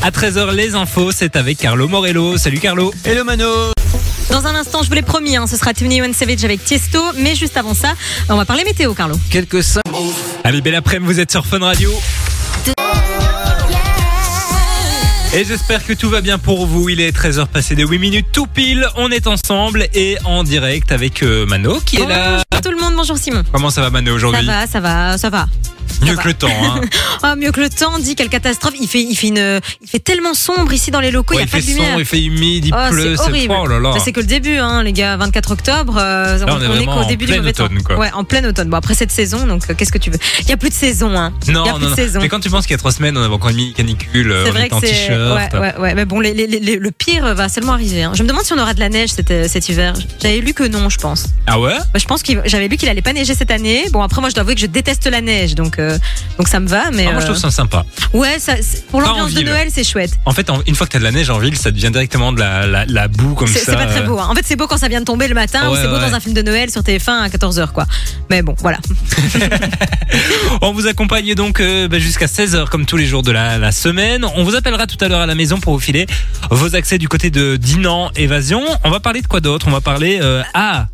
À 0.00 0.10
13h, 0.10 0.54
les 0.54 0.74
infos, 0.76 1.10
c'est 1.10 1.34
avec 1.34 1.58
Carlo 1.58 1.88
Morello. 1.88 2.38
Salut 2.38 2.60
Carlo. 2.60 2.92
Hello 3.04 3.24
Mano 3.24 3.72
Dans 4.30 4.46
un 4.46 4.54
instant, 4.54 4.82
je 4.82 4.88
vous 4.88 4.94
l'ai 4.94 5.02
promis, 5.02 5.36
hein, 5.36 5.46
ce 5.48 5.56
sera 5.56 5.74
Tony 5.74 6.00
Savage 6.14 6.44
avec 6.44 6.64
Tiesto. 6.64 7.02
Mais 7.16 7.34
juste 7.34 7.56
avant 7.56 7.74
ça, 7.74 7.94
on 8.28 8.36
va 8.36 8.44
parler 8.44 8.62
météo, 8.64 8.94
Carlo. 8.94 9.16
Quelques 9.28 9.62
cinq... 9.62 9.82
Allez, 10.44 10.60
belle 10.60 10.76
après-midi, 10.76 11.12
vous 11.12 11.20
êtes 11.20 11.32
sur 11.32 11.44
Fun 11.44 11.58
Radio. 11.58 11.90
Et 15.34 15.44
j'espère 15.44 15.84
que 15.84 15.92
tout 15.92 16.08
va 16.08 16.20
bien 16.22 16.38
pour 16.38 16.66
vous. 16.66 16.88
Il 16.88 17.00
est 17.00 17.14
13h 17.16 17.46
passé 17.48 17.74
de 17.74 17.84
8 17.86 17.98
minutes 17.98 18.26
tout 18.32 18.46
pile. 18.46 18.86
On 18.96 19.10
est 19.10 19.26
ensemble 19.26 19.86
et 19.94 20.16
en 20.24 20.42
direct 20.42 20.90
avec 20.90 21.22
euh, 21.22 21.44
Mano 21.46 21.80
qui 21.84 21.96
est 21.96 22.06
là. 22.06 22.42
Bonjour 22.50 22.62
tout 22.62 22.70
le 22.70 22.78
monde, 22.82 22.94
bonjour 22.96 23.18
Simon. 23.18 23.44
Comment 23.52 23.70
ça 23.70 23.82
va 23.82 23.90
Mano 23.90 24.10
Ça 24.10 24.14
aujourd'hui 24.16 24.46
va, 24.46 24.66
ça 24.66 24.80
va, 24.80 25.18
ça 25.18 25.30
va. 25.30 25.46
Mieux 26.02 26.14
que 26.16 26.28
le 26.28 26.34
temps. 26.34 26.48
Hein. 26.62 26.80
Ah, 27.22 27.34
mieux 27.38 27.50
que 27.50 27.60
le 27.60 27.68
temps, 27.70 27.98
dit 27.98 28.14
quelle 28.14 28.28
catastrophe. 28.28 28.74
Il 28.80 28.86
fait, 28.86 29.00
il 29.02 29.16
fait 29.16 29.28
une, 29.28 29.60
il 29.82 29.88
fait 29.88 29.98
tellement 29.98 30.34
sombre 30.34 30.72
ici 30.72 30.90
dans 30.92 31.00
les 31.00 31.10
locaux, 31.10 31.34
Ouais, 31.34 31.42
il 31.42 31.46
n'y 31.46 31.50
a 31.50 31.52
pas 31.52 31.58
fait 31.60 31.66
de 31.66 31.68
lumière. 31.70 31.86
sombre, 31.88 32.00
il 32.00 32.06
fait 32.06 32.22
humide, 32.22 32.66
il 32.66 32.74
Oh, 32.74 32.90
pleut. 32.90 33.16
c'est 33.16 33.22
horrible. 33.22 33.54
Oh 33.58 33.66
là 33.66 33.80
là. 33.80 33.92
Ça, 33.94 33.98
c'est 34.00 34.12
que 34.12 34.20
le 34.20 34.26
début, 34.26 34.58
hein, 34.58 34.82
les 34.84 34.92
gars. 34.92 35.16
24 35.16 35.50
octobre, 35.52 35.96
euh, 35.98 36.38
Là, 36.38 36.46
on 36.56 36.60
est 36.60 36.66
vraiment 36.66 37.00
qu'au 37.02 37.08
début 37.08 37.24
du 37.26 37.34
mauvais 37.36 37.52
temps. 37.52 37.64
automne, 37.64 37.82
quoi. 37.82 37.96
Ouais, 37.98 38.10
en 38.12 38.22
plein 38.24 38.44
automne. 38.44 38.68
Bon, 38.68 38.76
après 38.76 38.94
cette 38.94 39.10
saison, 39.10 39.46
donc 39.46 39.62
euh, 39.70 39.74
qu'est-ce 39.76 39.90
que 39.90 39.98
tu 39.98 40.10
veux? 40.10 40.18
Il 40.40 40.46
n'y 40.46 40.52
a 40.52 40.56
plus 40.56 40.68
de 40.70 40.74
saison, 40.74 41.16
hein. 41.18 41.32
Non, 41.48 41.64
y 41.64 41.68
a 41.68 41.72
non, 41.72 41.78
de 41.78 41.86
non. 41.88 41.94
saison. 41.96 42.20
Mais 42.20 42.28
quand 42.28 42.40
tu 42.40 42.50
penses 42.50 42.66
qu'il 42.66 42.72
y 42.72 42.76
a 42.76 42.78
trois 42.78 42.92
semaines, 42.92 43.16
on 43.16 43.22
avait 43.22 43.34
encore 43.34 43.50
une 43.50 43.56
mini 43.56 43.72
canicule, 43.72 44.30
euh, 44.30 44.44
on 44.52 44.56
était 44.56 44.72
en 44.74 44.80
que 44.80 44.86
Ouais, 45.34 45.58
ouais, 45.60 45.74
ouais. 45.78 45.94
Mais 45.94 46.04
bon, 46.04 46.20
les- 46.20 46.34
les- 46.34 46.46
les- 46.46 46.76
le 46.76 46.90
pire 46.90 47.34
va 47.34 47.48
seulement 47.48 47.72
arriver. 47.72 48.02
hein. 48.04 48.12
Je 48.14 48.22
me 48.22 48.28
demande 48.28 48.44
si 48.44 48.52
on 48.52 48.58
aura 48.58 48.74
de 48.74 48.80
la 48.80 48.88
neige 48.88 49.10
cet, 49.10 49.30
euh, 49.30 49.46
cet 49.48 49.68
hiver. 49.68 49.94
J'avais 50.22 50.38
lu 50.40 50.54
que 50.54 50.64
non, 50.64 50.88
je 50.88 50.98
pense. 50.98 51.26
Ah 51.46 51.58
ouais? 51.60 51.76
Bah, 51.92 51.98
je 51.98 52.04
pense 52.04 52.22
qu'il 52.22 52.40
j'avais 52.46 52.68
lu 52.68 52.76
qu'il 52.76 52.88
allait 52.88 53.02
pas 53.02 53.12
neiger 53.12 53.34
cette 53.34 53.50
année. 53.50 53.84
Bon, 53.90 54.02
après, 54.02 54.20
moi, 54.20 54.30
je 54.30 54.34
dois 54.34 54.42
avouer 54.42 54.54
que 54.54 54.60
je 54.60 54.66
déteste 54.66 55.06
la 55.06 55.20
neige, 55.20 55.54
donc, 55.54 55.78
euh, 55.78 55.98
donc 56.38 56.48
ça 56.48 56.60
me 56.60 56.68
va. 56.68 56.90
Mais 56.92 57.06
Ah, 57.08 57.12
Moi, 57.12 57.20
je 57.20 57.26
euh, 57.26 57.28
trouve 57.30 57.40
ça 57.40 57.50
sympa. 57.50 57.84
ouais, 58.12 58.38
ça, 58.38 58.54
pour 58.90 59.00
l'ambiance 59.00 59.32
de. 59.34 59.42
Noël, 59.42 59.68
c'est 59.72 59.84
chouette. 59.84 60.12
En 60.26 60.32
fait, 60.32 60.50
en- 60.50 60.60
une 60.66 60.74
fois 60.74 60.86
que 60.86 60.92
t'as 60.92 60.98
de 60.98 61.04
la 61.04 61.10
neige 61.12 61.30
en 61.30 61.38
ville, 61.38 61.56
ça 61.56 61.70
devient 61.70 61.90
directement 61.90 62.32
de 62.32 62.38
la, 62.40 62.66
la, 62.66 62.84
la 62.86 63.08
boue 63.08 63.34
comme 63.34 63.46
ça. 63.48 63.58
c'est 63.64 63.72
pas 63.74 63.86
très 63.86 64.00
euh. 64.00 64.06
beau. 64.06 64.18
hein. 64.18 64.26
En 64.30 64.34
fait, 64.34 64.42
c'est 64.44 64.56
beau 64.56 64.66
quand 64.66 64.76
ça 64.76 64.88
vient 64.88 65.00
de 65.00 65.04
tomber 65.06 65.26
le 65.28 65.34
matin 65.34 65.70
ou 65.70 65.76
c'est 65.76 65.88
beau 65.88 65.98
dans 65.98 66.12
un 66.14 66.20
film 66.20 66.34
de 66.34 66.42
Noël 66.42 66.70
sur 66.70 66.82
TF1 66.82 67.22
à 67.22 67.28
14h, 67.28 67.72
quoi. 67.72 67.86
Mais 68.30 68.42
bon, 68.42 68.54
voilà. 68.60 68.78
On 70.62 70.72
vous 70.72 70.86
accompagne 70.86 71.34
donc 71.34 71.60
euh, 71.60 71.88
bah, 71.88 71.98
jusqu'à 71.98 72.26
16h 72.26 72.68
comme 72.68 72.86
tous 72.86 72.96
les 72.96 73.06
jours 73.06 73.22
de 73.22 73.30
la, 73.30 73.58
la 73.58 73.72
semaine. 73.72 74.24
On 74.36 74.42
vous 74.44 74.54
appellera 74.56 74.86
tout 74.86 74.96
à 75.02 75.07
l'heure 75.07 75.07
à 75.16 75.26
la 75.26 75.34
maison 75.34 75.58
pour 75.58 75.74
vous 75.74 75.80
filer 75.80 76.06
vos 76.50 76.76
accès 76.76 76.98
du 76.98 77.08
côté 77.08 77.30
de 77.30 77.56
Dinan 77.56 78.10
Évasion. 78.16 78.62
On 78.84 78.90
va 78.90 79.00
parler 79.00 79.22
de 79.22 79.26
quoi 79.26 79.40
d'autre? 79.40 79.66
On 79.68 79.72
va 79.72 79.80
parler... 79.80 80.20
ah 80.54 80.86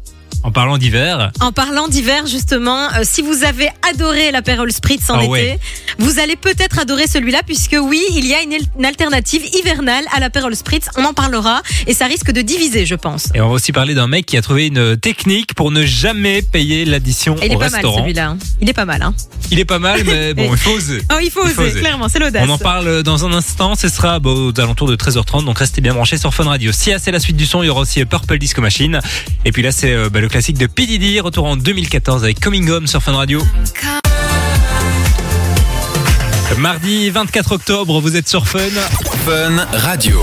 en 0.45 0.53
parlant 0.53 0.77
d'hiver, 0.79 1.33
En 1.41 1.53
parlant 1.53 1.89
d'hiver, 1.89 2.27
justement, 2.27 2.79
euh, 2.93 3.01
si 3.03 3.23
vous 3.23 3.45
avez 3.45 3.71
adoré 3.91 4.31
l'apérole 4.31 4.71
Spritz 4.71 5.09
en 5.09 5.15
Ah 5.19 5.23
été, 5.23 5.31
ouais. 5.31 5.59
vous 5.99 6.19
allez 6.21 6.37
peut-être 6.37 6.79
adorer 6.79 7.07
celui-là, 7.07 7.41
puisque 7.47 7.77
oui, 7.83 8.03
il 8.15 8.27
y 8.27 8.35
a 8.35 8.43
une, 8.43 8.53
une 8.79 8.85
alternative 8.85 9.43
hivernale 9.55 10.05
à 10.15 10.21
l'apérole 10.21 10.55
Spritz. 10.55 10.89
On 10.99 11.05
en 11.05 11.15
parlera 11.15 11.63
et 11.87 11.95
ça 11.95 12.05
risque 12.07 12.31
de 12.31 12.43
diviser, 12.43 12.85
je 12.85 12.95
pense. 12.95 13.29
et 13.35 13.41
on 13.41 13.49
va 13.49 13.55
aussi 13.55 13.73
parler 13.73 13.95
d'un 13.95 14.07
mec 14.07 14.27
qui 14.27 14.37
a 14.37 14.43
trouvé 14.43 14.67
une 14.67 14.99
technique 14.99 15.55
pour 15.55 15.71
ne 15.71 15.85
jamais 15.87 16.43
payer 16.43 16.85
l'addition 16.85 17.37
Et 17.41 17.47
il 17.47 17.53
est 17.53 17.57
au 17.57 17.59
pas 17.59 17.65
mal 17.71 17.73
restaurant. 17.77 18.01
celui-là. 18.03 18.29
hein. 18.29 18.39
Il 18.61 18.69
est 18.69 18.75
pas 18.75 18.85
mal. 18.85 19.01
Hein. 19.03 19.15
il 19.51 19.59
est 19.59 19.65
pas 19.65 19.79
mal, 19.79 20.03
mais 20.05 20.35
bon, 20.35 20.51
il 20.53 20.59
faut 20.59 20.73
oser. 20.73 21.01
Oh, 21.11 21.17
il 21.23 21.31
faut 21.31 21.41
Il 21.41 21.47
oser, 21.47 21.55
faut 21.55 21.63
oser. 21.63 21.81
clairement, 21.81 22.09
c'est 22.11 22.19
l'audace. 22.19 22.45
On 22.47 22.51
en 22.53 22.59
parle 22.59 23.03
dans 23.03 23.25
un 23.25 23.33
instant, 23.33 23.77
ce 23.77 23.89
sera 23.89 24.19
bon, 24.19 24.51
aux 24.53 24.61
alentours 24.61 24.89
de 24.89 24.97
13h30, 24.97 25.47
donc 25.47 25.59
restez 25.59 25.81
bien 25.81 25.95
branchés 25.95 26.19
sur 26.19 26.35
Fun 26.35 26.45
Radio. 26.45 26.71
Si 26.71 26.93
c'est 27.01 27.13
la 27.13 27.21
suite 27.21 27.37
du 27.39 27.47
son, 27.47 27.63
il 27.63 27.67
y 27.67 27.71
aura 27.71 27.81
aussi 27.81 28.05
Purple 28.05 28.37
Disco 28.39 28.61
Machine. 28.61 29.01
Et 29.47 29.53
puis 29.53 29.63
là, 29.63 29.73
c'est 29.73 29.93
euh, 29.93 30.11
bah, 30.11 30.21
le 30.21 30.29
classique 30.35 30.59
de 30.59 30.67
P. 30.67 30.87
Diddy, 30.87 31.21
retour 31.21 31.47
en 31.47 31.57
2014 31.57 32.25
avec 32.25 32.41
Coming 32.41 32.69
Home 32.69 32.89
sur 32.89 33.01
Fun 33.01 33.13
Radio. 33.13 33.41
Mardi 36.59 37.09
24 37.11 37.53
octobre, 37.53 38.01
vous 38.01 38.17
êtes 38.17 38.29
sur 38.29 38.49
Fun. 38.49 38.59
Fun 39.25 39.65
Radio. 39.73 40.21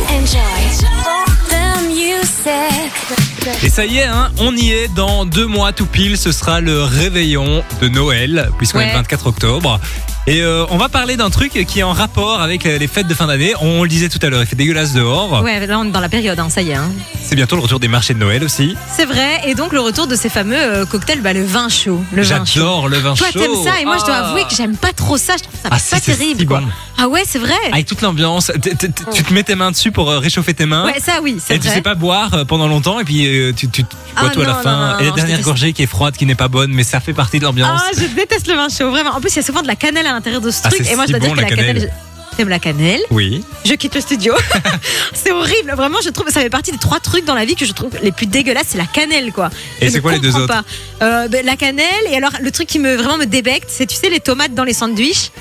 Et 3.63 3.69
ça 3.69 3.85
y 3.85 3.99
est, 3.99 4.03
hein, 4.03 4.33
on 4.39 4.53
y 4.53 4.73
est 4.73 4.93
dans 4.93 5.23
deux 5.23 5.47
mois 5.47 5.71
tout 5.71 5.85
pile. 5.85 6.17
Ce 6.17 6.33
sera 6.33 6.59
le 6.59 6.83
réveillon 6.83 7.63
de 7.81 7.87
Noël, 7.87 8.51
puisqu'on 8.57 8.81
est 8.81 8.87
le 8.87 8.93
24 8.95 9.27
octobre. 9.27 9.79
Et 10.27 10.41
euh, 10.43 10.65
on 10.69 10.77
va 10.77 10.87
parler 10.87 11.17
d'un 11.17 11.31
truc 11.31 11.51
qui 11.67 11.79
est 11.79 11.83
en 11.83 11.93
rapport 11.93 12.41
avec 12.41 12.63
les 12.65 12.87
fêtes 12.87 13.07
de 13.07 13.13
fin 13.15 13.25
d'année. 13.25 13.53
On 13.59 13.81
le 13.81 13.89
disait 13.89 14.07
tout 14.07 14.19
à 14.21 14.29
l'heure, 14.29 14.41
il 14.41 14.45
fait 14.45 14.55
dégueulasse 14.55 14.93
dehors. 14.93 15.41
Ouais, 15.41 15.65
là 15.65 15.79
on 15.79 15.85
est 15.85 15.89
dans 15.91 15.99
la 15.99 16.09
période, 16.09 16.37
hein, 16.39 16.47
ça 16.49 16.61
y 16.61 16.69
est. 16.69 16.75
hein. 16.75 16.91
C'est 17.23 17.35
bientôt 17.35 17.55
le 17.55 17.63
retour 17.63 17.79
des 17.79 17.87
marchés 17.87 18.13
de 18.13 18.19
Noël 18.19 18.43
aussi. 18.43 18.75
C'est 18.95 19.05
vrai, 19.05 19.41
et 19.47 19.55
donc 19.55 19.73
le 19.73 19.79
retour 19.79 20.05
de 20.05 20.15
ces 20.15 20.29
fameux 20.29 20.55
euh, 20.59 20.85
cocktails, 20.85 21.21
bah, 21.21 21.33
le 21.33 21.43
vin 21.43 21.69
chaud. 21.69 22.03
Le 22.13 22.21
vin 22.21 22.45
chaud. 22.45 22.51
J'adore 22.53 22.87
le 22.87 22.97
vin 22.99 23.15
Toi, 23.15 23.27
chaud. 23.33 23.39
t'aimes 23.39 23.63
ça, 23.63 23.79
et 23.81 23.85
moi, 23.85 23.97
je 23.99 24.05
dois 24.05 24.15
avouer 24.15 24.43
que 24.43 24.53
j'aime 24.55 24.77
pas 24.77 24.93
trop 24.93 25.17
ça. 25.17 25.33
Je 25.37 25.43
trouve 25.43 25.55
ça 25.55 25.69
Ah, 25.71 25.77
pas 25.77 25.79
si, 25.79 26.01
terrible, 26.01 26.39
si 26.41 26.45
quoi. 26.45 26.59
bon. 26.59 26.67
Ah 26.99 27.07
ouais, 27.07 27.23
c'est 27.25 27.39
vrai. 27.39 27.55
Avec 27.71 27.87
toute 27.87 28.01
l'ambiance, 28.01 28.51
tu 28.61 29.23
te 29.23 29.33
mets 29.33 29.41
tes 29.43 29.55
mains 29.55 29.71
dessus 29.71 29.91
pour 29.91 30.11
euh, 30.11 30.19
réchauffer 30.19 30.53
tes 30.53 30.67
mains. 30.67 30.85
Ouais, 30.85 30.99
ça 30.99 31.13
oui, 31.23 31.37
c'est 31.43 31.55
Et 31.55 31.59
tu 31.59 31.65
vrai. 31.65 31.77
sais 31.77 31.81
pas 31.81 31.95
boire 31.95 32.31
euh, 32.35 32.45
pendant 32.45 32.67
longtemps 32.67 32.99
et 32.99 33.05
puis 33.05 33.25
euh, 33.25 33.53
tu, 33.53 33.67
tu, 33.69 33.83
Ah, 34.15 34.21
bois 34.21 34.29
tout 34.29 34.41
à 34.41 34.45
la 34.45 34.53
fin. 34.55 34.99
et 34.99 35.05
la 35.05 35.11
dernière 35.11 35.41
gorgée 35.41 35.73
qui 35.73 35.81
est 35.81 35.87
froide, 35.87 36.15
qui 36.15 36.27
n'est 36.27 36.35
pas 36.35 36.47
bonne, 36.47 36.71
mais 36.71 36.83
ça 36.83 36.99
fait 36.99 37.13
partie 37.13 37.39
de 37.39 37.45
l'ambiance. 37.45 37.81
Ah, 37.83 37.89
je 37.97 38.05
déteste 38.13 38.47
le 38.47 38.53
vin 38.55 38.67
chaud, 38.69 38.91
vraiment. 38.91 39.15
En 39.15 39.19
plus, 39.21 39.31
il 39.31 39.37
y 39.37 39.39
a 39.39 39.43
souvent 39.43 39.63
de 39.63 39.67
la 39.67 39.75
cannelle 39.75 40.05
à 40.11 40.15
l'intérieur 40.15 40.41
de 40.41 40.51
ce 40.51 40.61
Ah, 40.63 40.69
truc. 40.69 40.89
Et 40.89 40.95
moi, 40.95 41.05
je 41.07 41.11
dois 41.11 41.19
dire 41.19 41.31
que 41.33 41.41
la 41.41 41.47
cannelle. 41.47 41.65
cannelle. 41.75 41.93
T'aimes 42.37 42.47
la 42.49 42.59
cannelle 42.59 43.01
Oui. 43.11 43.43
Je 43.65 43.73
quitte 43.73 43.93
le 43.93 43.99
studio. 44.01 44.33
c'est 45.13 45.31
horrible. 45.31 45.73
Vraiment, 45.75 45.97
je 46.03 46.09
trouve 46.09 46.29
ça 46.29 46.39
fait 46.39 46.49
partie 46.49 46.71
des 46.71 46.77
trois 46.77 46.99
trucs 47.01 47.25
dans 47.25 47.35
la 47.35 47.43
vie 47.43 47.55
que 47.55 47.65
je 47.65 47.73
trouve 47.73 47.91
les 48.01 48.13
plus 48.13 48.25
dégueulasses. 48.25 48.67
C'est 48.69 48.77
la 48.77 48.85
cannelle, 48.85 49.33
quoi. 49.33 49.49
Et 49.81 49.89
c'est 49.89 49.99
quoi 49.99 50.13
les 50.13 50.19
deux 50.19 50.35
autres. 50.37 50.63
Euh, 51.01 51.27
ben, 51.27 51.45
La 51.45 51.57
cannelle. 51.57 51.85
Et 52.09 52.15
alors, 52.15 52.31
le 52.41 52.49
truc 52.51 52.67
qui 52.67 52.79
me 52.79 52.95
vraiment 52.95 53.17
me 53.17 53.25
débecte, 53.25 53.67
c'est 53.69 53.85
tu 53.85 53.95
sais 53.97 54.09
les 54.09 54.21
tomates 54.21 54.53
dans 54.53 54.63
les 54.63 54.73
sandwichs. 54.73 55.31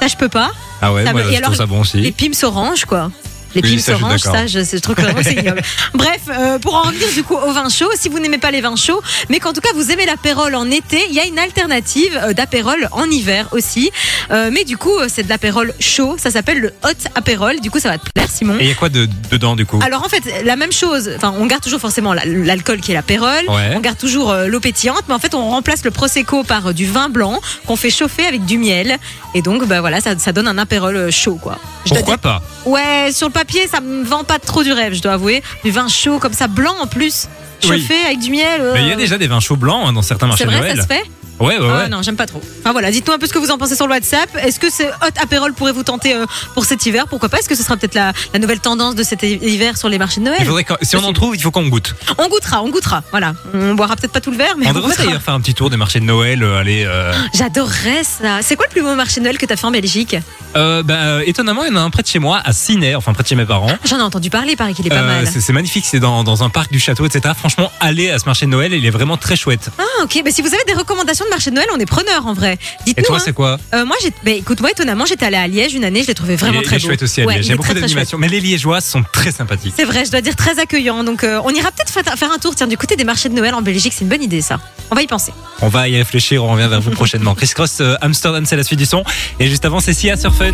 Ça, 0.00 0.06
je 0.06 0.16
peux 0.16 0.28
pas. 0.28 0.52
Ah 0.80 0.92
ouais, 0.92 1.04
Ça 1.04 1.12
moi 1.12 1.22
me- 1.22 1.26
je 1.26 1.32
et 1.32 1.40
trouve 1.40 1.46
alors, 1.46 1.56
ça 1.56 1.66
bon 1.66 1.80
aussi. 1.80 1.96
Les 2.00 2.12
pims 2.12 2.30
orange, 2.44 2.84
quoi. 2.84 3.10
Les 3.54 3.62
Oui, 3.62 3.76
pims 3.76 3.78
ça, 3.80 3.92
je 3.92 3.96
suis 3.96 4.04
orange, 4.04 4.22
d'accord. 4.22 4.40
ça, 4.40 4.46
je, 4.46 4.76
trouve 4.78 4.94
que 4.96 5.02
vraiment 5.02 5.20
c'est 5.22 5.32
ignoble. 5.34 5.62
Bref, 5.94 6.20
euh, 6.28 6.58
pour 6.58 6.74
en 6.74 6.82
revenir 6.82 7.08
du 7.14 7.22
coup 7.22 7.34
au 7.36 7.52
vin 7.52 7.68
chaud, 7.70 7.88
si 7.94 8.08
vous 8.08 8.18
n'aimez 8.18 8.38
pas 8.38 8.50
les 8.50 8.60
vins 8.60 8.76
chauds, 8.76 9.00
mais 9.30 9.38
qu'en 9.38 9.52
tout 9.54 9.60
cas 9.62 9.70
vous 9.74 9.90
aimez 9.90 10.04
l'apérole 10.04 10.54
en 10.54 10.70
été, 10.70 11.00
il 11.08 11.14
y 11.14 11.20
a 11.20 11.24
une 11.24 11.38
alternative 11.38 12.20
euh, 12.22 12.32
d'apérole 12.34 12.88
en 12.92 13.04
hiver 13.04 13.48
aussi. 13.52 13.90
Euh, 14.30 14.50
mais 14.52 14.64
du 14.64 14.76
coup, 14.76 14.92
c'est 15.08 15.22
de 15.22 15.28
l'apérole 15.28 15.72
chaud, 15.80 16.16
ça 16.18 16.30
s'appelle 16.30 16.58
le 16.60 16.68
hot 16.84 17.08
apérole. 17.14 17.60
Du 17.60 17.70
coup, 17.70 17.78
ça 17.78 17.88
va 17.88 17.96
te 17.98 18.10
plaire, 18.10 18.28
Simon. 18.30 18.56
Et 18.58 18.64
il 18.64 18.68
y 18.68 18.72
a 18.72 18.74
quoi 18.74 18.88
de, 18.90 19.08
dedans 19.30 19.56
du 19.56 19.64
coup? 19.64 19.78
Alors 19.82 20.04
en 20.04 20.08
fait, 20.08 20.22
la 20.44 20.56
même 20.56 20.72
chose. 20.72 21.10
Enfin, 21.16 21.34
on 21.38 21.46
garde 21.46 21.62
toujours 21.62 21.80
forcément 21.80 22.12
la- 22.12 22.24
l'alcool 22.26 22.80
qui 22.80 22.90
est 22.92 22.94
l'apérole. 22.94 23.44
Ouais. 23.48 23.72
On 23.74 23.80
garde 23.80 23.98
toujours 23.98 24.34
l'eau 24.48 24.60
pétillante, 24.60 25.02
mais 25.08 25.14
en 25.14 25.18
fait, 25.18 25.34
on 25.34 25.48
remplace 25.48 25.84
le 25.84 25.90
prosecco 25.90 26.42
par 26.44 26.74
du 26.74 26.86
vin 26.86 27.08
blanc 27.08 27.40
qu'on 27.66 27.76
fait 27.76 27.90
chauffer 27.90 28.26
avec 28.26 28.44
du 28.44 28.58
miel. 28.58 28.98
Et 29.34 29.40
donc, 29.42 29.66
bah 29.66 29.80
voilà, 29.80 30.00
ça, 30.00 30.18
ça 30.18 30.32
donne 30.32 30.48
un 30.48 30.58
apérole 30.58 31.10
chaud, 31.10 31.38
quoi. 31.40 31.58
Je 31.86 31.94
Pourquoi 31.94 32.18
pas? 32.18 32.42
Ouais, 32.64 33.10
sur 33.12 33.28
le 33.28 33.32
papier, 33.36 33.68
ça 33.68 33.80
me 33.80 34.02
vend 34.04 34.24
pas 34.24 34.38
trop 34.38 34.62
du 34.62 34.72
rêve, 34.72 34.94
je 34.94 35.02
dois 35.02 35.12
avouer. 35.12 35.42
Du 35.64 35.70
vin 35.70 35.88
chaud 35.88 36.18
comme 36.18 36.32
ça, 36.32 36.48
blanc 36.48 36.74
en 36.80 36.86
plus, 36.86 37.28
Oui. 37.64 37.80
chauffé 37.80 37.94
avec 38.06 38.18
du 38.20 38.30
miel. 38.30 38.60
euh, 38.60 38.72
Mais 38.74 38.82
il 38.82 38.88
y 38.88 38.92
a 38.92 38.96
déjà 38.96 39.18
des 39.18 39.26
vins 39.26 39.40
chauds 39.40 39.56
blancs 39.56 39.82
hein, 39.86 39.92
dans 39.92 40.02
certains 40.02 40.26
marchés 40.26 40.44
de 40.44 40.50
Noël. 40.50 40.76
ça 40.76 40.82
se 40.82 40.86
fait 40.88 41.04
Ouais, 41.38 41.58
ouais, 41.58 41.66
ouais. 41.66 41.82
Ah 41.84 41.88
non, 41.90 42.00
j'aime 42.00 42.16
pas 42.16 42.24
trop. 42.24 42.40
Enfin 42.60 42.72
voilà, 42.72 42.90
dites-nous 42.90 43.12
un 43.12 43.18
peu 43.18 43.26
ce 43.26 43.32
que 43.34 43.38
vous 43.38 43.50
en 43.50 43.58
pensez 43.58 43.76
sur 43.76 43.86
le 43.86 43.92
WhatsApp. 43.92 44.30
Est-ce 44.42 44.58
que 44.58 44.70
ce 44.72 44.84
hot 44.84 45.20
apérole 45.22 45.52
pourrait 45.52 45.72
vous 45.72 45.82
tenter 45.82 46.14
euh, 46.14 46.24
pour 46.54 46.64
cet 46.64 46.86
hiver? 46.86 47.04
Pourquoi 47.10 47.28
pas? 47.28 47.36
Est-ce 47.40 47.48
que 47.50 47.54
ce 47.54 47.62
sera 47.62 47.76
peut-être 47.76 47.94
la, 47.94 48.14
la 48.32 48.38
nouvelle 48.38 48.60
tendance 48.60 48.94
de 48.94 49.02
cet 49.02 49.22
hiver 49.22 49.76
sur 49.76 49.90
les 49.90 49.98
marchés 49.98 50.20
de 50.20 50.24
Noël? 50.24 50.38
Il 50.40 50.46
faudrait 50.46 50.64
que- 50.64 50.72
si 50.80 50.96
on 50.96 51.04
en 51.04 51.12
trouve, 51.12 51.36
il 51.36 51.42
faut 51.42 51.50
qu'on 51.50 51.66
goûte. 51.68 51.94
On 52.16 52.28
goûtera, 52.30 52.62
on 52.62 52.70
goûtera. 52.70 53.02
Voilà. 53.10 53.34
On 53.52 53.74
boira 53.74 53.96
peut-être 53.96 54.12
pas 54.14 54.22
tout 54.22 54.30
le 54.30 54.38
verre, 54.38 54.54
mais 54.56 54.66
On 54.68 54.70
on, 54.70 54.72
devrait 54.72 54.94
d'ailleurs 54.96 55.20
faire 55.20 55.34
un 55.34 55.40
petit 55.42 55.52
tour 55.52 55.68
des 55.68 55.76
marchés 55.76 56.00
de 56.00 56.06
Noël. 56.06 56.42
euh, 56.42 56.58
aller. 56.58 56.84
euh, 56.86 57.12
J'adorerais 57.34 58.02
ça. 58.02 58.38
C'est 58.40 58.56
quoi 58.56 58.64
le 58.64 58.72
plus 58.72 58.80
beau 58.80 58.94
marché 58.94 59.20
de 59.20 59.24
Noël 59.24 59.36
que 59.36 59.44
t'as 59.44 59.56
fait 59.56 59.66
en 59.66 59.70
Belgique? 59.72 60.16
Euh, 60.56 60.82
bah, 60.82 61.24
étonnamment, 61.24 61.64
il 61.64 61.68
y 61.72 61.72
en 61.72 61.76
a 61.76 61.80
un 61.80 61.90
près 61.90 62.02
de 62.02 62.08
chez 62.08 62.18
moi, 62.18 62.40
à 62.44 62.52
Ciné, 62.52 62.94
enfin 62.96 63.12
près 63.12 63.22
de 63.22 63.28
chez 63.28 63.34
mes 63.34 63.44
parents. 63.46 63.70
J'en 63.84 63.98
ai 63.98 64.02
entendu 64.02 64.30
parler, 64.30 64.52
il 64.52 64.56
paraît 64.56 64.74
qu'il 64.74 64.86
est 64.86 64.90
pas 64.90 64.96
Euh, 64.96 65.06
mal. 65.22 65.28
c'est 65.30 65.40
c'est 65.40 65.52
magnifique, 65.52 65.84
c'est 65.86 66.00
dans, 66.00 66.24
dans 66.24 66.42
un 66.42 66.48
parc 66.48 66.72
du 66.72 66.80
château, 66.80 67.04
etc. 67.06 67.34
Franchement, 67.38 67.70
allez 67.80 68.10
à 68.10 68.18
ce 68.18 68.24
marché 68.26 68.46
de 68.46 68.50
Noël, 68.50 68.72
il 68.72 68.84
est 68.84 68.90
vraiment 68.90 69.16
très 69.16 69.36
chouette. 69.36 69.70
Ah 69.78 69.82
ok, 70.04 70.22
bah, 70.24 70.30
si 70.32 70.42
vous 70.42 70.48
avez 70.52 70.64
des 70.66 70.74
recommandations 70.74 71.24
de 71.24 71.30
marché 71.30 71.50
de 71.50 71.56
Noël, 71.56 71.68
on 71.74 71.78
est 71.78 71.86
preneur 71.86 72.26
en 72.26 72.32
vrai. 72.32 72.54
Et 72.54 72.84
Dites-nous. 72.86 73.04
toi, 73.04 73.16
hein. 73.16 73.22
c'est 73.24 73.32
quoi 73.32 73.58
Euh, 73.74 73.84
moi, 73.84 73.96
j'ai, 74.02 74.10
bah, 74.24 74.30
écoute, 74.32 74.60
moi 74.60 74.70
étonnamment, 74.70 75.04
j'étais 75.06 75.26
allée 75.26 75.36
à 75.36 75.46
Liège 75.46 75.74
une 75.74 75.84
année, 75.84 76.02
je 76.02 76.08
l'ai 76.08 76.14
trouvé 76.14 76.36
vraiment 76.36 76.60
il 76.60 76.62
est, 76.62 76.66
très 76.66 76.76
il 76.76 76.78
est 76.78 76.82
beau. 76.82 76.88
chouette 76.88 77.02
aussi 77.02 77.22
à 77.22 77.26
Ouais, 77.26 77.34
Liège. 77.36 77.46
Il 77.46 77.52
est 77.52 77.54
beaucoup 77.56 77.68
très, 77.68 77.74
très 77.74 77.82
d'animations, 77.82 78.18
mais 78.18 78.28
les 78.28 78.40
Liégeois 78.40 78.80
sont 78.80 79.04
très 79.12 79.32
sympathiques. 79.32 79.74
C'est 79.76 79.84
vrai, 79.84 80.04
je 80.04 80.10
dois 80.10 80.20
dire 80.20 80.36
très 80.36 80.58
accueillant. 80.58 81.04
Donc, 81.04 81.24
euh, 81.24 81.40
on 81.44 81.50
ira 81.50 81.70
peut-être 81.70 81.90
fa- 81.90 82.16
faire 82.16 82.32
un 82.32 82.38
tour 82.38 82.54
tiens, 82.54 82.66
du 82.66 82.76
côté 82.76 82.96
des 82.96 83.04
marchés 83.04 83.28
de 83.28 83.34
Noël 83.34 83.54
en 83.54 83.62
Belgique. 83.62 83.92
C'est 83.94 84.02
une 84.04 84.10
bonne 84.10 84.22
idée, 84.22 84.40
ça. 84.42 84.58
On 84.90 84.94
va 84.94 85.02
y 85.02 85.06
penser. 85.06 85.32
On 85.60 85.68
va 85.68 85.88
y 85.88 85.96
réfléchir, 85.96 86.44
on 86.44 86.52
revient 86.52 86.68
vers 86.68 86.80
vous 86.80 86.90
prochainement. 86.90 87.34
Chris 87.34 87.50
Cross, 87.54 87.78
euh, 87.80 87.96
Amsterdam, 88.00 88.44
c'est 88.46 88.56
la 88.56 88.62
suite 88.64 88.78
du 88.78 88.86
son. 88.86 89.02
Et 89.40 89.48
juste 89.48 89.64
avant, 89.64 89.80
c'est 89.80 89.92
Sia 89.94 90.16
sur 90.16 90.34
Fun. 90.34 90.45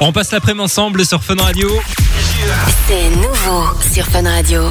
On 0.00 0.12
passe 0.12 0.32
l'après-midi 0.32 0.64
ensemble 0.64 1.06
sur 1.06 1.22
Fun 1.22 1.36
Radio 1.36 1.68
C'est 2.88 3.10
nouveau 3.10 3.64
sur 3.92 4.06
Fun 4.06 4.24
Radio. 4.24 4.62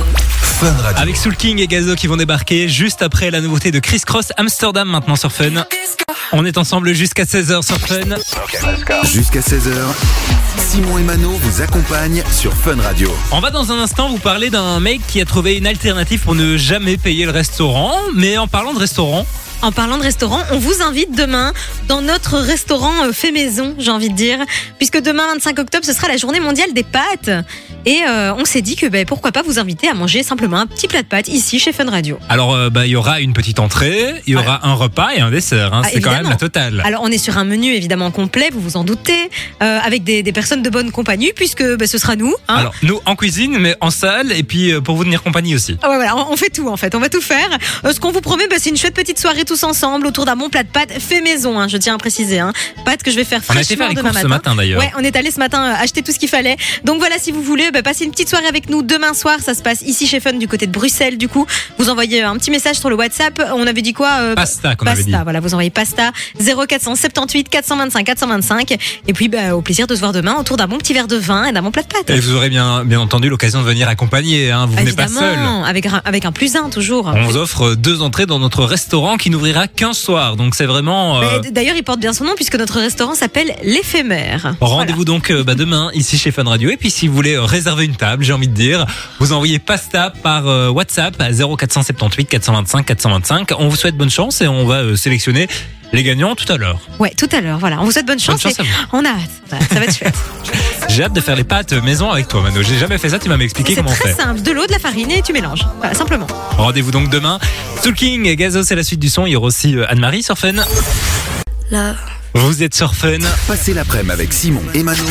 Fun 0.42 0.74
Radio. 0.84 1.01
avec 1.01 1.16
Soul 1.16 1.38
King 1.38 1.60
et 1.60 1.68
Gazo 1.68 1.96
qui 1.96 2.07
vont 2.07 2.18
débarquer 2.18 2.68
juste 2.68 3.01
après 3.01 3.31
la 3.31 3.40
nouveauté 3.40 3.72
de 3.72 3.80
Chris 3.80 4.01
Cross 4.06 4.34
Amsterdam 4.36 4.90
maintenant 4.90 5.16
sur 5.16 5.31
Fun. 5.31 5.63
On 6.34 6.44
est 6.44 6.57
ensemble 6.57 6.92
jusqu'à 6.94 7.24
16h 7.24 7.66
sur 7.66 7.78
Fun. 7.78 8.18
Jusqu'à 9.06 9.40
16h, 9.40 9.72
Simon 10.57 10.98
et 10.98 11.04
Mano 11.04 11.31
vous 11.31 11.62
accompagnent 11.62 12.24
sur 12.34 12.54
Fun 12.54 12.81
Radio. 12.81 13.10
On 13.31 13.40
va 13.40 13.50
dans 13.50 13.72
un 13.72 13.80
instant 13.80 14.10
vous 14.10 14.19
parler 14.19 14.50
d'un 14.50 14.81
mec 14.81 15.00
qui 15.07 15.22
a 15.22 15.25
trouvé 15.25 15.56
une 15.56 15.68
alternative 15.68 16.19
pour 16.19 16.36
ne 16.36 16.57
jamais 16.57 16.98
payer 16.98 17.24
le 17.24 17.31
restaurant. 17.31 17.95
Mais 18.13 18.38
en 18.38 18.48
parlant 18.50 18.74
de 18.74 18.80
restaurant, 18.80 19.25
En 19.61 19.73
parlant 19.73 19.97
de 19.97 20.03
restaurant, 20.03 20.39
on 20.53 20.57
vous 20.57 20.81
invite 20.81 21.13
demain 21.17 21.51
dans 21.89 22.01
notre 22.01 22.38
restaurant 22.38 22.94
euh, 23.03 23.11
fait 23.11 23.33
maison, 23.33 23.75
j'ai 23.77 23.91
envie 23.91 24.09
de 24.09 24.15
dire, 24.15 24.38
puisque 24.77 25.01
demain 25.01 25.27
25 25.33 25.59
octobre, 25.59 25.83
ce 25.85 25.91
sera 25.91 26.07
la 26.07 26.15
journée 26.15 26.39
mondiale 26.39 26.71
des 26.73 26.83
pâtes. 26.83 27.29
Et 27.85 28.00
euh, 28.07 28.33
on 28.38 28.45
s'est 28.45 28.61
dit 28.61 28.77
que 28.77 28.85
ben, 28.85 29.06
pourquoi 29.06 29.33
pas 29.33 29.41
vous 29.41 29.59
inviter 29.59 29.89
à 29.89 29.94
manger 29.94 30.23
simplement 30.23 30.59
un 30.59 30.65
petit 30.67 30.88
plat 30.88 31.01
de 31.01 31.07
pâtes 31.07 31.27
ici 31.27 31.59
chez 31.59 31.73
Fun 31.73 31.89
Radio. 31.89 32.17
Alors, 32.29 32.53
euh, 32.56 32.69
bah, 32.69 32.85
il 32.85 32.91
y 32.91 32.95
aura 32.95 33.19
une 33.19 33.33
petite 33.33 33.59
entrée, 33.59 34.13
il 34.27 34.33
y 34.33 34.35
aura 34.38 34.65
un 34.65 34.75
repas 34.75 35.09
et 35.15 35.19
un 35.19 35.29
dessert. 35.29 35.73
hein. 35.73 35.81
Ah, 35.83 35.89
C'est 35.91 36.00
quand 36.00 36.11
même 36.11 36.29
la 36.29 36.35
totale. 36.38 36.81
Alors 36.85 37.01
on 37.03 37.09
est 37.11 37.17
sur 37.17 37.38
un 37.38 37.44
menu 37.44 37.73
évidemment 37.73 38.11
complet, 38.11 38.50
vous 38.53 38.61
vous 38.61 38.77
en 38.77 38.85
doutez, 38.85 39.29
euh, 39.61 39.79
avec 39.83 40.06
des, 40.06 40.23
des 40.23 40.31
personnes 40.31 40.61
de 40.61 40.69
bonne 40.69 40.91
compagnie, 40.91 41.33
puisque 41.35 41.63
ben, 41.75 41.85
ce 41.88 41.97
sera 41.97 42.15
nous. 42.15 42.33
hein. 42.47 42.56
Alors, 42.56 42.73
nous 42.83 43.01
en 43.06 43.15
cuisine, 43.17 43.57
mais 43.59 43.75
en 43.81 43.91
salle, 43.91 44.31
et 44.31 44.44
puis 44.44 44.71
pour 44.81 44.95
vous 44.95 45.03
tenir 45.03 45.21
compagnie 45.21 45.53
aussi. 45.56 45.77
Ah 45.81 45.89
ouais, 45.89 45.95
voilà, 45.97 46.15
on 46.15 46.29
on 46.31 46.38
fait 46.38 46.50
tout 46.50 46.69
en 46.69 46.77
fait, 46.77 46.95
on 46.95 47.00
va 47.00 47.09
tout 47.09 47.21
faire. 47.21 47.50
Ce 47.91 48.00
qu'on 48.00 48.11
vous 48.11 48.21
promet, 48.21 48.47
bah, 48.47 48.56
c'est 48.57 48.69
une 48.69 48.77
chouette 48.77 48.94
petite 48.94 49.19
soirée 49.19 49.44
tous 49.50 49.63
ensemble 49.63 50.06
autour 50.06 50.25
d'un 50.25 50.36
bon 50.36 50.50
plat 50.50 50.62
de 50.62 50.68
pâtes 50.68 50.92
fait 51.00 51.22
maison, 51.22 51.60
hein, 51.60 51.68
je 51.68 51.78
tiens 51.78 51.96
à 51.96 51.98
préciser. 51.98 52.38
Hein. 52.38 52.54
Pâtes 52.86 53.01
que 53.01 53.10
je 53.10 53.16
vais 53.16 53.24
faire 53.24 53.42
On 53.50 53.56
a 53.56 53.62
été 53.62 53.75
fraîchement 53.75 53.86
faire 53.86 53.90
les 53.90 53.96
demain 53.96 54.10
matin. 54.10 54.22
ce 54.22 54.28
matin 54.28 54.56
d'ailleurs. 54.56 54.80
Ouais, 54.80 54.92
on 54.96 55.04
est 55.04 55.16
allé 55.16 55.31
ce 55.31 55.40
matin 55.40 55.63
euh, 55.63 55.84
acheter 55.84 56.04
tout 56.04 56.12
ce 56.12 56.19
qu'il 56.19 56.30
fallait. 56.30 56.56
Donc 56.84 57.00
voilà, 57.00 57.18
si 57.18 57.31
vous 57.31 57.42
voulez, 57.42 57.72
bah, 57.72 57.81
passer 57.81 58.06
une 58.06 58.12
petite 58.12 58.30
soirée 58.30 58.46
avec 58.46 58.69
nous 58.69 58.84
demain 58.84 59.16
soir. 59.16 59.40
Ça 59.40 59.56
se 59.56 59.63
passe 59.63 59.81
ici 59.81 60.06
chez 60.06 60.19
Fun 60.19 60.34
du 60.34 60.48
côté 60.48 60.68
de 60.68 60.72
Bruxelles. 60.72 61.18
Du 61.18 61.28
coup, 61.28 61.48
vous 61.80 61.90
envoyez 61.90 62.22
un 62.22 62.38
petit 62.38 62.51
message 62.51 62.75
sur 62.75 62.92
le 62.92 62.96
WhatsApp. 62.96 63.42
On 63.56 63.66
avait 63.66 63.81
dit 63.81 63.94
quoi 63.94 64.12
euh, 64.19 64.36
Pasta 64.36 64.75
qu'on 64.75 64.86
avait 64.86 65.04
dit. 65.04 65.16
Voilà, 65.24 65.40
vous 65.40 65.56
envoyez 65.56 65.72
pasta 65.72 66.12
0478 66.40 67.50
425 67.50 68.06
425 68.06 68.78
et 69.07 69.13
puis 69.13 69.30
bah, 69.30 69.56
au 69.56 69.62
plaisir 69.62 69.88
de 69.88 69.95
se 69.95 70.00
voir 70.00 70.13
demain 70.13 70.36
autour 70.40 70.57
d'un 70.57 70.68
bon 70.68 70.78
petit 70.78 70.94
verre 70.94 71.07
de 71.07 71.16
vin 71.16 71.45
et 71.45 71.52
d'un 71.54 71.63
bon 71.63 71.72
plat 71.72 71.81
de 71.81 71.88
pâtes. 71.88 72.12
Et 72.12 72.19
vous 72.19 72.36
aurez 72.36 72.50
bien, 72.50 72.86
bien 72.86 73.00
entendu 73.00 73.30
l'occasion 73.30 73.63
de 73.63 73.68
venir 73.68 73.88
accompagner. 73.88 74.52
Hein. 74.52 74.68
Vous 74.68 74.75
venez 74.75 74.94
pas 74.94 75.07
seul. 75.07 75.24
Évidemment, 75.24 75.66
avec 75.66 75.88
un, 75.88 76.04
avec 76.06 76.25
un 76.25 76.31
plus 76.31 76.56
un 76.56 76.69
toujours. 76.69 77.12
On 77.16 77.24
vous 77.24 77.38
offre 77.38 77.74
deux 77.74 78.04
entrées 78.04 78.28
dans 78.28 78.38
notre 78.38 78.63
restaurant 78.63 79.18
qui 79.18 79.31
n'ouvrira 79.39 79.68
qu'un 79.68 79.94
soir. 79.94 80.36
Donc 80.36 80.53
c'est 80.56 80.65
vraiment. 80.65 81.21
euh, 81.21 81.39
D'ailleurs, 81.51 81.75
il 81.77 81.83
porte 81.83 82.00
bien 82.00 82.12
son 82.13 82.25
nom 82.25 82.33
puisque 82.36 82.56
notre 82.56 82.80
restaurant 82.80 83.15
s'appelle 83.15 83.56
l'éphémère. 83.63 84.56
Rendez-vous 84.59 85.06
donc 85.06 85.31
euh, 85.31 85.44
bah, 85.44 85.56
demain 85.56 85.89
ici 85.94 86.18
chez 86.18 86.31
Fun 86.31 86.44
Radio. 86.44 86.69
Et 86.69 86.77
puis 86.77 86.91
si 86.91 87.07
vous 87.07 87.15
voulez 87.15 87.36
euh, 87.36 87.44
réserver 87.44 87.86
une 87.86 87.95
table, 87.95 88.24
j'ai 88.25 88.33
envie 88.33 88.47
de 88.50 88.53
dire, 88.53 88.86
vous 89.19 89.31
envoyez 89.31 89.59
pasta 89.59 90.12
par 90.21 90.45
WhatsApp 90.74 91.15
à 91.19 91.31
0478 91.31 92.25
425 92.25 92.86
425. 92.86 93.51
On 93.57 93.69
vous 93.69 93.75
souhaite 93.77 93.95
bonne 93.95 94.09
chance 94.09 94.41
et 94.41 94.47
on 94.47 94.65
va 94.65 94.95
sélectionner 94.97 95.47
les 95.94 96.03
gagnants 96.03 96.36
tout 96.36 96.51
à 96.51 96.57
l'heure. 96.57 96.80
Ouais, 97.00 97.12
tout 97.18 97.30
à 97.31 97.41
l'heure. 97.41 97.57
Voilà, 97.59 97.80
on 97.81 97.86
vous 97.86 97.91
souhaite 97.91 98.06
bonne 98.06 98.19
chance. 98.19 98.41
chance 98.41 98.57
et 98.59 98.62
à 98.62 98.63
vous. 98.63 98.69
on 98.94 99.06
a 99.06 99.09
hâte. 99.09 99.30
Voilà, 99.50 99.65
ça 99.65 99.75
va 99.75 99.86
être 99.86 99.97
chouette. 99.97 100.15
J'ai 100.89 101.03
hâte 101.03 101.13
de 101.13 101.21
faire 101.21 101.36
les 101.36 101.44
pâtes 101.44 101.74
maison 101.74 102.09
avec 102.09 102.27
toi, 102.27 102.41
Mano. 102.41 102.62
J'ai 102.63 102.77
jamais 102.77 102.97
fait 102.97 103.09
ça. 103.09 103.19
Tu 103.19 103.30
vas 103.30 103.38
m'expliquer 103.38 103.74
C'est 103.75 103.81
comment 103.81 103.91
on 103.91 103.95
très 103.95 104.13
fait. 104.13 104.21
simple. 104.21 104.41
De 104.41 104.51
l'eau, 104.51 104.65
de 104.65 104.71
la 104.71 104.80
farine 104.80 105.12
et 105.12 105.21
tu 105.21 105.33
mélanges. 105.33 105.65
Voilà, 105.77 105.94
simplement. 105.94 106.27
Rendez-vous 106.57 106.91
donc 106.91 107.09
demain. 107.09 107.39
Soul 107.83 107.94
King 107.95 108.25
et 108.25 108.36
Gazo, 108.36 108.63
c'est 108.63 108.75
la 108.75 108.83
suite 108.83 109.00
du 109.00 109.09
son. 109.09 109.25
Il 109.25 109.31
y 109.31 109.36
aura 109.36 109.47
aussi 109.47 109.75
euh, 109.75 109.86
Anne-Marie 109.89 110.24
sur 110.24 110.38
Fun. 110.38 110.53
Vous 112.33 112.63
êtes 112.63 112.75
sur 112.75 112.95
Fun. 112.95 113.18
Passez 113.47 113.74
l'après-midi 113.74 114.12
avec 114.12 114.33
Simon 114.33 114.62
et 114.74 114.83
Mano 114.83 115.03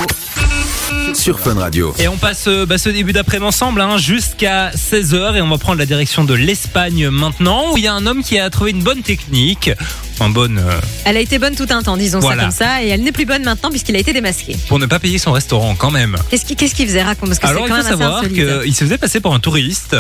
sur 1.15 1.41
Fun 1.41 1.55
Radio. 1.55 1.95
Et 1.99 2.09
on 2.09 2.17
passe 2.17 2.45
euh, 2.49 2.67
bah, 2.67 2.79
ce 2.79 2.89
début 2.89 3.13
d'après-midi 3.13 3.47
ensemble 3.49 3.81
hein, 3.81 3.97
jusqu'à 3.99 4.71
16h 4.71 5.37
et 5.37 5.41
on 5.43 5.49
va 5.49 5.59
prendre 5.59 5.79
la 5.79 5.87
direction 5.87 6.25
de 6.25 6.35
l'Espagne 6.35 7.09
maintenant 7.11 7.73
où 7.73 7.79
il 7.79 7.85
y 7.85 7.87
a 7.87 7.95
un 7.95 8.07
homme 8.07 8.23
qui 8.23 8.39
a 8.39 8.49
trouvé 8.51 8.71
une 8.73 8.83
bonne 8.83 9.03
technique. 9.03 9.71
Enfin 10.15 10.31
bonne 10.31 10.59
euh, 10.59 10.81
Elle 11.05 11.17
a 11.17 11.21
été 11.21 11.39
bonne 11.39 11.55
tout 11.55 11.67
un 11.71 11.83
temps, 11.83 11.97
disons 11.97 12.21
Voilà. 12.21 12.51
ça 12.51 12.65
comme 12.67 12.67
ça, 12.77 12.83
et 12.85 12.89
elle 12.89 13.03
n'est 13.03 13.13
plus 13.13 13.25
bonne 13.27 13.43
maintenant 13.45 13.71
puisqu'il 13.71 13.97
a 13.97 13.99
été 13.99 14.13
démasqué. 14.13 14.57
pour 14.69 14.79
ne 14.79 14.87
pas 14.87 14.99
payer 14.99 15.19
son 15.19 15.33
restaurant 15.33 15.75
quand 15.75 15.91
même. 15.91 16.17
Qu'est-ce 16.31 16.75
qu'il 16.75 16.87
faisait? 16.87 17.03
Raconte 17.03 17.29
Parce 17.29 17.39
que 17.39 17.47
Alors 17.47 17.65
il 17.67 17.69
faut 17.69 17.75
même 17.77 17.83
savoir 17.85 18.19
insolite. 18.19 18.63
qu'il 18.63 18.75
se 18.75 18.85
faisait 18.85 18.99
passer 18.99 19.21
pour 19.21 19.35
un 19.35 19.41
touriste 19.41 19.97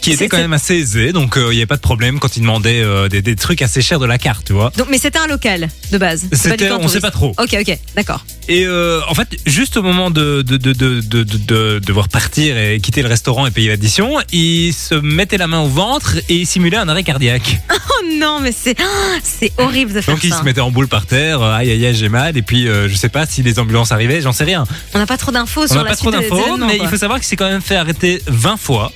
qui 0.00 0.10
était 0.10 0.24
C'est- 0.24 0.28
quand 0.28 0.38
même 0.38 0.52
assez 0.52 0.74
aisé 0.76 1.12
donc 1.12 1.36
euh, 1.36 1.48
il 1.50 1.56
n'y 1.56 1.58
avait 1.58 1.66
pas 1.66 1.76
de 1.76 1.80
problème 1.80 2.18
quand 2.20 2.36
il 2.36 2.40
demandait 2.40 2.80
euh, 2.82 3.08
des, 3.08 3.22
des 3.22 3.36
trucs 3.36 3.62
assez 3.62 3.82
chers 3.82 3.98
de 3.98 4.06
la 4.06 4.18
carte 4.18 4.46
tu 4.46 4.52
vois. 4.52 4.72
Donc, 4.76 4.88
mais 4.90 4.98
c'était 4.98 5.18
un 5.18 5.26
local 5.26 5.68
de 5.92 5.98
base. 5.98 6.26
C'est 6.32 6.50
pas 6.50 6.56
C'était, 6.56 6.70
on 6.70 6.76
sait 6.76 7.00
touriste. 7.00 7.00
pas 7.00 7.10
trop. 7.10 7.34
Ok, 7.38 7.56
ok, 7.60 7.78
d'accord. 7.96 8.24
Et 8.48 8.64
euh, 8.66 9.00
en 9.08 9.14
fait, 9.14 9.28
juste 9.46 9.76
au 9.76 9.82
moment 9.82 10.10
de, 10.10 10.42
de, 10.42 10.56
de, 10.56 10.72
de, 10.72 11.00
de, 11.00 11.22
de- 11.22 11.38
de 11.38 11.80
devoir 11.84 12.08
partir 12.08 12.56
et 12.56 12.80
quitter 12.80 13.02
le 13.02 13.08
restaurant 13.08 13.46
et 13.46 13.50
payer 13.50 13.68
l'addition, 13.68 14.16
il 14.32 14.72
se 14.72 14.94
mettait 14.94 15.36
la 15.38 15.46
main 15.46 15.60
au 15.60 15.68
ventre 15.68 16.16
et 16.28 16.34
il 16.34 16.46
simulait 16.46 16.76
un 16.78 16.88
arrêt 16.88 17.02
cardiaque. 17.04 17.60
Oh 18.00 18.04
non, 18.20 18.38
mais 18.40 18.52
c'est 18.52 18.76
ah, 18.80 19.18
c'est 19.22 19.52
horrible 19.58 19.92
de 19.92 20.00
faire 20.00 20.14
Donc 20.14 20.22
il 20.24 20.30
ça. 20.32 20.38
se 20.38 20.44
mettait 20.44 20.60
en 20.60 20.70
boule 20.70 20.86
par 20.88 21.04
terre, 21.06 21.42
euh, 21.42 21.52
aïe 21.54 21.70
aïe 21.70 21.84
aïe 21.86 21.94
j'ai 21.94 22.08
mal, 22.08 22.36
et 22.36 22.42
puis 22.42 22.68
euh, 22.68 22.88
je 22.88 22.94
sais 22.94 23.08
pas 23.08 23.26
si 23.26 23.42
les 23.42 23.58
ambulances 23.58 23.90
arrivaient, 23.92 24.20
j'en 24.20 24.32
sais 24.32 24.44
rien. 24.44 24.64
On 24.94 24.98
n'a 24.98 25.06
pas 25.06 25.16
trop 25.18 25.32
d'infos 25.32 25.62
On 25.64 25.66
sur 25.66 25.76
n'a 25.76 25.82
la 25.82 25.90
pas 25.90 25.96
trop 25.96 26.10
suite 26.12 26.20
des 26.22 26.28
d'infos, 26.30 26.56
mais 26.58 26.76
quoi. 26.76 26.84
il 26.86 26.88
faut 26.88 26.96
savoir 26.96 27.18
qu'il 27.18 27.26
s'est 27.26 27.36
quand 27.36 27.48
même 27.50 27.60
fait 27.60 27.76
arrêter 27.76 28.22
20 28.28 28.56
fois. 28.56 28.92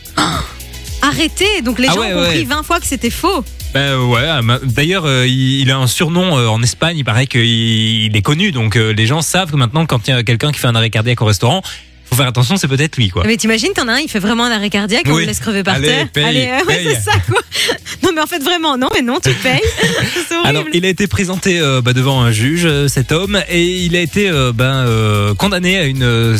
Arrêtez 1.02 1.62
Donc 1.62 1.78
les 1.78 1.88
Ah 1.88 1.92
gens 1.94 2.00
ouais, 2.00 2.12
ont 2.14 2.22
compris 2.24 2.38
ouais. 2.38 2.44
20 2.44 2.62
fois 2.62 2.80
que 2.80 2.86
c'était 2.86 3.10
faux. 3.10 3.44
Ben 3.74 3.96
ouais, 3.98 4.20
euh, 4.20 4.58
d'ailleurs 4.64 5.04
euh, 5.06 5.26
il 5.26 5.60
il 5.60 5.70
a 5.70 5.78
un 5.78 5.86
surnom 5.86 6.36
euh, 6.36 6.46
en 6.48 6.62
Espagne, 6.62 6.98
il 6.98 7.04
paraît 7.04 7.26
qu'il 7.26 7.40
il 7.44 8.16
est 8.16 8.22
connu, 8.22 8.52
donc 8.52 8.76
euh, 8.76 8.92
les 8.92 9.06
gens 9.06 9.22
savent 9.22 9.50
que 9.50 9.56
maintenant 9.56 9.86
quand 9.86 10.06
il 10.06 10.10
y 10.10 10.14
a 10.14 10.22
quelqu'un 10.22 10.52
qui 10.52 10.58
fait 10.60 10.66
un 10.66 10.74
arrêt 10.74 10.90
cardiaque 10.90 11.22
au 11.22 11.24
restaurant, 11.24 11.62
faut 12.04 12.16
faire 12.16 12.26
attention, 12.26 12.58
c'est 12.58 12.68
peut-être 12.68 12.98
lui 12.98 13.08
quoi. 13.08 13.22
Mais 13.26 13.38
t'imagines, 13.38 13.72
t'en 13.74 13.88
as 13.88 13.94
un, 13.94 13.98
il 14.00 14.10
fait 14.10 14.18
vraiment 14.18 14.44
un 14.44 14.50
arrêt 14.50 14.68
cardiaque, 14.68 15.04
on 15.06 15.14
Oui. 15.14 15.22
le 15.22 15.28
laisse 15.28 15.40
crever 15.40 15.62
par 15.62 15.76
Allez, 15.76 15.86
terre. 15.86 16.08
paye, 16.12 16.24
Allez, 16.24 16.48
euh, 16.50 16.66
ouais, 16.66 16.80
c'est 16.84 17.00
ça 17.00 17.12
quoi. 17.26 17.40
Non, 18.02 18.10
mais 18.14 18.20
en 18.20 18.26
fait, 18.26 18.40
vraiment, 18.42 18.76
non, 18.76 18.88
mais 18.94 19.00
non, 19.00 19.18
tu 19.24 19.30
payes. 19.32 19.60
Alors, 20.44 20.64
il 20.74 20.84
a 20.84 20.88
été 20.88 21.06
présenté 21.06 21.58
euh, 21.60 21.80
bah, 21.80 21.92
devant 21.94 22.20
un 22.20 22.32
juge, 22.32 22.68
cet 22.88 23.10
homme, 23.12 23.40
et 23.48 23.62
il 23.64 23.96
a 23.96 24.00
été 24.00 24.28
euh, 24.28 24.52
euh, 24.60 25.34
condamné 25.34 25.78
à 25.78 25.84
une. 25.86 26.36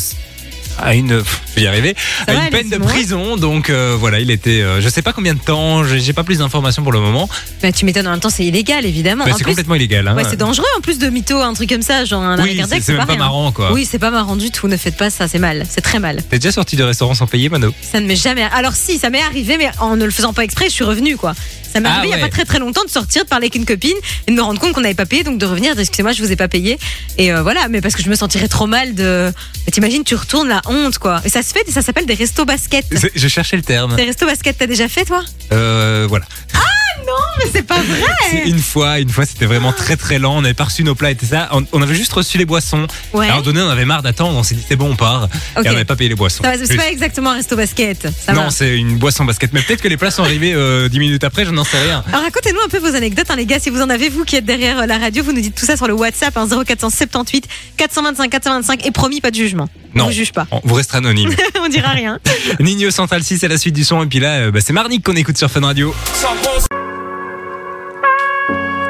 À 0.79 0.95
une, 0.95 1.19
je 1.19 1.55
vais 1.57 1.63
y 1.63 1.67
arriver, 1.67 1.95
à 2.27 2.35
une 2.35 2.51
peine 2.51 2.71
de 2.71 2.79
prison. 2.79 3.37
Donc 3.37 3.71
euh, 3.71 3.97
voilà, 3.99 4.21
il 4.21 4.31
était, 4.31 4.63
euh, 4.63 4.81
je 4.81 4.89
sais 4.89 5.03
pas 5.03 5.13
combien 5.13 5.35
de 5.35 5.41
temps, 5.41 5.85
j'ai 5.85 6.01
j'ai 6.01 6.13
pas 6.13 6.25
plus 6.25 6.39
d'informations 6.39 6.83
pour 6.83 6.93
le 6.93 7.01
moment. 7.01 7.29
Bah, 7.63 7.73
tu 7.73 7.85
m'étonnes, 7.85 8.07
en 8.07 8.11
même 8.13 8.21
temps, 8.21 8.31
c'est 8.31 8.45
illégal, 8.45 8.85
évidemment. 8.85 9.25
En 9.25 9.27
c'est 9.29 9.35
plus, 9.45 9.45
complètement 9.53 9.75
illégal. 9.75 10.09
Hein. 10.09 10.15
ouais, 10.17 10.25
c'est 10.29 10.37
dangereux 10.37 10.67
en 10.77 10.81
plus 10.81 10.99
de 10.99 11.09
mytho, 11.09 11.39
un 11.41 11.55
truc 11.55 11.69
comme 11.69 11.83
ça, 11.83 12.05
genre 12.05 12.23
un 12.23 12.39
arrêt 12.39 12.51
oui, 12.51 12.57
cardiaque, 12.57 12.83
c'est 12.83 12.93
même 12.93 13.07
pas 13.07 13.13
rien. 13.13 13.19
marrant 13.19 13.53
quoi. 13.53 13.73
Oui, 13.73 13.87
c'est 13.89 13.99
pas 13.99 14.11
marrant 14.11 14.37
du 14.37 14.51
tout, 14.51 14.69
ne 14.69 14.77
faites 14.77 14.97
pas 14.97 15.11
ça, 15.11 15.29
c'est 15.29 15.39
mal, 15.39 15.65
c'est 15.69 15.81
très 15.81 15.99
mal. 15.99 16.23
T'es 16.29 16.39
déjà 16.39 16.53
sorti 16.53 16.77
du 16.77 16.83
restaurant 16.83 17.15
sans 17.15 17.27
payer, 17.27 17.49
Mano? 17.49 17.73
Ça 17.83 18.01
ne 18.01 18.07
m'est 18.07 18.17
jamais. 18.17 18.43
Alors 18.53 18.75
si, 18.75 18.99
ça 18.99 19.11
m'est 19.11 19.23
arrivé, 19.23 19.57
mais 19.59 19.71
en 19.79 19.97
ne 19.97 20.05
le 20.05 20.11
faisant 20.11 20.33
pas 20.33 20.45
exprès, 20.45 20.67
je 20.67 20.73
suis 20.75 20.85
revenue 20.85 21.17
quoi. 21.17 21.35
Ça 21.73 21.81
m'est 21.81 21.89
Ah 21.89 21.99
arrivé 21.99 22.09
il 22.09 22.11
y 22.11 22.13
a 22.15 22.17
ouais. 22.17 22.23
pas 22.23 22.29
très 22.29 22.45
très 22.45 22.59
longtemps 22.59 22.85
de 22.85 22.91
sortir, 22.91 23.25
de 23.25 23.29
parler 23.29 23.45
avec 23.47 23.55
une 23.55 23.65
copine 23.65 23.97
et 24.27 24.31
de 24.31 24.37
me 24.37 24.43
rendre 24.43 24.61
compte 24.61 24.73
qu'on 24.75 24.83
n'avait 24.83 24.93
pas 24.95 25.07
payé, 25.07 25.23
donc 25.25 25.39
de 25.39 25.47
revenir, 25.47 25.71
de 25.71 25.77
dire, 25.77 25.81
excusez-moi, 25.83 26.13
je 26.13 26.23
vous 26.23 26.31
ai 26.31 26.37
pas 26.37 26.49
payé. 26.49 26.79
Et 27.17 27.33
euh, 27.33 27.43
voilà, 27.43 27.69
mais 27.69 27.81
parce 27.81 27.95
que 27.95 28.03
je 28.03 28.11
me 28.11 28.15
sentirais 28.15 28.49
trop 28.49 28.67
mal 28.67 28.95
de. 28.95 29.33
Mais 29.67 29.71
T'imagines, 29.73 30.05
tu 30.05 30.15
retournes 30.15 30.61
la 30.65 30.71
honte 30.71 30.99
quoi. 30.99 31.21
Et 31.25 31.29
ça 31.29 31.43
se 31.43 31.53
fait, 31.53 31.69
ça 31.71 31.83
s'appelle 31.83 32.07
des 32.07 32.15
restos 32.15 32.45
basket. 32.45 32.87
Je 33.15 33.29
cherchais 33.29 33.57
le 33.57 33.63
terme. 33.63 33.97
Des 33.97 34.05
restos 34.05 34.27
basket, 34.27 34.59
t'as 34.59 34.67
déjà 34.67 34.89
fait 34.89 35.05
toi? 35.05 35.23
Euh, 35.53 36.07
voilà. 36.09 36.27
Mais 37.39 37.51
c'est 37.53 37.63
pas 37.67 37.81
vrai. 37.81 38.43
Une 38.47 38.59
fois, 38.59 38.99
une 38.99 39.09
fois, 39.09 39.25
c'était 39.27 39.47
vraiment 39.47 39.73
très 39.73 39.97
très 39.97 40.19
lent. 40.19 40.37
On 40.37 40.45
avait 40.45 40.55
pas 40.55 40.65
reçu 40.65 40.85
nos 40.85 40.95
plats 40.95 41.11
et 41.11 41.15
tout 41.17 41.27
ça. 41.27 41.49
On, 41.53 41.65
on 41.73 41.83
avait 41.83 41.95
juste 41.95 42.13
reçu 42.13 42.39
les 42.39 42.45
boissons. 42.45 42.87
Ouais. 43.13 43.27
Alors 43.29 43.43
donné, 43.43 43.61
on 43.61 43.69
avait 43.69 43.85
marre 43.85 44.03
d'attendre. 44.03 44.37
On 44.39 44.43
s'est 44.43 44.55
dit 44.55 44.65
c'est 44.67 44.77
bon, 44.77 44.91
on 44.93 44.97
part. 44.97 45.29
Et 45.57 45.59
on 45.61 45.63
n'avait 45.63 45.85
pas 45.85 45.97
payé 45.97 46.09
les 46.09 46.15
boissons. 46.15 46.43
Ça 46.45 46.57
va, 46.57 46.65
c'est 46.65 46.77
pas 46.77 46.89
exactement 46.91 47.31
un 47.31 47.35
resto 47.37 47.57
basket. 47.57 48.09
Ça 48.25 48.33
non, 48.33 48.51
c'est 48.51 48.77
une 48.77 48.97
boisson 48.99 49.25
basket. 49.25 49.53
Mais 49.53 49.63
peut-être 49.63 49.83
que 49.83 49.89
les 49.89 49.97
plats 49.97 50.11
sont 50.11 50.23
arrivés 50.23 50.53
euh, 50.55 50.89
10 50.89 50.99
minutes 50.99 51.25
après, 51.25 51.45
je 51.45 51.51
n'en 51.51 51.65
sais 51.65 51.81
rien. 51.83 52.05
Alors 52.09 52.23
racontez-nous 52.23 52.61
un 52.65 52.69
peu 52.69 52.79
vos 52.79 52.95
anecdotes, 52.95 53.31
hein, 53.31 53.37
les 53.37 53.47
gars. 53.47 53.59
Si 53.59 53.71
vous 53.71 53.81
en 53.81 53.91
avez, 53.91 54.09
vous 54.09 54.25
qui 54.25 54.37
êtes 54.37 54.45
derrière 54.45 54.81
euh, 54.81 54.87
la 54.87 54.99
radio, 54.99 55.23
vous 55.25 55.33
nous 55.33 55.41
dites 55.41 55.55
tout 55.55 55.67
ça 55.67 55.77
sur 55.77 55.87
le 55.89 55.95
WhatsApp, 55.95 56.37
hein, 56.37 56.47
0478 56.49 57.47
425 57.77 58.31
425. 58.31 58.87
Et 58.87 58.91
promis, 58.91 59.21
pas 59.21 59.31
de 59.31 59.37
jugement. 59.37 59.69
On 59.95 59.99
Non. 59.99 60.05
vous 60.07 60.13
juge 60.13 60.33
pas. 60.33 60.47
Bon, 60.51 60.61
vous 60.65 60.75
resterez 60.75 60.99
anonyme. 60.99 61.31
On 61.61 61.69
dira 61.69 61.91
rien. 61.91 62.19
Nino 62.61 62.91
Central 62.91 63.23
6, 63.23 63.39
c'est 63.39 63.49
la 63.49 63.59
suite 63.59 63.75
du 63.75 63.85
son. 63.85 64.03
Et 64.03 64.07
puis 64.07 64.21
là, 64.21 64.35
euh, 64.35 64.51
bah, 64.51 64.61
c'est 64.65 64.73
Marnik 64.73 65.05
qu'on 65.05 65.17
écoute 65.17 65.37
sur 65.39 65.51
Fun 65.51 65.61
Radio. 65.61 65.95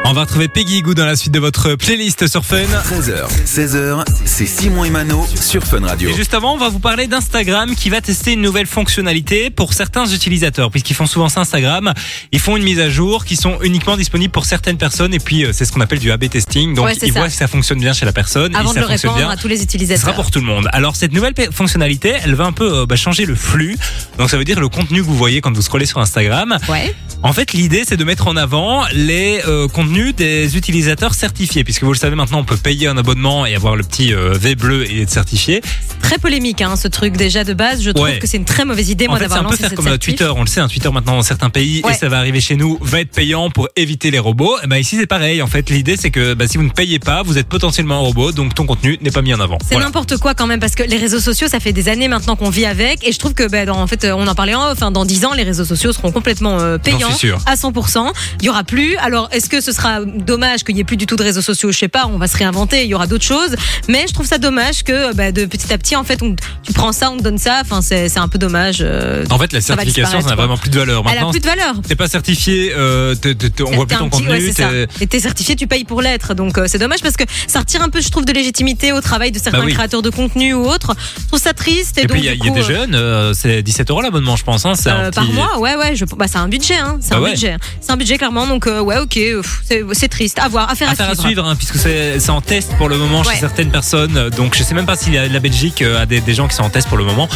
On 0.04 0.14
va 0.14 0.23
retrouver 0.23 0.49
Peggy 0.49 0.82
Goo 0.82 0.94
dans 0.94 1.06
la 1.06 1.14
suite 1.16 1.32
de 1.32 1.38
votre 1.38 1.75
playlist 1.76 2.26
sur 2.26 2.44
Fun. 2.44 2.56
13h, 2.56 3.28
16h, 3.47 4.04
c'est 4.26 4.47
Simon 4.47 4.85
et 4.85 4.90
Mano 4.90 5.25
sur 5.40 5.62
Fun 5.62 5.80
Radio. 5.87 6.11
Et 6.11 6.14
juste 6.14 6.35
avant, 6.35 6.54
on 6.54 6.59
va 6.59 6.68
vous 6.68 6.80
parler 6.80 7.06
d'Instagram 7.06 7.75
qui 7.76 7.88
va 7.88 8.00
tester 8.00 8.32
une 8.32 8.42
nouvelle 8.42 8.66
fonctionnalité 8.66 9.49
pour 9.49 9.73
certains 9.73 10.06
utilisateurs, 10.06 10.71
puisqu'ils 10.71 10.94
font 10.94 11.06
souvent 11.06 11.28
ça 11.28 11.40
Instagram. 11.40 11.94
Ils 12.32 12.40
font 12.40 12.56
une 12.56 12.64
mise 12.64 12.80
à 12.80 12.90
jour 12.90 13.25
qui 13.25 13.37
sont 13.37 13.59
uniquement 13.62 13.97
disponibles 13.97 14.32
pour 14.32 14.44
certaines 14.44 14.76
personnes, 14.76 15.14
et 15.14 15.18
puis 15.21 15.44
euh, 15.44 15.52
c'est 15.52 15.64
ce 15.64 15.73
qu'on 15.73 15.80
appelle 15.80 16.00
du 16.00 16.11
A/B 16.11 16.28
testing. 16.28 16.75
Donc 16.75 16.87
Ouais, 16.87 16.94
ils 17.00 17.12
ça. 17.12 17.21
voient 17.21 17.30
si 17.30 17.37
ça 17.37 17.47
fonctionne 17.47 17.78
bien 17.78 17.92
chez 17.92 18.04
la 18.04 18.12
personne, 18.12 18.54
Avant 18.56 18.71
et 18.71 18.73
si 18.73 18.75
de 18.75 18.80
ça 18.80 18.80
le 18.80 18.87
fonctionne 18.88 19.11
répandre 19.12 19.28
bien. 19.28 19.35
à 19.38 19.40
tous 19.40 19.49
les 19.49 19.59
Ce 19.59 19.62
utilisateurs. 19.62 20.02
sera 20.02 20.12
pour 20.14 20.30
tout 20.32 20.40
le 20.40 20.47
monde. 20.47 20.68
Alors 20.73 20.97
cette 20.97 21.12
nouvelle 21.12 21.32
fonctionnalité, 21.52 22.12
elle 22.25 22.35
va 22.35 22.44
un 22.44 22.52
peu 22.52 22.80
euh, 22.80 22.87
bah, 22.87 22.97
changer 22.97 23.25
le 23.25 23.37
flux. 23.37 23.78
Donc 24.18 24.28
ça 24.30 24.37
veut 24.37 24.44
dire 24.44 24.59
le 24.61 24.68
contenu 24.68 25.00
que 25.00 25.06
vous 25.06 25.16
voyez 25.16 25.40
quand 25.40 25.52
vous 25.54 25.62
scrollez 25.62 25.87
sur 25.87 25.99
Instagram. 26.00 26.59
Ouais. 26.68 26.92
En 27.23 27.32
fait, 27.32 27.52
l'idée 27.52 27.85
c'est 27.87 27.97
de 27.97 28.04
mettre 28.04 28.26
en 28.26 28.37
avant 28.37 28.85
les 28.92 29.40
euh, 29.47 29.68
contenus 29.68 29.91
des 29.96 30.56
utilisateurs 30.56 31.12
certifiés, 31.14 31.64
puisque 31.64 31.82
vous 31.84 31.92
le 31.92 31.99
savez 31.99 32.16
maintenant, 32.16 32.38
on 32.38 32.44
peut 32.44 32.56
payer 32.56 32.87
un 32.88 32.96
abonnement 32.96 33.44
et 33.44 33.54
avoir 33.54 33.76
le 33.76 33.82
petit 33.84 34.14
euh, 34.14 34.32
V 34.32 34.54
bleu 34.54 34.90
et 34.90 35.02
être 35.02 35.11
certifié. 35.11 35.61
très 36.00 36.16
polémique, 36.18 36.62
hein, 36.62 36.76
ce 36.76 36.88
truc 36.88 37.16
déjà 37.16 37.44
de 37.44 37.52
base. 37.52 37.82
Je 37.82 37.90
trouve 37.90 38.06
Ouais. 38.06 38.18
que 38.18 38.26
c'est 38.26 38.37
une 38.38 38.44
très 38.44 38.64
mauvaise 38.64 38.88
idée, 38.90 39.06
En 39.06 39.11
moi, 39.11 39.18
fait, 39.18 39.25
c'est 39.25 39.28
d'avoir 39.30 39.46
un 39.46 39.50
peu 39.50 39.56
faire 39.56 39.75
comme 39.75 39.84
certif. 39.87 40.16
Twitter. 40.16 40.32
On 40.34 40.40
le 40.40 40.46
sait, 40.46 40.61
un 40.61 40.68
Twitter 40.68 40.90
maintenant 40.90 41.16
dans 41.16 41.22
certains 41.22 41.50
pays 41.50 41.82
Ouais. 41.84 41.92
et 41.92 41.94
ça 41.96 42.08
va 42.08 42.18
arriver 42.18 42.40
chez 42.40 42.56
nous, 42.56 42.78
va 42.80 43.00
être 43.00 43.12
payant 43.12 43.50
pour 43.50 43.68
éviter 43.76 44.11
les 44.11 44.18
robots. 44.18 44.56
Et 44.64 44.66
ben 44.66 44.76
ici 44.78 44.96
c'est 44.99 45.06
pareil. 45.06 45.42
En 45.42 45.46
fait, 45.46 45.68
l'idée 45.70 45.96
c'est 45.99 46.11
que 46.11 46.34
bah, 46.34 46.46
si 46.49 46.56
vous 46.56 46.64
ne 46.64 46.70
payez 46.70 46.99
pas, 46.99 47.22
vous 47.22 47.37
êtes 47.38 47.49
potentiellement 47.49 47.96
un 47.96 48.00
robot, 48.00 48.32
donc 48.32 48.54
ton 48.54 48.64
contenu 48.66 48.99
n'est 49.02 49.11
pas 49.11 49.22
mis 49.22 49.34
en 49.34 49.40
avant. 49.40 49.58
C'est 49.62 49.75
Voilà. 49.75 49.87
n'importe 49.87 50.16
quoi 50.18 50.34
quand 50.34 50.46
même 50.46 50.61
parce 50.61 50.75
que 50.75 50.82
les 50.82 50.96
réseaux 50.96 51.20
sociaux, 51.20 51.49
ça 51.49 51.61
fait 51.61 51.72
des 51.72 51.88
années 51.88 52.08
maintenant 52.08 52.37
qu'on 52.37 52.50
vit 52.50 52.64
avec 52.66 53.06
et 53.06 53.12
je 53.12 53.18
trouve 53.18 53.34
que 53.34 53.49
ben, 53.49 53.66
dans, 53.66 53.78
en 53.80 53.87
fait, 53.87 54.04
on 54.06 54.26
en 54.26 54.34
parlait 54.34 54.54
en 54.54 54.62
hein, 54.80 54.90
dans 54.90 55.04
10 55.04 55.25
ans, 55.26 55.34
les 55.34 55.42
réseaux 55.44 55.64
sociaux 55.64 55.92
seront 55.92 56.11
complètement 56.12 56.58
euh, 56.61 56.78
payants 56.78 57.12
sûr. 57.14 57.38
à 57.46 57.54
100%. 57.56 58.11
Il 58.40 58.46
y 58.46 58.49
aura 58.49 58.64
plus. 58.64 58.96
Alors, 58.96 59.28
est-ce 59.32 59.49
que 59.49 59.61
ce 59.61 59.72
sera 59.72 59.82
dommage 60.05 60.65
qu'il 60.65 60.77
y 60.77 60.81
ait 60.81 60.85
plus 60.85 60.97
du 60.97 61.07
tout 61.07 61.17
de 61.17 61.23
réseaux 61.23 61.41
sociaux 61.43 61.73
Je 61.73 61.79
sais 61.79 61.89
pas. 61.89 62.07
On 62.07 62.19
va 62.19 62.27
se 62.29 62.37
réinventer. 62.37 62.83
Il 62.85 62.89
y 62.89 62.95
aura 62.95 63.07
d'autres 63.07 63.25
choses. 63.25 63.57
Mais 63.89 64.05
je 64.09 64.12
trouve 64.15 64.27
ça 64.27 64.39
dommage 64.39 64.83
que 64.85 65.15
ben, 65.15 65.33
de 65.33 65.45
petit 65.45 65.73
à 65.73 65.79
petit, 65.79 65.97
en 65.97 66.05
fait, 66.05 66.23
on- 66.23 66.35
tu 66.62 66.73
prends 66.73 66.93
ça, 66.93 67.11
on 67.11 67.17
te 67.19 67.23
donne 67.23 67.39
ça. 67.39 67.61
Enfin, 67.62 67.81
c'est 67.83 68.09
c'est 68.09 68.19
un 68.21 68.29
peu 68.29 68.39
dommage. 68.39 68.79
euh, 68.81 69.25
En 69.31 69.39
fait, 69.39 69.53
la 69.53 69.61
certification, 69.61 70.21
ça 70.21 70.29
n'a 70.29 70.35
vraiment 70.37 70.57
plus 70.57 70.71
de 70.71 70.79
valeur. 70.79 71.03
elle 71.07 71.11
a 71.12 71.15
Maintenant, 71.15 71.31
plus 71.31 71.41
de 71.41 71.47
valeur. 71.47 71.75
t'es 71.87 71.97
pas 71.97 72.09
certifié, 72.09 72.73
euh, 72.77 73.15
on 73.61 73.71
voit 73.73 73.87
plus 73.87 73.97
ton 73.97 74.09
petit- 74.11 74.23
ouais, 74.27 74.39
contenu. 74.41 74.55
t'es- 74.55 74.87
Et 75.01 75.07
t'es 75.07 75.21
certifié, 75.21 75.57
tu 75.57 75.67
payes 75.67 75.85
pour 75.85 76.03
l'être. 76.03 76.35
Donc 76.35 76.59
euh, 76.59 76.65
c'est 76.69 76.79
dommage 76.79 77.01
parce 77.03 77.17
que 77.17 77.25
ça 77.47 77.61
retire 77.61 77.83
un 77.83 77.89
peu, 77.89 78.01
je 78.01 78.09
trouve, 78.11 78.25
de 78.25 78.33
légitimité 78.33 78.93
au 78.93 79.01
travail 79.01 79.33
de 79.33 79.39
certains 79.39 79.59
Bah 79.59 79.65
oui. 79.67 79.75
créateurs 79.75 80.03
de 80.03 80.11
contenu 80.11 80.55
ou 80.55 80.65
autres. 80.67 80.95
Je 81.23 81.27
trouve 81.29 81.41
ça 81.41 81.53
triste. 81.55 81.99
Et, 81.99 82.03
Et 82.03 82.07
donc, 82.07 82.17
puis 82.19 82.27
il 82.27 82.33
y 82.35 82.47
y 82.47 82.49
a 82.49 82.53
des 82.53 82.61
euh, 82.61 82.62
jeunes, 82.62 82.95
euh, 82.95 83.33
c'est 83.35 83.62
17 83.62 83.91
euros 83.91 84.01
l'abonnement, 84.03 84.37
je 84.37 84.45
pense. 84.45 84.65
Hein, 84.67 84.73
Euh, 84.87 85.09
un 85.09 85.11
par 85.11 85.25
petit- 85.25 85.33
mois, 85.33 85.59
ouais, 85.59 85.77
ouais, 85.77 85.97
je, 85.97 86.05
bah, 86.05 86.27
c'est 86.29 86.39
un 86.39 86.49
budget, 86.49 86.77
hein, 86.77 86.99
c'est 87.01 87.11
Bah 87.11 87.17
un 87.17 87.23
ouais. 87.23 87.31
budget, 87.33 87.57
c'est 87.81 87.91
un 87.93 87.97
budget 87.97 88.19
clairement, 88.19 88.47
donc 88.47 88.67
euh, 88.67 88.81
ouais, 88.81 88.99
ok, 88.99 89.17
euh, 89.17 89.43
pff, 89.43 89.62
c'est- 89.93 90.09
triste, 90.09 90.38
à 90.38 90.49
voir, 90.49 90.69
affaire 90.71 90.88
à, 90.88 90.93
Affaire 90.93 91.07
à 91.09 91.14
suivre. 91.14 91.26
suivre, 91.29 91.47
hein, 91.47 91.57
puisque 91.57 91.76
c'est 91.79 92.31
en 92.31 92.41
test 92.41 92.73
pour 92.76 92.88
le 92.88 92.97
moment 92.99 93.23
Ouais. 93.23 93.35
chez 93.35 93.41
certaines 93.41 93.71
personnes. 93.71 94.31
Donc 94.31 94.57
je 94.57 94.62
sais 94.62 94.75
même 94.75 94.87
pas 94.87 94.97
si 94.97 95.11
la, 95.11 95.29
la 95.29 95.41
Belgique 95.41 95.81
euh, 95.83 96.02
a 96.02 96.07
des, 96.07 96.21
des 96.21 96.35
gens 96.35 96.49
qui 96.49 96.55
sont 96.57 96.62
en 96.64 96.71
test 96.71 96.88
pour 96.88 96.97
le 96.99 97.05
moment. 97.05 97.29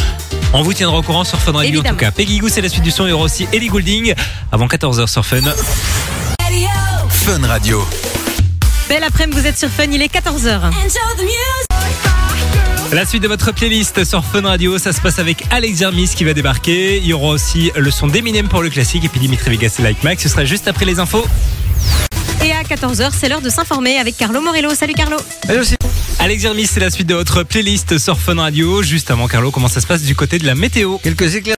On 0.53 0.63
vous 0.63 0.73
tiendra 0.75 0.99
au 0.99 1.03
courant 1.03 1.25
sur 1.25 1.41
Fun 1.41 1.53
Radio 1.53 1.81
en 1.81 1.85
tout 1.85 1.97
cas. 1.97 2.11
Peggy 2.11 2.39
Goo, 2.39 2.49
c'est 2.49 2.61
la 2.61 2.69
suite 2.69 2.83
du 2.85 2.91
son. 2.91 3.07
Il 3.07 3.11
y 3.11 3.13
aura 3.13 3.25
aussi 3.25 3.47
Ellie 3.53 3.69
Goulding 3.69 4.15
avant 4.53 4.67
14h 4.67 5.07
sur 5.09 5.25
Fun. 5.25 5.41
Fun 7.11 7.47
Radio. 7.47 7.87
Belle 8.89 9.03
après-midi, 9.05 9.41
vous 9.41 9.47
êtes 9.47 9.59
sur 9.59 9.69
Fun, 9.69 9.85
il 9.91 10.01
est 10.01 10.13
14h. 10.13 10.61
La 12.93 13.05
suite 13.05 13.23
de 13.23 13.29
votre 13.29 13.53
playlist 13.53 14.05
sur 14.05 14.25
Fun 14.25 14.43
Radio, 14.43 14.79
ça 14.79 14.93
se 14.93 15.01
passe 15.01 15.19
avec 15.19 15.45
Alex 15.51 15.79
Jermis 15.81 16.09
qui 16.15 16.23
va 16.25 16.35
débarquer. 16.35 16.99
Il 16.99 17.07
y 17.07 17.13
aura 17.13 17.29
aussi 17.29 17.73
le 17.75 17.91
son 17.91 18.07
d'Eminem 18.07 18.49
pour 18.49 18.63
le 18.63 18.71
classique 18.71 19.05
et 19.05 19.09
puis 19.09 19.19
Dimitri 19.19 19.51
Vegas 19.51 19.75
et 19.81 19.83
Like 19.83 20.05
Max. 20.05 20.23
Ce 20.23 20.29
sera 20.29 20.45
juste 20.45 20.69
après 20.69 20.85
les 20.85 21.01
infos. 21.01 21.27
Et 22.47 22.53
à 22.53 22.63
14h, 22.63 23.11
c'est 23.13 23.29
l'heure 23.29 23.41
de 23.41 23.51
s'informer 23.51 23.99
avec 23.99 24.17
Carlo 24.17 24.41
Morello. 24.41 24.71
Salut 24.73 24.93
Carlo. 24.93 25.17
Alex 26.21 26.43
Jermis, 26.43 26.67
c'est 26.67 26.79
la 26.79 26.91
suite 26.91 27.09
de 27.09 27.15
votre 27.15 27.43
playlist 27.43 27.99
sur 27.99 28.21
Fun 28.21 28.37
Radio. 28.37 28.85
Juste 28.85 29.11
avant, 29.11 29.27
Carlo, 29.27 29.51
comment 29.51 29.67
ça 29.67 29.81
se 29.81 29.87
passe 29.87 30.03
du 30.03 30.15
côté 30.15 30.39
de 30.39 30.47
la 30.47 30.55
météo? 30.55 30.99
Quelques 30.99 31.35
éclairs. 31.35 31.57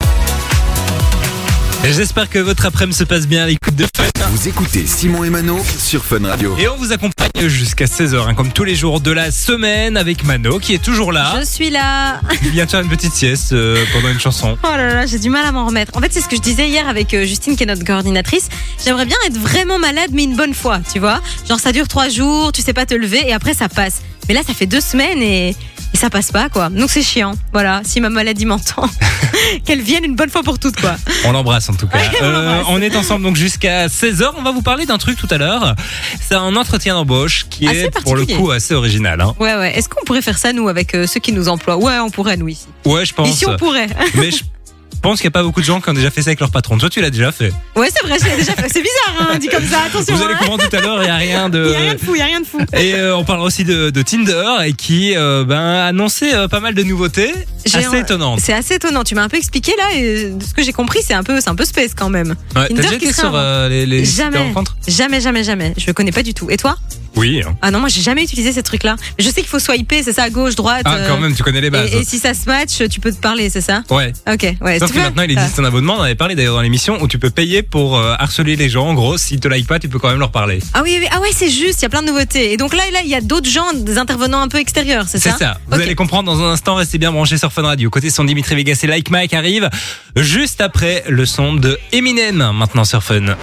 J'espère 1.85 2.29
que 2.29 2.39
votre 2.39 2.67
après-midi 2.67 2.97
se 2.99 3.05
passe 3.05 3.27
bien 3.27 3.45
à 3.45 3.47
l'écoute 3.47 3.75
de 3.75 3.87
Fun. 3.97 4.05
Vous 4.31 4.49
écoutez 4.49 4.87
Simon 4.87 5.25
et 5.25 5.31
Mano 5.31 5.59
sur 5.79 6.05
Fun 6.05 6.27
Radio. 6.27 6.55
Et 6.59 6.69
on 6.69 6.77
vous 6.77 6.93
accompagne 6.93 7.49
jusqu'à 7.49 7.87
16h, 7.87 8.35
comme 8.35 8.53
tous 8.53 8.65
les 8.65 8.75
jours 8.75 9.01
de 9.01 9.11
la 9.11 9.31
semaine, 9.31 9.97
avec 9.97 10.25
Mano 10.25 10.59
qui 10.59 10.75
est 10.75 10.83
toujours 10.83 11.13
là. 11.13 11.37
Je 11.41 11.45
suis 11.45 11.71
là. 11.71 12.21
Il 12.43 12.51
vient 12.51 12.67
de 12.67 12.71
faire 12.71 12.81
une 12.81 12.89
petite 12.89 13.15
sieste 13.15 13.53
euh, 13.53 13.83
pendant 13.93 14.09
une 14.09 14.21
chanson. 14.21 14.59
Oh 14.63 14.77
là 14.77 14.93
là, 14.93 15.07
j'ai 15.07 15.19
du 15.19 15.31
mal 15.31 15.47
à 15.47 15.53
m'en 15.53 15.67
remettre. 15.67 15.97
En 15.97 16.01
fait, 16.01 16.13
c'est 16.13 16.21
ce 16.21 16.29
que 16.29 16.37
je 16.37 16.43
disais 16.43 16.69
hier 16.69 16.87
avec 16.89 17.15
euh, 17.15 17.25
Justine, 17.25 17.57
qui 17.57 17.63
est 17.63 17.67
notre 17.67 17.85
coordinatrice. 17.85 18.49
J'aimerais 18.85 19.07
bien 19.07 19.17
être 19.27 19.39
vraiment 19.39 19.79
malade, 19.79 20.11
mais 20.13 20.25
une 20.25 20.37
bonne 20.37 20.55
fois, 20.55 20.81
tu 20.93 20.99
vois. 20.99 21.21
Genre, 21.49 21.61
ça 21.61 21.73
dure 21.73 21.89
trois 21.89 22.09
jours, 22.09 22.53
tu 22.53 22.61
sais 22.61 22.75
pas 22.75 22.87
te 22.87 22.95
lever, 22.95 23.23
et 23.27 23.33
après, 23.33 23.55
ça 23.55 23.69
passe. 23.69 24.03
Mais 24.29 24.35
là, 24.35 24.41
ça 24.47 24.53
fait 24.55 24.67
deux 24.67 24.81
semaines 24.81 25.23
et, 25.23 25.51
et 25.51 25.97
ça 25.97 26.11
passe 26.11 26.31
pas, 26.33 26.49
quoi. 26.49 26.69
Donc, 26.69 26.91
c'est 26.91 27.03
chiant. 27.03 27.33
Voilà, 27.53 27.81
si 27.85 28.01
ma 28.01 28.11
maladie 28.11 28.45
m'entend, 28.47 28.89
qu'elle 29.65 29.81
vienne 29.81 30.05
une 30.05 30.15
bonne 30.17 30.29
fois 30.31 30.43
pour 30.43 30.59
toutes, 30.59 30.81
quoi. 30.81 30.97
On 31.25 31.33
l'embrasse 31.33 31.69
en 31.71 31.75
tout 31.75 31.87
cas. 31.89 31.99
Ouais, 31.99 32.11
on 32.21 32.25
Euh, 32.25 32.63
on 32.69 32.83
est 32.83 32.95
ensemble 32.97 33.25
donc 33.25 33.37
jusqu'à 33.37 33.87
16h. 33.87 34.33
On 34.39 34.43
va 34.43 34.51
vous 34.53 34.63
parler 34.63 34.85
d'un 34.87 34.99
truc 34.99 35.17
tout 35.19 35.29
à 35.31 35.39
l'heure. 35.39 35.75
C'est 36.21 36.35
un 36.35 36.55
entretien 36.57 36.95
d'embauche 36.95 37.47
qui 37.49 37.67
Assez 37.69 37.85
est 37.85 37.91
pour 38.03 38.17
le 38.17 38.27
coup 38.27 38.51
assez 38.51 38.75
original. 38.75 39.21
hein. 39.21 39.35
Ouais, 39.41 39.55
ouais. 39.57 39.79
Est-ce 39.79 39.89
qu'on 39.89 40.05
pourrait 40.05 40.23
faire 40.23 40.39
ça, 40.39 40.53
nous, 40.53 40.69
avec 40.69 40.95
euh, 40.95 41.07
ceux 41.07 41.21
qui 41.21 41.33
nous 41.33 41.49
emploient? 41.49 41.77
Ouais, 41.79 41.99
on 42.01 42.11
pourrait, 42.11 42.37
nous, 42.37 42.49
ici. 42.49 42.67
Ouais, 42.85 43.05
je 43.07 43.15
pense. 43.15 43.29
Ici, 43.29 43.47
on 43.47 43.57
pourrait. 43.57 43.87
Mais 44.15 44.31
je 44.31 44.43
pense 45.01 45.21
qu'il 45.21 45.27
n'y 45.27 45.33
a 45.33 45.39
pas 45.39 45.43
beaucoup 45.43 45.61
de 45.61 45.67
gens 45.67 45.81
qui 45.81 45.89
ont 45.91 45.95
déjà 45.95 46.11
fait 46.11 46.23
ça 46.23 46.31
avec 46.31 46.41
leur 46.41 46.51
patron. 46.51 46.79
Toi, 46.79 46.91
tu 46.91 47.01
l'as 47.01 47.11
déjà 47.11 47.33
fait. 47.33 47.53
Ouais, 47.77 47.89
c'est 47.95 48.07
vrai, 48.07 48.19
je 48.21 48.25
l'ai 48.27 48.37
déjà 48.37 48.53
fait. 48.53 48.69
C'est 48.73 48.83
bizarre, 48.83 49.29
hein, 49.33 49.39
dit 49.39 49.49
comme 49.49 49.65
ça. 49.67 49.79
Attention. 49.87 50.15
Vous 50.17 50.23
allez 50.23 50.35
hein. 50.35 50.39
comprendre 50.39 50.69
tout 50.69 50.77
à 50.77 50.81
l'heure, 50.81 50.99
il 51.03 51.05
n'y 51.07 51.11
a 51.11 51.17
rien 51.17 51.49
de. 51.49 51.65
Il 51.67 51.73
y 51.73 51.77
a 51.77 51.79
rien 51.81 51.95
de 51.95 51.99
fou, 52.01 52.15
il 52.15 52.21
a 52.21 52.25
rien 52.25 52.41
de 52.41 52.47
fou. 52.47 52.59
Et 52.75 52.95
euh, 52.95 53.17
on 53.17 53.25
parlera 53.25 53.47
aussi 53.47 53.65
de, 53.65 53.91
de 53.91 54.03
Tinder 54.03 54.45
et 54.67 54.73
qui 54.73 55.17
euh, 55.17 55.45
ben, 55.45 55.59
a 55.59 55.87
annoncé 55.87 56.33
euh, 56.35 56.49
pas 56.49 56.61
mal 56.61 56.75
de 56.75 56.83
nouveautés 56.83 57.33
assez 57.67 57.85
un- 57.85 57.93
étonnantes. 57.93 58.41
C'est 58.41 58.53
assez 58.53 58.75
étonnant. 58.75 59.05
Tu 59.05 59.15
m'as 59.15 59.23
un 59.23 59.29
peu 59.29 59.37
expliqué 59.37 59.73
là, 59.79 59.95
et 59.97 60.31
de 60.31 60.43
ce 60.43 60.55
que 60.55 60.63
j'ai 60.63 60.73
compris, 60.73 61.01
c'est 61.07 61.15
un 61.15 61.23
peu, 61.23 61.39
un 61.45 61.55
peu 61.55 61.65
space 61.65 61.95
quand 61.95 62.11
même. 62.11 62.35
Ouais, 62.57 62.69
Tinder 62.69 62.75
T'as 62.75 62.83
déjà 62.83 62.95
été 62.95 63.13
sur 63.13 63.33
les, 63.69 64.05
Jamais. 64.05 64.39
rencontres 64.39 64.77
Jamais, 64.87 65.21
jamais, 65.21 65.45
jamais. 65.45 65.75
Je 65.77 65.91
connais 65.93 66.13
pas 66.13 66.23
du 66.23 66.35
tout. 66.35 66.51
Et 66.51 66.57
toi? 66.57 66.77
Oui. 67.17 67.43
Ah 67.63 67.71
non, 67.73 67.81
moi 67.81 67.89
j'ai 67.89 68.01
jamais 68.01 68.23
utilisé 68.23 68.53
ces 68.53 68.63
trucs-là. 68.63 68.95
Je 69.19 69.25
sais 69.29 69.41
qu'il 69.41 69.47
faut 69.49 69.59
swiper, 69.59 70.03
c'est 70.05 70.13
ça, 70.13 70.25
à 70.25 70.31
gauche, 70.31 70.55
droite. 70.55 70.83
Ah, 70.85 70.99
quand 71.09 71.19
même, 71.19 71.35
tu 71.35 71.43
connais 71.43 71.61
les 71.61 71.71
bases. 71.71 71.93
et, 71.93 71.99
et 71.99 72.05
si 72.05 72.19
ça 72.19 72.33
se 72.33 72.45
match, 72.47 72.81
tu 72.91 73.01
peux 73.01 73.11
te 73.11 73.17
parler, 73.21 73.51
c'est 73.51 73.61
ça? 73.61 73.83
Ouais. 73.91 74.13
Ok, 74.33 74.47
ouais. 74.61 74.79
Sauf 74.89 74.97
tu 74.97 75.03
que 75.03 75.07
maintenant, 75.07 75.23
il 75.23 75.35
Ça. 75.35 75.41
existe 75.43 75.59
un 75.59 75.65
abonnement. 75.65 75.95
On 75.95 76.01
en 76.01 76.03
avait 76.03 76.15
parlé 76.15 76.35
d'ailleurs 76.35 76.55
dans 76.55 76.61
l'émission 76.61 77.01
où 77.03 77.09
tu 77.09 77.19
peux 77.19 77.31
payer 77.31 77.63
pour 77.63 77.97
euh, 77.97 78.15
harceler 78.19 78.57
les 78.57 78.69
gens. 78.69 78.87
En 78.89 78.95
gros, 78.95 79.17
s'ils 79.19 79.41
te 79.41 79.49
like 79.49 79.67
pas, 79.67 79.79
tu 79.79 79.89
peux 79.89 79.99
quand 79.99 80.09
même 80.09 80.19
leur 80.19 80.31
parler. 80.31 80.61
Ah 80.75 80.81
oui, 80.83 80.97
oui, 81.01 81.07
ah 81.11 81.21
ouais, 81.21 81.29
c'est 81.33 81.51
juste. 81.51 81.81
Il 81.81 81.83
y 81.83 81.87
a 81.87 81.89
plein 81.89 82.03
de 82.03 82.09
nouveautés. 82.09 82.53
Et 82.53 82.57
donc 82.57 82.75
là, 82.75 82.83
là, 82.93 83.01
il 83.05 83.09
y 83.11 83.15
a 83.15 83.21
d'autres 83.21 83.49
gens, 83.49 83.73
des 83.75 83.99
intervenants 83.99 84.41
un 84.41 84.49
peu 84.49 84.59
extérieurs, 84.59 85.07
c'est 85.09 85.19
C'est 85.19 85.31
ça 85.31 85.37
ça. 85.39 85.61
Vous 85.69 85.75
allez 85.81 85.95
comprendre 85.95 86.33
dans 86.33 86.43
un 86.43 86.53
instant. 86.53 86.75
Restez 86.77 86.99
bien 86.99 87.13
branchés 87.13 87.39
sur 87.39 87.53
Fun 87.53 87.63
Radio. 87.63 87.91
Côté 87.91 88.11
son 88.11 88.25
Dimitri 88.25 88.55
Vegas 88.55 88.81
et 88.83 88.87
Like 88.87 89.11
Mike 89.11 89.35
arrive 89.35 89.69
juste 90.17 90.61
après 90.61 91.05
le 91.09 91.27
son 91.27 91.55
de 91.55 91.79
Eminem 91.93 92.53
maintenant 92.55 92.85
sur 92.85 93.03
Fun. 93.03 93.37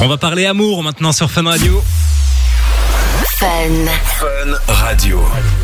On 0.00 0.08
va 0.08 0.16
parler 0.16 0.46
amour 0.46 0.82
maintenant 0.82 1.12
sur 1.12 1.30
Fun 1.30 1.44
Radio. 1.44 1.82
Fun. 3.24 3.46
Fun 4.18 4.72
Radio. 4.72 5.20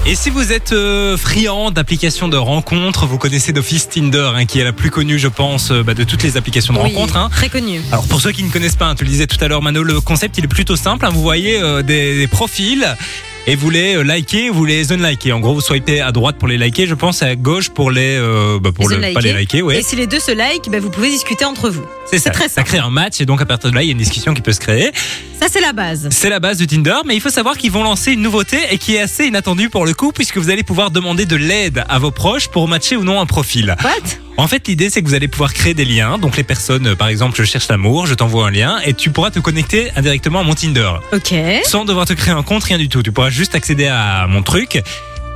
Et 0.06 0.14
si 0.14 0.30
vous 0.30 0.52
êtes 0.52 0.72
euh, 0.72 1.16
friand 1.16 1.70
d'applications 1.72 2.28
de 2.28 2.36
rencontres, 2.36 3.06
vous 3.06 3.18
connaissez 3.18 3.52
d'office 3.52 3.88
Tinder, 3.88 4.30
hein, 4.34 4.44
qui 4.46 4.60
est 4.60 4.64
la 4.64 4.72
plus 4.72 4.90
connue, 4.90 5.18
je 5.18 5.26
pense, 5.28 5.72
euh, 5.72 5.82
bah, 5.82 5.94
de 5.94 6.04
toutes 6.04 6.22
les 6.22 6.36
applications 6.36 6.72
de 6.72 6.78
Oui, 6.78 6.84
rencontres. 6.94 7.16
hein. 7.16 7.28
Très 7.32 7.48
connu. 7.48 7.80
Alors 7.90 8.06
pour 8.06 8.20
ceux 8.20 8.30
qui 8.32 8.44
ne 8.44 8.50
connaissent 8.50 8.76
pas, 8.76 8.86
hein, 8.86 8.94
tu 8.94 9.04
le 9.04 9.10
disais 9.10 9.26
tout 9.26 9.42
à 9.42 9.48
l'heure 9.48 9.62
Mano, 9.62 9.82
le 9.82 10.00
concept 10.00 10.38
il 10.38 10.44
est 10.44 10.48
plutôt 10.48 10.76
simple. 10.76 11.04
hein. 11.04 11.10
vous 11.12 11.20
voyez 11.22 11.60
euh, 11.60 11.82
des, 11.82 12.16
des 12.16 12.26
profils 12.28 12.86
et 13.48 13.56
vous 13.56 13.70
les 13.70 13.96
euh, 13.96 14.04
likez, 14.04 14.50
vous 14.50 14.66
les 14.66 14.92
unlikez. 14.92 15.32
En 15.32 15.40
gros, 15.40 15.54
vous 15.54 15.62
swipez 15.62 16.02
à 16.02 16.12
droite 16.12 16.36
pour 16.36 16.48
les 16.48 16.58
liker, 16.58 16.86
je 16.86 16.94
pense 16.94 17.22
à 17.22 17.34
gauche 17.34 17.70
pour 17.70 17.90
les 17.90 18.18
euh, 18.18 18.58
bah, 18.60 18.72
pour 18.72 18.90
Les 18.90 18.96
le, 18.96 19.14
pas 19.14 19.20
les 19.20 19.32
liker, 19.32 19.62
ouais. 19.62 19.78
Et 19.78 19.82
si 19.82 19.96
les 19.96 20.06
deux 20.06 20.20
se 20.20 20.32
like, 20.32 20.68
ben, 20.70 20.78
vous 20.80 20.90
pouvez 20.90 21.08
discuter 21.08 21.46
entre 21.46 21.70
vous. 21.70 21.82
C'est 22.10 22.18
ça. 22.18 22.28
très 22.28 22.44
ça 22.48 22.56
simple. 22.56 22.68
crée 22.68 22.78
un 22.78 22.90
match 22.90 23.22
et 23.22 23.24
donc 23.26 23.40
à 23.40 23.46
partir 23.46 23.70
de 23.70 23.74
là, 23.74 23.82
il 23.82 23.86
y 23.86 23.88
a 23.88 23.92
une 23.92 23.98
discussion 23.98 24.34
qui 24.34 24.42
peut 24.42 24.52
se 24.52 24.60
créer. 24.60 24.92
Ça, 25.40 25.46
c'est 25.50 25.62
la 25.62 25.72
base. 25.72 26.08
C'est 26.10 26.28
la 26.28 26.40
base 26.40 26.58
de 26.58 26.66
Tinder, 26.66 26.96
mais 27.06 27.14
il 27.14 27.22
faut 27.22 27.30
savoir 27.30 27.56
qu'ils 27.56 27.72
vont 27.72 27.84
lancer 27.84 28.12
une 28.12 28.20
nouveauté 28.20 28.58
et 28.70 28.76
qui 28.76 28.96
est 28.96 29.00
assez 29.00 29.24
inattendue 29.24 29.70
pour 29.70 29.86
le 29.86 29.94
coup, 29.94 30.12
puisque 30.12 30.36
vous 30.36 30.50
allez 30.50 30.62
pouvoir 30.62 30.90
demander 30.90 31.24
de 31.24 31.36
l'aide 31.36 31.84
à 31.88 31.98
vos 31.98 32.10
proches 32.10 32.48
pour 32.48 32.68
matcher 32.68 32.96
ou 32.96 33.04
non 33.04 33.18
un 33.18 33.26
profil. 33.26 33.76
What? 33.82 34.27
En 34.38 34.46
fait, 34.46 34.68
l'idée, 34.68 34.88
c'est 34.88 35.02
que 35.02 35.08
vous 35.08 35.14
allez 35.14 35.26
pouvoir 35.26 35.52
créer 35.52 35.74
des 35.74 35.84
liens. 35.84 36.16
Donc, 36.16 36.36
les 36.36 36.44
personnes, 36.44 36.86
euh, 36.86 36.94
par 36.94 37.08
exemple, 37.08 37.36
je 37.36 37.42
cherche 37.42 37.66
l'amour, 37.68 38.06
je 38.06 38.14
t'envoie 38.14 38.46
un 38.46 38.50
lien 38.52 38.78
et 38.84 38.94
tu 38.94 39.10
pourras 39.10 39.32
te 39.32 39.40
connecter 39.40 39.90
indirectement 39.96 40.38
à 40.38 40.42
mon 40.44 40.54
Tinder. 40.54 40.92
Ok. 41.12 41.34
Sans 41.64 41.84
devoir 41.84 42.06
te 42.06 42.12
créer 42.12 42.32
un 42.32 42.44
compte, 42.44 42.62
rien 42.62 42.78
du 42.78 42.88
tout. 42.88 43.02
Tu 43.02 43.10
pourras 43.10 43.30
juste 43.30 43.56
accéder 43.56 43.88
à 43.88 44.26
mon 44.28 44.44
truc 44.44 44.80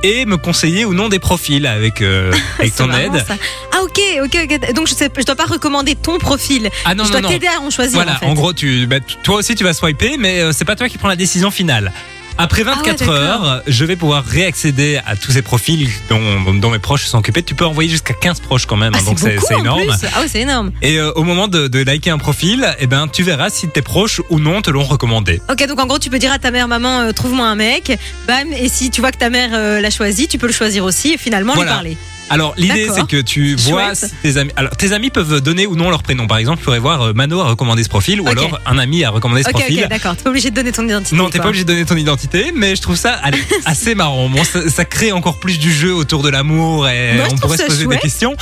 et 0.03 0.25
me 0.25 0.37
conseiller 0.37 0.85
ou 0.85 0.93
non 0.93 1.09
des 1.09 1.19
profils 1.19 1.67
avec, 1.67 2.01
euh, 2.01 2.31
avec 2.59 2.73
ton 2.75 2.89
aide. 2.93 3.25
ça. 3.27 3.35
Ah 3.73 3.83
ok, 3.83 3.99
ok, 4.23 4.37
ok. 4.45 4.73
Donc 4.73 4.87
je 4.87 4.93
je 4.95 5.25
dois 5.25 5.35
pas 5.35 5.45
recommander 5.45 5.95
ton 5.95 6.17
profil. 6.17 6.69
Ah 6.85 6.95
non, 6.95 7.03
je 7.03 7.11
non, 7.11 7.19
dois 7.19 7.29
t'aider 7.29 7.47
à 7.47 7.59
en 7.59 7.69
choisir. 7.69 7.95
Voilà, 7.95 8.15
en, 8.15 8.19
fait. 8.19 8.25
en 8.25 8.33
gros, 8.33 8.53
tu, 8.53 8.87
bah, 8.87 8.97
toi 9.23 9.35
aussi, 9.35 9.53
tu 9.55 9.65
vas 9.65 9.73
swiper, 9.73 10.15
mais 10.17 10.39
euh, 10.39 10.51
c'est 10.53 10.65
pas 10.65 10.77
toi 10.77 10.87
qui 10.87 10.97
prends 10.97 11.09
la 11.09 11.17
décision 11.17 11.51
finale. 11.51 11.91
Après 12.37 12.63
24 12.63 13.03
Ah 13.03 13.11
ouais, 13.11 13.17
heures, 13.17 13.61
je 13.67 13.85
vais 13.85 13.95
pouvoir 13.95 14.25
réaccéder 14.25 14.99
à 15.05 15.15
tous 15.15 15.31
ces 15.31 15.41
profils 15.41 15.87
dont, 16.09 16.53
dont 16.53 16.69
mes 16.71 16.79
proches 16.79 17.05
sont 17.05 17.19
occupés. 17.19 17.43
Tu 17.43 17.53
peux 17.55 17.65
envoyer 17.65 17.89
jusqu'à 17.89 18.13
15 18.15 18.39
proches 18.39 18.65
quand 18.65 18.75
même, 18.75 18.93
Ah, 18.95 18.99
hein, 18.99 19.05
donc 19.05 19.19
c'est 19.19 19.35
énorme. 19.59 19.81
plus. 19.81 20.07
Ah 20.15 20.21
ouais, 20.21 20.27
c'est 20.27 20.41
énorme. 20.41 20.71
Et 20.81 20.97
euh, 20.99 21.11
au 21.13 21.23
moment 21.23 21.47
de, 21.47 21.67
de 21.67 21.83
liker 21.83 22.09
un 22.09 22.17
profil, 22.17 22.67
eh 22.79 22.87
ben, 22.87 23.07
tu 23.07 23.23
verras 23.23 23.49
si 23.49 23.67
tes 23.67 23.81
proches 23.83 24.21
ou 24.29 24.39
non 24.39 24.61
te 24.61 24.71
l'ont 24.71 24.83
recommandé. 24.83 25.41
Ok, 25.49 25.65
donc 25.67 25.79
en 25.79 25.85
gros, 25.85 25.99
tu 25.99 26.09
peux 26.09 26.19
dire 26.19 26.31
à 26.31 26.39
ta 26.39 26.49
mère, 26.51 26.67
maman, 26.67 27.01
euh, 27.01 27.11
trouve-moi 27.11 27.45
un 27.47 27.55
mec. 27.55 27.97
Bam, 28.27 28.51
et 28.51 28.67
si 28.67 28.89
tu 28.89 29.01
vois 29.01 29.11
que 29.11 29.17
ta 29.17 29.29
mère 29.29 29.51
euh, 29.53 29.79
l'a 29.79 29.89
choisi, 29.91 30.27
tu 30.27 30.37
peux 30.39 30.47
le 30.47 30.53
choisir 30.53 30.83
aussi 30.85 31.13
et 31.13 31.17
finalement 31.17 31.53
Voilà. 31.53 31.71
lui 31.71 31.75
parler. 31.75 31.97
Alors 32.29 32.53
l'idée 32.57 32.87
c'est 32.93 33.05
que 33.07 33.21
tu 33.21 33.55
vois 33.59 33.93
si 33.95 34.05
tes 34.23 34.37
amis. 34.37 34.51
Alors 34.55 34.75
tes 34.75 34.91
amis 34.93 35.09
peuvent 35.09 35.41
donner 35.41 35.67
ou 35.67 35.75
non 35.75 35.89
leur 35.89 36.03
prénom. 36.03 36.25
Par 36.27 36.37
exemple, 36.37 36.59
tu 36.59 36.65
pourrais 36.65 36.79
voir 36.79 37.01
euh, 37.01 37.13
Mano 37.13 37.39
a 37.41 37.45
recommandé 37.49 37.83
ce 37.83 37.89
profil 37.89 38.21
ou 38.21 38.25
Ok. 38.27 38.31
alors 38.37 38.59
un 38.65 38.77
ami 38.77 39.03
a 39.03 39.09
recommandé 39.09 39.43
ce 39.43 39.49
Ok, 39.49 39.55
profil. 39.55 39.81
ok, 39.83 39.89
d'accord. 39.89 40.15
T'es 40.15 40.23
pas 40.23 40.29
obligé 40.29 40.49
de 40.49 40.55
donner 40.55 40.71
ton 40.71 40.85
identité. 40.85 41.15
Non, 41.15 41.25
t'es 41.29 41.37
quoi. 41.37 41.43
pas 41.43 41.47
obligé 41.49 41.63
de 41.63 41.71
donner 41.73 41.85
ton 41.85 41.95
identité, 41.97 42.51
mais 42.55 42.75
je 42.75 42.81
trouve 42.81 42.95
ça 42.95 43.13
allez, 43.23 43.43
assez 43.65 43.93
marrant. 43.95 44.29
Bon, 44.29 44.43
ça, 44.43 44.69
ça 44.69 44.85
crée 44.85 45.11
encore 45.11 45.39
plus 45.39 45.59
du 45.59 45.71
jeu 45.71 45.93
autour 45.93 46.23
de 46.23 46.29
l'amour 46.29 46.87
et 46.89 47.13
Moi, 47.15 47.25
je 47.25 47.33
on 47.33 47.35
trouve 47.35 47.41
pourrait 47.41 47.57
se 47.57 47.63
poser 47.65 47.83
chouette. 47.83 47.97
des 47.97 48.01
questions. 48.01 48.35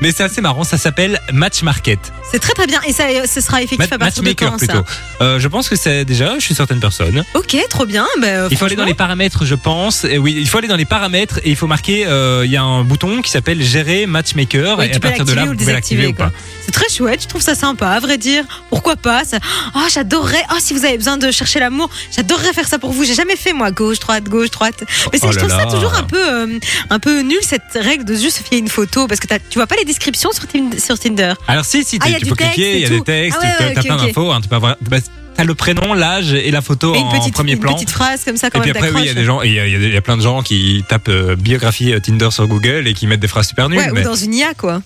Mais 0.00 0.12
c'est 0.12 0.22
assez 0.24 0.40
marrant. 0.40 0.64
Ça 0.64 0.78
s'appelle 0.78 1.20
Match 1.32 1.62
Market. 1.62 1.98
C'est 2.30 2.38
très 2.40 2.52
très 2.54 2.66
bien. 2.66 2.80
Et 2.86 2.92
ça, 2.92 3.04
ce 3.26 3.40
sera 3.40 3.58
effectif 3.62 3.78
Mat- 3.90 3.92
à 3.92 3.98
partir 3.98 4.22
de 4.22 4.28
quand 4.32 4.56
plutôt. 4.58 4.72
ça 4.74 4.84
Euh, 5.22 5.38
je 5.38 5.48
pense 5.48 5.68
que 5.68 5.76
c'est 5.76 6.04
déjà 6.04 6.38
chez 6.40 6.54
certaines 6.54 6.80
personnes. 6.80 7.24
Ok, 7.34 7.56
trop 7.70 7.86
bien. 7.86 8.06
Bah, 8.20 8.48
Il 8.50 8.56
faut 8.56 8.64
aller 8.64 8.76
dans 8.76 8.84
les 8.84 8.94
paramètres, 8.94 9.44
je 9.44 9.54
pense. 9.54 10.04
Et 10.04 10.18
oui, 10.18 10.34
il 10.36 10.48
faut 10.48 10.58
aller 10.58 10.68
dans 10.68 10.76
les 10.76 10.84
paramètres 10.84 11.38
et 11.44 11.50
il 11.50 11.56
faut 11.56 11.66
marquer. 11.68 12.04
euh, 12.06 12.42
Il 12.44 12.50
y 12.50 12.56
a 12.56 12.62
un 12.62 12.82
bouton 12.84 13.22
qui 13.22 13.30
s'appelle 13.30 13.62
Gérer 13.62 14.06
Matchmaker 14.06 14.78
ouais, 14.78 14.86
et 14.86 14.90
tu 14.90 14.96
à 14.96 15.00
peux 15.00 15.08
partir 15.08 15.24
de 15.24 15.32
là, 15.32 15.44
vous 15.46 15.54
pouvez 15.54 15.72
l'activer 15.72 16.06
ou 16.08 16.12
pas. 16.12 16.32
C'est 16.64 16.72
très 16.72 16.88
chouette. 16.88 17.22
Je 17.22 17.28
trouve 17.28 17.42
ça 17.42 17.54
sympa, 17.54 17.88
à 17.88 18.00
vrai 18.00 18.18
dire. 18.18 18.44
Pourquoi 18.70 18.96
pas 18.96 19.24
ça... 19.24 19.38
Oh, 19.74 19.80
j'adorerais. 19.92 20.42
Oh, 20.52 20.56
si 20.58 20.74
vous 20.74 20.84
avez 20.84 20.98
besoin 20.98 21.16
de 21.16 21.30
chercher 21.30 21.60
l'amour, 21.60 21.88
j'adorerais 22.14 22.52
faire 22.52 22.66
ça 22.68 22.78
pour 22.78 22.90
vous. 22.92 23.04
J'ai 23.04 23.14
jamais 23.14 23.36
fait 23.36 23.52
moi, 23.52 23.70
gauche, 23.70 24.00
droite, 24.00 24.24
gauche, 24.24 24.50
droite. 24.50 24.82
Mais 25.12 25.18
c'est 25.18 25.26
Oh 25.26 25.32
je 25.32 25.36
là 25.36 25.42
trouve 25.46 25.50
ça 25.56 25.64
là. 25.64 25.70
toujours 25.70 25.94
un 25.94 26.02
peu, 26.02 26.18
euh, 26.28 26.58
un 26.90 26.98
peu 26.98 27.20
nul 27.20 27.38
cette 27.42 27.62
règle 27.76 28.04
de 28.04 28.14
juste 28.16 28.42
fier 28.48 28.58
une 28.58 28.68
photo 28.68 29.06
parce 29.06 29.20
que 29.20 29.26
tu 29.48 29.58
vois 29.58 29.66
pas 29.66 29.76
les 29.76 29.84
descriptions 29.86 30.30
sur, 30.32 30.46
Tin- 30.46 30.78
sur 30.78 30.98
Tinder. 30.98 31.32
Alors 31.48 31.64
si, 31.64 31.82
si, 31.84 31.98
Ah, 32.00 32.06
tu- 32.06 32.12
y 32.12 32.14
a 32.14 32.18
tu 32.18 32.24
du 32.24 32.30
peux 32.30 32.36
texte 32.36 32.54
cliquer, 32.54 32.74
il 32.74 32.80
y 32.80 32.84
a 32.84 32.88
tout. 32.88 32.94
des 32.96 33.02
textes, 33.02 33.38
Ah 33.42 33.46
ouais, 33.46 33.74
ok, 33.76 33.82
plein 33.84 33.94
ok. 33.96 34.06
d'infos. 34.06 34.30
hein, 34.32 34.40
tu 34.42 34.48
peux 34.48 34.56
avoir. 34.56 34.76
bah, 34.82 34.98
T'as 35.36 35.44
le 35.44 35.54
prénom, 35.54 35.92
l'âge 35.92 36.32
et 36.32 36.50
la 36.50 36.62
photo 36.62 36.92
Mais 36.92 37.00
une 37.00 37.04
en 37.08 37.18
petite, 37.18 37.34
premier 37.34 37.52
une 37.52 37.58
plan. 37.60 37.74
petite 37.74 37.90
phrase 37.90 38.24
comme 38.24 38.38
ça 38.38 38.48
quand 38.48 38.58
Et 38.60 38.62
puis 38.62 38.72
même 38.72 38.82
après, 38.82 38.94
oui, 38.94 39.02
il 39.02 39.06
y 39.06 39.10
a 39.10 39.14
des 39.14 39.26
gens, 39.26 39.42
et 39.42 39.48
il 39.48 39.52
y, 39.52 39.60
a- 39.60 39.66
il 39.66 39.72
y 39.72 39.76
a- 39.76 39.88
il 39.88 39.92
y 39.92 39.96
a 39.96 40.00
plein 40.00 40.16
de 40.16 40.22
gens 40.22 40.42
qui 40.42 40.82
tapent 40.88 41.10
euh, 41.10 41.36
biographie 41.36 41.92
euh, 41.92 42.00
Tinder 42.00 42.30
sur 42.30 42.46
Google 42.48 42.86
et 42.88 42.94
qui 42.94 43.06
mettent 43.06 43.20
des 43.20 43.28
phrases 43.28 43.46
super 43.48 43.68
nulles, 43.68 43.78
Ouais, 43.80 43.90
mais 43.92 44.00
ou 44.00 44.04
dans 44.04 44.14
une 44.14 44.32
IA 44.34 44.54
quoi. 44.54 44.80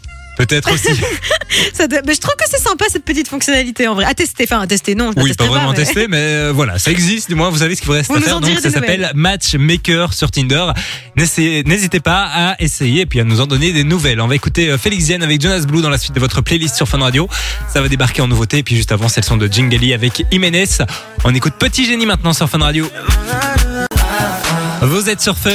Peut-être 0.47 0.71
aussi. 0.75 0.89
Ça 1.75 1.87
doit- 1.87 2.01
mais 2.07 2.15
je 2.15 2.21
trouve 2.21 2.35
que 2.37 2.45
c'est 2.51 2.61
sympa 2.63 2.85
cette 2.91 3.05
petite 3.05 3.29
fonctionnalité 3.29 3.87
en 3.89 3.95
vrai. 3.95 4.05
À 4.05 4.15
tester, 4.15 4.45
enfin 4.45 4.61
à 4.61 4.67
tester, 4.67 4.95
non. 4.95 5.13
je 5.17 5.23
Oui, 5.23 5.33
pas 5.35 5.45
vraiment 5.47 5.71
mais- 5.71 5.77
testé, 5.77 6.07
mais 6.09 6.17
euh, 6.19 6.53
voilà, 6.55 6.79
ça 6.79 6.91
existe. 6.91 7.29
Du 7.29 7.35
moins, 7.35 7.51
vous 7.51 7.59
savez 7.59 7.75
ce 7.75 7.81
qu'il 7.81 7.89
vous 7.89 7.95
reste 7.95 8.11
Vous 8.11 8.17
à 8.17 8.21
faire. 8.21 8.41
Donc, 8.41 8.59
ça 8.61 8.71
s'appelle 8.71 9.11
Matchmaker 9.15 10.13
sur 10.15 10.31
Tinder. 10.31 10.65
N'hésitez 11.17 12.01
pas 12.01 12.29
à 12.33 12.63
essayer 12.63 13.03
et 13.03 13.07
puis 13.07 13.21
à 13.21 13.25
nous 13.25 13.41
en 13.41 13.47
donner 13.47 13.73
des 13.73 13.85
nouvelles. 13.85 14.21
On 14.21 14.27
va 14.29 14.35
écouter 14.35 14.71
euh, 14.71 14.79
Félix 14.79 15.09
Yen 15.09 15.23
avec 15.23 15.41
Jonas 15.41 15.65
Blue 15.67 15.83
dans 15.83 15.91
la 15.91 15.99
suite 15.99 16.15
de 16.15 16.21
votre 16.21 16.41
playlist 16.41 16.77
sur 16.77 16.89
Fun 16.89 16.99
Radio. 16.99 17.29
Ça 17.73 17.81
va 17.83 17.89
débarquer 17.89 18.23
en 18.23 18.29
nouveauté. 18.29 18.59
Et 18.59 18.63
puis 18.63 18.77
juste 18.77 18.93
avant, 18.93 19.09
c'est 19.09 19.21
le 19.21 19.27
son 19.27 19.37
de 19.37 19.47
Jingali 19.47 19.93
avec 19.93 20.25
Jiménez. 20.31 20.65
On 21.25 21.35
écoute 21.35 21.55
Petit 21.59 21.85
Génie 21.87 22.07
maintenant 22.07 22.33
sur 22.33 22.49
Fun 22.49 22.59
Radio. 22.59 22.91
Vous 24.83 25.09
êtes 25.11 25.21
sur 25.21 25.37
Fun. 25.37 25.51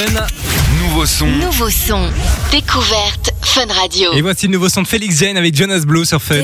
Nouveau 0.82 1.06
son. 1.06 1.26
Nouveau 1.26 1.70
son. 1.70 2.10
Découverte 2.50 3.30
Fun 3.42 3.66
Radio. 3.72 4.12
Et 4.12 4.20
voici 4.20 4.46
le 4.46 4.52
nouveau 4.52 4.68
son 4.68 4.82
de 4.82 4.86
Félix 4.86 5.20
Yen 5.20 5.36
avec 5.36 5.56
Jonas 5.56 5.80
Blue 5.86 6.04
sur 6.04 6.20
Fun. 6.20 6.36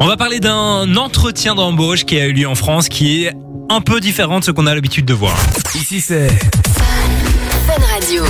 On 0.00 0.06
va 0.06 0.16
parler 0.16 0.40
d'un 0.40 0.96
entretien 0.96 1.54
d'embauche 1.54 2.04
qui 2.04 2.18
a 2.18 2.26
eu 2.26 2.32
lieu 2.32 2.48
en 2.48 2.54
France 2.54 2.88
qui 2.88 3.24
est 3.24 3.32
un 3.70 3.80
peu 3.80 4.00
différent 4.00 4.40
de 4.40 4.44
ce 4.44 4.50
qu'on 4.50 4.66
a 4.66 4.74
l'habitude 4.74 5.04
de 5.04 5.14
voir. 5.14 5.36
Ici 5.74 6.00
c'est 6.00 6.28
Fun 6.28 7.84
Radio. 7.94 8.24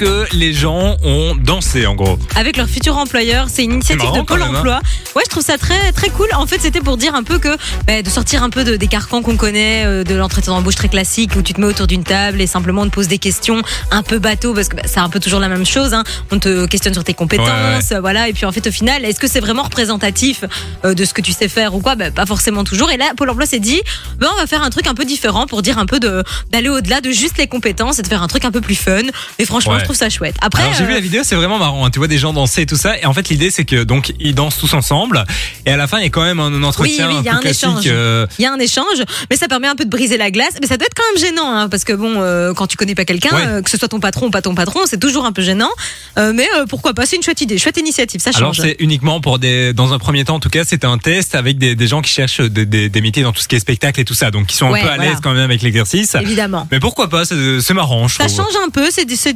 Puisque 0.00 0.32
les 0.32 0.52
gens 0.54 0.96
ont 1.02 1.34
dansé 1.34 1.86
en 1.86 1.94
gros. 1.94 2.18
avec 2.34 2.56
leur 2.56 2.68
futur 2.68 2.96
employeur. 2.96 3.48
C'est 3.50 3.64
une 3.64 3.72
initiative 3.74 4.04
marrant, 4.04 4.18
de 4.20 4.22
Pôle 4.26 4.42
hein. 4.42 4.54
emploi. 4.56 4.80
Ouais, 5.14 5.22
je 5.26 5.30
trouve 5.30 5.42
ça 5.42 5.58
très 5.58 5.92
très 5.92 6.08
cool. 6.08 6.28
En 6.34 6.46
fait, 6.46 6.58
c'était 6.60 6.80
pour 6.80 6.96
dire 6.96 7.14
un 7.14 7.22
peu 7.22 7.38
que 7.38 7.54
bah, 7.86 8.00
de 8.02 8.08
sortir 8.08 8.42
un 8.42 8.48
peu 8.50 8.64
de, 8.64 8.76
des 8.76 8.86
carcans 8.86 9.20
qu'on 9.22 9.36
connaît, 9.36 9.84
euh, 9.84 10.02
de 10.04 10.14
l'entretien 10.14 10.54
d'embauche 10.54 10.76
très 10.76 10.88
classique 10.88 11.32
où 11.36 11.42
tu 11.42 11.52
te 11.52 11.60
mets 11.60 11.66
autour 11.66 11.86
d'une 11.86 12.04
table 12.04 12.40
et 12.40 12.46
simplement 12.46 12.82
on 12.82 12.86
te 12.86 12.94
pose 12.94 13.08
des 13.08 13.18
questions 13.18 13.60
un 13.90 14.02
peu 14.02 14.18
bateau 14.18 14.54
parce 14.54 14.68
que 14.68 14.76
bah, 14.76 14.82
c'est 14.86 15.00
un 15.00 15.08
peu 15.10 15.20
toujours 15.20 15.40
la 15.40 15.48
même 15.48 15.66
chose. 15.66 15.92
Hein. 15.92 16.04
On 16.30 16.38
te 16.38 16.66
questionne 16.66 16.94
sur 16.94 17.04
tes 17.04 17.14
compétences, 17.14 17.90
Ouais, 17.90 18.00
voilà. 18.00 18.28
Et 18.28 18.32
puis 18.32 18.46
en 18.46 18.52
fait, 18.52 18.66
au 18.66 18.72
final, 18.72 19.04
est-ce 19.04 19.20
que 19.20 19.28
c'est 19.28 19.40
vraiment 19.40 19.64
représentatif 19.64 20.44
euh, 20.84 20.94
de 20.94 21.04
ce 21.04 21.12
que 21.12 21.20
tu 21.20 21.32
sais 21.32 21.48
faire 21.48 21.74
ou 21.74 21.80
quoi? 21.80 21.94
Bah, 21.94 22.10
Pas 22.10 22.26
forcément 22.26 22.64
toujours. 22.64 22.90
Et 22.90 22.96
là, 22.96 23.12
Pôle 23.16 23.28
emploi 23.30 23.44
s'est 23.46 23.58
dit, 23.60 23.80
bah, 24.18 24.28
on 24.32 24.36
va 24.40 24.46
faire 24.46 24.62
un 24.62 24.70
truc 24.70 24.86
un 24.86 24.94
peu 24.94 25.04
différent 25.04 25.46
pour 25.46 25.60
dire 25.62 25.76
un 25.78 25.86
peu 25.86 26.00
de 26.00 26.24
d'aller 26.50 26.68
au-delà 26.70 27.00
de 27.00 27.10
juste 27.10 27.36
les 27.38 27.46
compétences 27.48 27.98
et 27.98 28.02
de 28.02 28.08
faire 28.08 28.22
un 28.22 28.28
truc 28.28 28.44
un 28.44 28.50
peu 28.50 28.60
plus 28.60 28.74
fun. 28.76 29.00
Et 29.38 29.44
franchement, 29.44 29.72
Ouais. 29.74 29.80
je 29.80 29.84
trouve 29.90 29.98
ça 29.98 30.08
chouette. 30.08 30.36
Après, 30.40 30.62
Alors 30.62 30.74
j'ai 30.74 30.84
vu 30.84 30.92
euh, 30.92 30.94
la 30.94 31.00
vidéo, 31.00 31.22
c'est 31.24 31.34
vraiment 31.34 31.58
marrant. 31.58 31.84
hein. 31.84 31.90
Tu 31.90 31.98
vois 31.98 32.06
des 32.08 32.18
gens 32.18 32.32
danser 32.32 32.62
et 32.62 32.66
tout 32.66 32.76
ça. 32.76 32.96
Et 32.98 33.06
en 33.06 33.12
fait, 33.14 33.28
l'idée 33.28 33.50
c'est 33.50 33.64
que 33.64 33.82
donc 33.82 34.12
ils 34.20 34.34
dansent 34.34 34.56
tous 34.58 34.72
ensemble. 34.74 35.24
Et 35.66 35.72
à 35.72 35.76
la 35.76 35.86
fin, 35.88 35.98
il 35.98 36.04
y 36.04 36.06
a 36.06 36.10
quand 36.10 36.22
même 36.22 36.38
un 36.38 36.62
entretien 36.62 37.08
Oui, 37.08 37.24
y 37.24 37.28
a 37.28 37.34
un 37.36 37.40
échange. 37.40 37.84
euh, 37.86 38.26
Il 38.38 38.42
y 38.42 38.46
a 38.46 38.52
un 38.52 38.58
échange, 38.58 39.02
mais 39.30 39.36
ça 39.36 39.48
permet 39.48 39.66
un 39.68 39.74
peu 39.74 39.84
de 39.84 39.90
briser 39.90 40.16
la 40.16 40.30
glace. 40.30 40.54
Mais 40.60 40.68
ça 40.68 40.76
doit 40.76 40.86
être 40.86 40.94
quand 40.94 41.02
même 41.12 41.20
gênant, 41.24 41.50
hein, 41.52 41.68
parce 41.68 41.82
que 41.84 41.92
bon, 41.92 42.14
euh, 42.18 42.54
quand 42.54 42.66
tu 42.68 42.76
connais 42.76 42.94
pas 42.94 43.04
quelqu'un, 43.04 43.30
Ouais. 43.34 43.62
que 43.62 43.70
ce 43.70 43.76
soit 43.76 43.88
ton 43.88 43.98
patron 44.00 44.26
ou 44.26 44.30
pas 44.30 44.42
ton 44.42 44.54
patron, 44.54 44.80
c'est 44.86 45.00
toujours 45.00 45.24
un 45.26 45.32
peu 45.32 45.42
gênant. 45.42 45.70
Mais 46.16 46.46
pourquoi 46.68 46.94
pas 46.94 47.06
C'est 47.06 47.16
une 47.16 47.22
chouette 47.22 47.40
idée, 47.40 47.58
chouette 47.58 47.78
initiative, 47.78 48.20
ça 48.20 48.30
Alors 48.34 48.54
change. 48.54 48.64
c'est 48.64 48.76
uniquement 48.78 49.20
pour 49.20 49.38
des, 49.38 49.72
dans 49.72 49.92
un 49.92 49.98
premier 49.98 50.24
temps 50.24 50.36
en 50.36 50.40
tout 50.40 50.50
cas, 50.50 50.64
c'était 50.64 50.86
un 50.86 50.98
test 50.98 51.34
avec 51.34 51.58
des, 51.58 51.74
des 51.74 51.86
gens 51.88 52.00
qui 52.02 52.12
cherchent 52.12 52.40
des, 52.40 52.64
des, 52.66 52.88
des 52.88 53.00
métiers 53.00 53.22
dans 53.22 53.32
tout 53.32 53.40
ce 53.42 53.48
qui 53.48 53.56
est 53.56 53.60
spectacle 53.60 54.00
et 54.00 54.04
tout 54.04 54.14
ça, 54.14 54.30
donc 54.30 54.46
qui 54.46 54.56
sont 54.56 54.66
un 54.66 54.72
peu 54.72 54.78
à 54.78 54.94
voilà. 54.96 55.04
l'aise 55.10 55.18
quand 55.22 55.32
même 55.32 55.42
avec 55.42 55.62
l'exercice. 55.62 56.14
Évidemment. 56.14 56.68
Mais 56.70 56.78
pourquoi 56.80 57.08
pas 57.08 57.24
C'est 57.24 57.60
c'est 57.60 57.74
marrant, 57.74 58.06
je 58.08 58.16
Ça 58.16 58.26
trouve. 58.26 58.36
change 58.36 58.54
un 58.64 58.68
peu, 58.70 58.86
c'est 58.90 59.10
c'est 59.16 59.32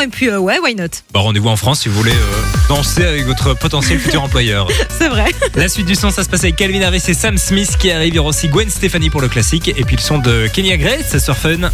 et 0.00 0.08
puis 0.08 0.28
euh, 0.28 0.38
ouais, 0.38 0.58
why 0.62 0.74
not? 0.74 0.84
Bah, 1.12 1.20
Rendez-vous 1.20 1.48
en 1.48 1.56
France 1.56 1.80
si 1.80 1.88
vous 1.88 1.96
voulez 1.96 2.12
euh, 2.12 2.68
danser 2.68 3.04
avec 3.04 3.24
votre 3.26 3.54
potentiel 3.54 3.98
futur 3.98 4.22
employeur. 4.22 4.68
C'est 4.98 5.08
vrai. 5.08 5.26
La 5.54 5.68
suite 5.68 5.86
du 5.86 5.94
son, 5.94 6.10
ça 6.10 6.24
se 6.24 6.28
passe 6.28 6.44
avec 6.44 6.56
Calvin 6.56 6.82
Harris 6.82 7.02
et 7.08 7.14
Sam 7.14 7.38
Smith 7.38 7.76
qui 7.78 7.90
arrive. 7.90 8.14
Il 8.14 8.16
y 8.16 8.18
aura 8.18 8.30
aussi 8.30 8.48
Gwen 8.48 8.70
Stefani 8.70 9.10
pour 9.10 9.20
le 9.20 9.28
classique. 9.28 9.68
Et 9.68 9.84
puis 9.84 9.96
le 9.96 10.02
son 10.02 10.18
de 10.18 10.46
Kenya 10.52 10.76
Grace 10.76 11.18
sur 11.22 11.36
Fun. 11.36 11.70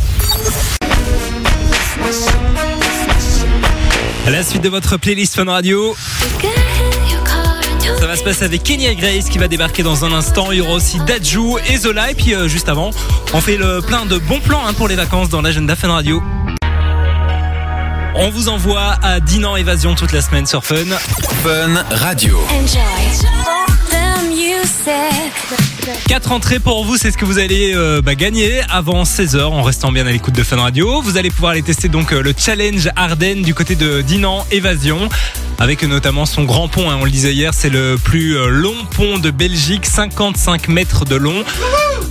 La 4.28 4.42
suite 4.42 4.62
de 4.62 4.68
votre 4.68 4.96
playlist 4.96 5.34
Fun 5.34 5.46
Radio. 5.46 5.96
Ça 7.98 8.06
va 8.06 8.16
se 8.16 8.22
passer 8.22 8.44
avec 8.44 8.62
Kenya 8.62 8.94
Grace 8.94 9.28
qui 9.28 9.38
va 9.38 9.48
débarquer 9.48 9.82
dans 9.82 10.04
un 10.04 10.12
instant. 10.12 10.52
Il 10.52 10.58
y 10.58 10.60
aura 10.60 10.72
aussi 10.72 10.98
Dajou 11.00 11.58
et 11.68 11.76
Zola. 11.76 12.10
Et 12.10 12.14
puis 12.14 12.34
euh, 12.34 12.48
juste 12.48 12.68
avant, 12.68 12.90
on 13.34 13.40
fait 13.40 13.56
le 13.56 13.80
plein 13.82 14.06
de 14.06 14.18
bons 14.18 14.40
plans 14.40 14.66
hein, 14.66 14.72
pour 14.72 14.88
les 14.88 14.96
vacances 14.96 15.28
dans 15.28 15.42
l'agenda 15.42 15.76
Fun 15.76 15.92
Radio. 15.92 16.22
On 18.14 18.30
vous 18.30 18.48
envoie 18.48 18.96
à 19.02 19.20
Dinan 19.20 19.56
Évasion 19.56 19.94
toute 19.94 20.12
la 20.12 20.20
semaine 20.20 20.46
sur 20.46 20.64
Fun. 20.64 20.76
Fun 21.42 21.84
Radio. 21.90 22.38
Enjoy. 22.50 22.80
Quatre 26.08 26.32
entrées 26.32 26.58
pour 26.58 26.84
vous, 26.84 26.96
c'est 26.96 27.10
ce 27.10 27.16
que 27.16 27.24
vous 27.24 27.38
allez 27.38 27.72
euh, 27.74 28.02
bah, 28.02 28.14
gagner 28.14 28.60
avant 28.68 29.04
16h 29.04 29.42
en 29.44 29.62
restant 29.62 29.92
bien 29.92 30.06
à 30.06 30.10
l'écoute 30.10 30.34
de 30.34 30.42
Fun 30.42 30.56
Radio. 30.56 31.00
Vous 31.00 31.16
allez 31.16 31.30
pouvoir 31.30 31.52
aller 31.52 31.62
tester 31.62 31.88
donc 31.88 32.12
euh, 32.12 32.22
le 32.22 32.34
challenge 32.36 32.90
Ardennes 32.96 33.42
du 33.42 33.54
côté 33.54 33.76
de 33.76 34.00
Dinan 34.00 34.44
Évasion 34.50 35.08
avec 35.60 35.84
euh, 35.84 35.86
notamment 35.86 36.26
son 36.26 36.44
grand 36.44 36.68
pont, 36.68 36.90
hein, 36.90 36.96
on 37.00 37.04
le 37.04 37.10
disait 37.10 37.32
hier, 37.34 37.52
c'est 37.54 37.68
le 37.70 37.96
plus 38.02 38.36
euh, 38.36 38.48
long 38.48 38.74
pont 38.96 39.18
de 39.18 39.30
Belgique, 39.30 39.84
55 39.86 40.68
mètres 40.68 41.04
de 41.04 41.16
long, 41.16 41.44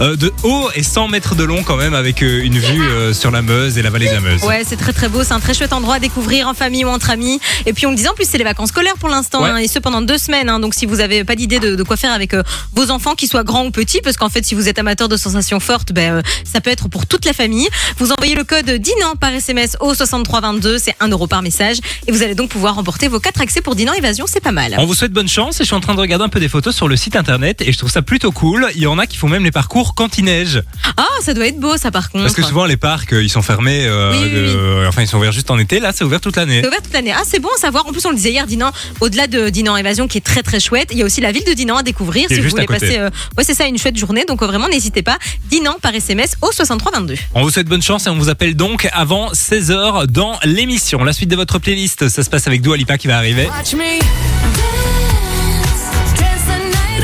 euh, 0.02 0.16
de 0.16 0.32
haut 0.44 0.70
et 0.76 0.84
100 0.84 1.08
mètres 1.08 1.34
de 1.36 1.44
long 1.44 1.64
quand 1.64 1.76
même 1.76 1.94
avec 1.96 2.22
euh, 2.22 2.44
une 2.44 2.58
vue 2.60 2.82
euh, 2.82 3.12
sur 3.14 3.32
la 3.32 3.42
Meuse 3.42 3.78
et 3.78 3.82
la 3.82 3.90
vallée 3.90 4.08
de 4.08 4.14
la 4.14 4.20
Meuse. 4.22 4.44
Ouais, 4.44 4.62
c'est 4.68 4.78
très 4.78 4.94
très 4.94 5.10
beau, 5.10 5.24
c'est 5.24 5.34
un 5.34 5.40
très 5.40 5.54
chouette 5.56 5.74
endroit 5.74 5.96
à 5.96 6.00
découvrir 6.00 6.48
en 6.48 6.54
famille 6.54 6.86
ou 6.86 6.90
entre 6.90 7.10
amis. 7.10 7.40
Et 7.66 7.74
puis 7.74 7.86
on 7.88 7.90
le 7.90 7.96
disait 7.96 8.10
en 8.10 8.14
plus, 8.14 8.30
c'est 8.30 8.38
les 8.38 8.44
vacances 8.44 8.70
scolaires 8.70 8.98
pour 9.00 9.10
l'instant, 9.10 9.42
Ouais. 9.44 9.50
hein, 9.50 9.58
et 9.58 9.68
ce 9.68 9.80
pendant 9.80 10.02
deux 10.02 10.18
semaines. 10.20 10.48
hein. 10.50 10.60
donc 10.60 10.76
si 10.76 10.86
vous 10.86 11.00
avez 11.00 11.24
pas 11.24 11.36
d'idée 11.36 11.60
de, 11.60 11.76
de 11.76 11.84
quoi 11.84 11.98
faire 11.98 12.14
avec 12.14 12.34
euh, 12.36 12.44
vos 12.76 12.92
enfants, 12.92 13.16
qu'ils 13.16 13.30
soient 13.30 13.44
grands 13.44 13.66
ou 13.66 13.72
petits, 13.72 14.02
parce 14.04 14.16
qu'en 14.16 14.30
fait 14.30 14.46
si 14.46 14.54
vous 14.54 14.70
êtes 14.70 14.78
amateur 14.78 15.10
de 15.10 15.18
sensations 15.18 15.60
fortes, 15.60 15.92
ben 15.92 16.14
euh, 16.18 16.22
ça 16.44 16.62
peut 16.62 16.70
être 16.70 16.88
pour 16.88 17.08
toute 17.08 17.26
la 17.26 17.34
famille. 17.34 17.68
Vous 17.98 18.12
envoyez 18.12 18.36
le 18.36 18.44
code 18.44 18.70
Dinan 18.70 19.16
par 19.20 19.34
SMS 19.34 19.76
au 19.80 19.94
6322, 19.96 20.78
c'est 20.78 20.96
1 21.00 21.08
euro 21.10 21.26
par 21.26 21.42
message, 21.42 21.78
et 22.08 22.12
vous 22.12 22.22
allez 22.22 22.36
donc 22.36 22.50
pouvoir 22.50 22.76
remporter 22.76 23.08
vos 23.08 23.20
accès 23.41 23.62
pour 23.62 23.75
Dinan 23.75 23.93
Évasion, 23.93 24.25
c'est 24.28 24.39
pas 24.41 24.52
mal. 24.52 24.75
On 24.78 24.86
vous 24.86 24.93
souhaite 24.93 25.12
bonne 25.12 25.28
chance 25.28 25.60
et 25.60 25.63
je 25.63 25.67
suis 25.67 25.75
en 25.75 25.80
train 25.80 25.95
de 25.95 25.99
regarder 25.99 26.25
un 26.25 26.30
peu 26.30 26.39
des 26.39 26.49
photos 26.49 26.75
sur 26.75 26.88
le 26.88 26.95
site 26.95 27.15
internet 27.15 27.62
et 27.62 27.71
je 27.71 27.78
trouve 27.78 27.89
ça 27.91 28.02
plutôt 28.02 28.32
cool. 28.32 28.67
Il 28.75 28.82
y 28.82 28.88
en 28.88 28.97
a 28.99 29.08
qui 29.08 29.17
font 29.17 29.28
même 29.30 29.43
les 29.43 29.52
parcours 29.52 29.95
quand 29.95 30.17
il 30.17 30.25
neige. 30.25 30.62
Ah, 30.97 31.06
ça 31.21 31.34
doit 31.34 31.47
être 31.47 31.60
beau 31.60 31.78
ça 31.78 31.91
par 31.91 32.10
contre. 32.10 32.23
Parce 32.25 32.36
que 32.36 32.43
souvent 32.43 32.65
les 32.65 32.78
parcs 32.78 33.13
euh, 33.13 33.23
ils 33.23 33.30
sont 33.30 33.41
fermés, 33.41 33.86
euh, 33.86 34.12
Oui, 34.12 34.17
oui, 34.23 34.32
de- 34.32 34.86
enfin 34.88 35.02
ils 35.02 35.08
sont 35.08 35.17
ouverts 35.17 35.32
juste 35.32 35.52
en 35.52 35.58
été. 35.60 35.80
Là 35.80 35.91
c'est 35.93 36.04
ouvert 36.04 36.21
toute 36.21 36.36
l'année. 36.36 36.62
C'est 36.62 36.67
ouvert 36.67 36.82
toute 36.82 36.93
l'année. 36.93 37.13
Ah, 37.15 37.21
c'est 37.28 37.39
bon 37.39 37.49
à 37.56 37.60
savoir. 37.60 37.86
En 37.88 37.91
plus, 37.91 38.06
on 38.06 38.10
le 38.10 38.15
disait 38.15 38.32
hier, 38.32 38.45
Dinan, 38.47 38.71
au-delà 38.99 39.28
de 39.28 39.49
Dinan 39.49 39.75
Évasion, 39.78 40.08
qui 40.08 40.17
est 40.17 40.21
très 40.21 40.43
très 40.43 40.60
chouette, 40.60 40.89
il 40.91 40.97
y 40.97 41.02
a 41.02 41.06
aussi 41.06 41.21
la 41.21 41.32
ville 41.32 41.43
de 41.45 41.54
Dinan 41.54 41.78
à 41.78 41.84
découvrir 41.84 42.28
si 42.30 42.39
vous 42.39 42.49
voulez 42.49 42.65
passer. 42.65 42.97
euh, 42.97 43.10
ouais, 43.38 43.43
c'est 43.43 43.54
ça, 43.54 43.65
une 43.67 43.78
chouette 43.78 43.97
journée. 43.97 44.25
Donc 44.28 44.41
euh, 44.41 44.47
vraiment, 44.47 44.67
n'hésitez 44.67 45.02
pas. 45.02 45.17
Dinan 45.49 45.75
par 45.82 45.93
SMS 45.95 46.36
au 46.41 46.52
6322. 46.52 47.15
On 47.36 47.43
vous 47.43 47.49
souhaite 47.49 47.67
bonne 47.67 47.82
chance 47.82 48.06
et 48.08 48.10
on 48.10 48.17
vous 48.17 48.30
appelle 48.30 48.56
donc 48.56 48.88
avant 48.91 49.32
16h 49.32 50.08
dans 50.08 50.38
l'émission. 50.43 51.04
La 51.04 51.13
suite 51.13 51.30
de 51.30 51.36
votre 51.36 51.60
playlist, 51.60 52.10
ça 52.10 52.23
se 52.23 52.30
passe 52.30 52.47
avec 52.47 52.62
Dua 52.62 52.78
Lipa 52.78 52.97
qui 52.97 53.08
va 53.08 53.17
arriver. 53.17 53.29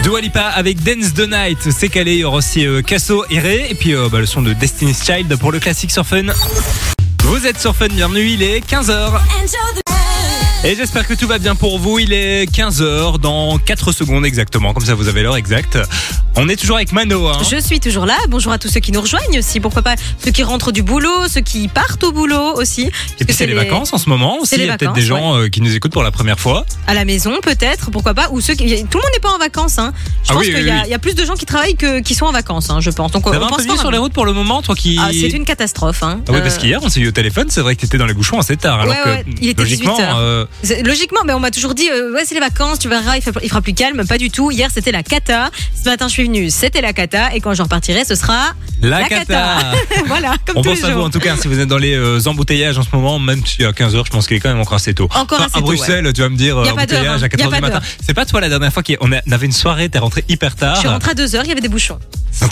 Dua 0.04 0.22
Lipa 0.22 0.42
avec 0.42 0.82
Dance 0.84 1.14
the 1.14 1.28
Night, 1.30 1.70
c'est 1.72 1.90
calé. 1.90 2.14
Il 2.14 2.20
y 2.20 2.24
aura 2.24 2.38
aussi 2.38 2.66
euh, 2.66 2.82
Casso 2.82 3.26
et 3.30 3.40
Ray. 3.40 3.68
Et 3.70 3.76
puis 3.76 3.94
euh, 3.94 4.10
bah, 4.12 4.20
le 4.20 4.26
son 4.26 4.42
de 4.42 4.54
Destiny's 4.54 5.04
Child 5.04 5.36
pour 5.38 5.52
le 5.52 5.60
classique 5.60 5.92
sur 5.92 6.06
Fun. 6.06 6.26
Vous 7.24 7.46
êtes 7.46 7.60
sur 7.60 7.76
Fun, 7.76 7.88
bienvenue, 7.90 8.26
il 8.26 8.42
est 8.42 8.60
15h. 8.68 9.20
Et 10.68 10.76
j'espère 10.76 11.08
que 11.08 11.14
tout 11.14 11.28
va 11.28 11.38
bien 11.38 11.54
pour 11.54 11.78
vous. 11.78 12.00
Il 12.00 12.12
est 12.12 12.52
15h 12.52 13.20
dans 13.20 13.60
4 13.60 13.92
secondes 13.92 14.26
exactement. 14.26 14.74
Comme 14.74 14.84
ça, 14.84 14.96
vous 14.96 15.08
avez 15.08 15.22
l'heure 15.22 15.36
exacte. 15.38 15.78
On 16.38 16.50
est 16.50 16.56
toujours 16.56 16.78
avec 16.78 16.92
Mano. 16.92 17.28
Hein. 17.28 17.38
Je 17.50 17.58
suis 17.62 17.80
toujours 17.80 18.08
là. 18.08 18.18
Bonjour 18.30 18.52
à 18.52 18.58
tous 18.58 18.68
ceux 18.70 18.80
qui 18.80 18.92
nous 18.92 19.00
rejoignent 19.00 19.38
aussi. 19.38 19.60
Pourquoi 19.60 19.84
pas 19.84 19.94
ceux 20.24 20.32
qui 20.32 20.42
rentrent 20.42 20.72
du 20.72 20.82
boulot, 20.82 21.28
ceux 21.30 21.42
qui 21.42 21.68
partent 21.68 22.04
au 22.04 22.12
boulot 22.12 22.56
aussi. 22.56 22.90
Et 23.20 23.26
puis 23.26 23.34
c'est 23.36 23.46
les 23.46 23.54
vacances 23.54 23.94
en 23.94 24.00
ce 24.00 24.10
moment 24.10 24.40
aussi. 24.40 24.56
Il 24.56 24.66
y 24.66 24.70
a 24.70 24.76
peut-être 24.78 24.94
des 24.94 25.04
gens 25.04 25.36
euh, 25.38 25.50
qui 25.50 25.62
nous 25.62 25.74
écoutent 25.76 25.94
pour 25.94 26.02
la 26.04 26.10
première 26.12 26.40
fois. 26.40 26.66
À 26.88 26.96
la 26.96 27.06
maison, 27.06 27.34
peut-être. 27.44 27.92
Pourquoi 27.92 28.16
pas. 28.16 28.30
Ou 28.32 28.42
ceux 28.42 28.56
qui. 28.56 28.66
Tout 28.66 28.98
le 28.98 29.04
monde 29.04 29.12
n'est 29.14 29.20
pas 29.22 29.30
en 29.34 29.38
vacances. 29.38 29.78
Hein. 29.78 29.94
Je 30.24 30.32
Ah 30.32 30.34
pense 30.34 30.42
oui, 30.42 30.48
qu'il 30.48 30.56
oui, 30.56 30.64
y, 30.64 30.72
a- 30.72 30.74
oui. 30.78 30.82
il 30.86 30.90
y 30.90 30.96
a 30.96 31.00
plus 31.00 31.14
de 31.14 31.24
gens 31.26 31.36
qui 31.36 31.46
travaillent 31.46 31.76
que 31.76 32.00
qui 32.02 32.16
sont 32.16 32.26
en 32.26 32.32
vacances, 32.32 32.72
hein, 32.72 32.80
je 32.82 32.90
pense. 32.90 33.12
Donc 33.12 33.28
on 33.28 33.32
un 33.32 33.40
pense 33.48 33.68
peu 33.68 33.78
sur 33.78 33.92
les 33.92 34.00
routes 34.00 34.14
pour 34.14 34.26
le 34.26 34.34
moment, 34.34 34.64
toi 34.64 34.74
qui. 34.74 34.98
Ah, 35.00 35.10
c'est 35.14 35.28
une 35.30 35.46
catastrophe. 35.46 36.02
Hein. 36.02 36.22
Ah 36.28 36.32
oui, 36.34 36.40
parce 36.42 36.56
Euh, 36.56 36.60
qu'hier, 36.62 36.80
on 36.82 36.90
s'est 36.90 37.02
eu 37.02 37.08
au 37.08 37.12
téléphone, 37.12 37.46
c'est 37.50 37.62
vrai 37.62 37.76
que 37.76 37.82
t'étais 37.82 38.00
dans 38.00 38.08
les 38.08 38.14
bouchons 38.16 38.40
assez 38.40 38.58
tard. 38.58 38.80
Alors 38.82 38.96
Ouais, 38.96 39.02
que, 39.04 39.10
ouais, 39.10 39.26
il 39.42 39.50
était 39.50 39.62
logiquement, 39.62 39.94
18 39.96 40.04
heures. 40.04 40.18
euh, 40.18 40.46
C'est- 40.52 40.55
Logiquement, 40.84 41.20
mais 41.26 41.34
on 41.34 41.40
m'a 41.40 41.52
toujours 41.52 41.76
dit, 41.76 41.90
euh, 41.92 42.12
ouais, 42.14 42.24
c'est 42.26 42.34
les 42.34 42.40
vacances, 42.40 42.80
tu 42.80 42.90
verras, 42.90 43.18
il, 43.18 43.22
fera 43.50 43.62
plus 43.62 43.74
calme. 43.74 44.04
Pas 44.08 44.18
du 44.18 44.32
tout. 44.32 44.50
Hier, 44.52 44.70
c'était 44.74 44.92
la 44.92 45.04
cata. 45.04 45.52
Ce 45.80 45.88
matin, 45.88 46.08
je 46.08 46.14
suis 46.14 46.24
venue, 46.24 46.50
c'était 46.50 46.82
la 46.82 46.92
cata. 46.94 47.36
Et 47.36 47.42
quand 47.42 47.54
je 47.54 47.62
repartirai, 47.62 48.04
ce 48.06 48.16
sera 48.16 48.54
La, 48.82 49.02
la 49.02 49.08
cata. 49.08 49.26
cata. 49.26 49.60
voilà, 50.08 50.36
comme 50.46 50.58
On 50.58 50.62
tous 50.62 50.70
pense 50.70 50.80
les 50.80 50.86
à 50.86 50.96
vous 50.96 51.02
en 51.02 51.10
tout 51.10 51.20
cas 51.20 51.36
si 51.38 51.48
vous 51.48 51.60
êtes 51.60 51.68
dans 51.68 51.78
les 51.78 51.94
euh, 51.96 52.20
embouteillages 52.26 52.78
en 52.80 52.84
ce 52.84 52.90
moment, 52.94 53.20
même 53.20 53.46
si 53.46 53.64
à 53.64 53.72
15h, 53.72 54.06
je 54.06 54.12
pense 54.12 54.28
qu'il 54.28 54.38
est 54.38 54.40
quand 54.40 54.50
même 54.50 54.60
encore 54.60 54.76
assez 54.76 54.94
tôt. 54.94 55.06
Encore 55.16 55.38
Enfin, 55.40 55.46
assez 55.48 55.58
à 55.58 55.62
Bruxelles, 55.62 56.12
tu 56.14 56.22
vas 56.22 56.30
me 56.30 56.38
dire 56.38 56.58
euh, 56.58 56.66
embouteillage 56.72 57.22
hein. 57.24 57.26
à 57.26 57.28
4h 57.28 57.40
Y 57.40 57.44
a 57.44 57.56
du 57.56 57.62
matin. 57.62 57.82
C'est 58.06 58.14
pas 58.14 58.26
toi 58.26 58.42
la 58.42 58.50
dernière 58.50 58.74
fois 58.74 58.82
qu'on 58.84 59.12
avait 59.32 59.46
une 59.46 59.52
soirée, 59.52 59.90
t'es 59.90 60.00
rentré 60.00 60.24
hyper 60.30 60.56
tard. 60.56 60.76
Je 60.76 60.80
suis 60.82 60.88
rentrée 60.90 61.12
à 61.12 61.16
2 61.16 61.36
heures, 61.36 61.44
il 61.44 61.50
y 61.50 61.52
avait 61.52 61.62
des 61.62 61.68
bouchons. 61.70 62.00
Dingue 62.42 62.50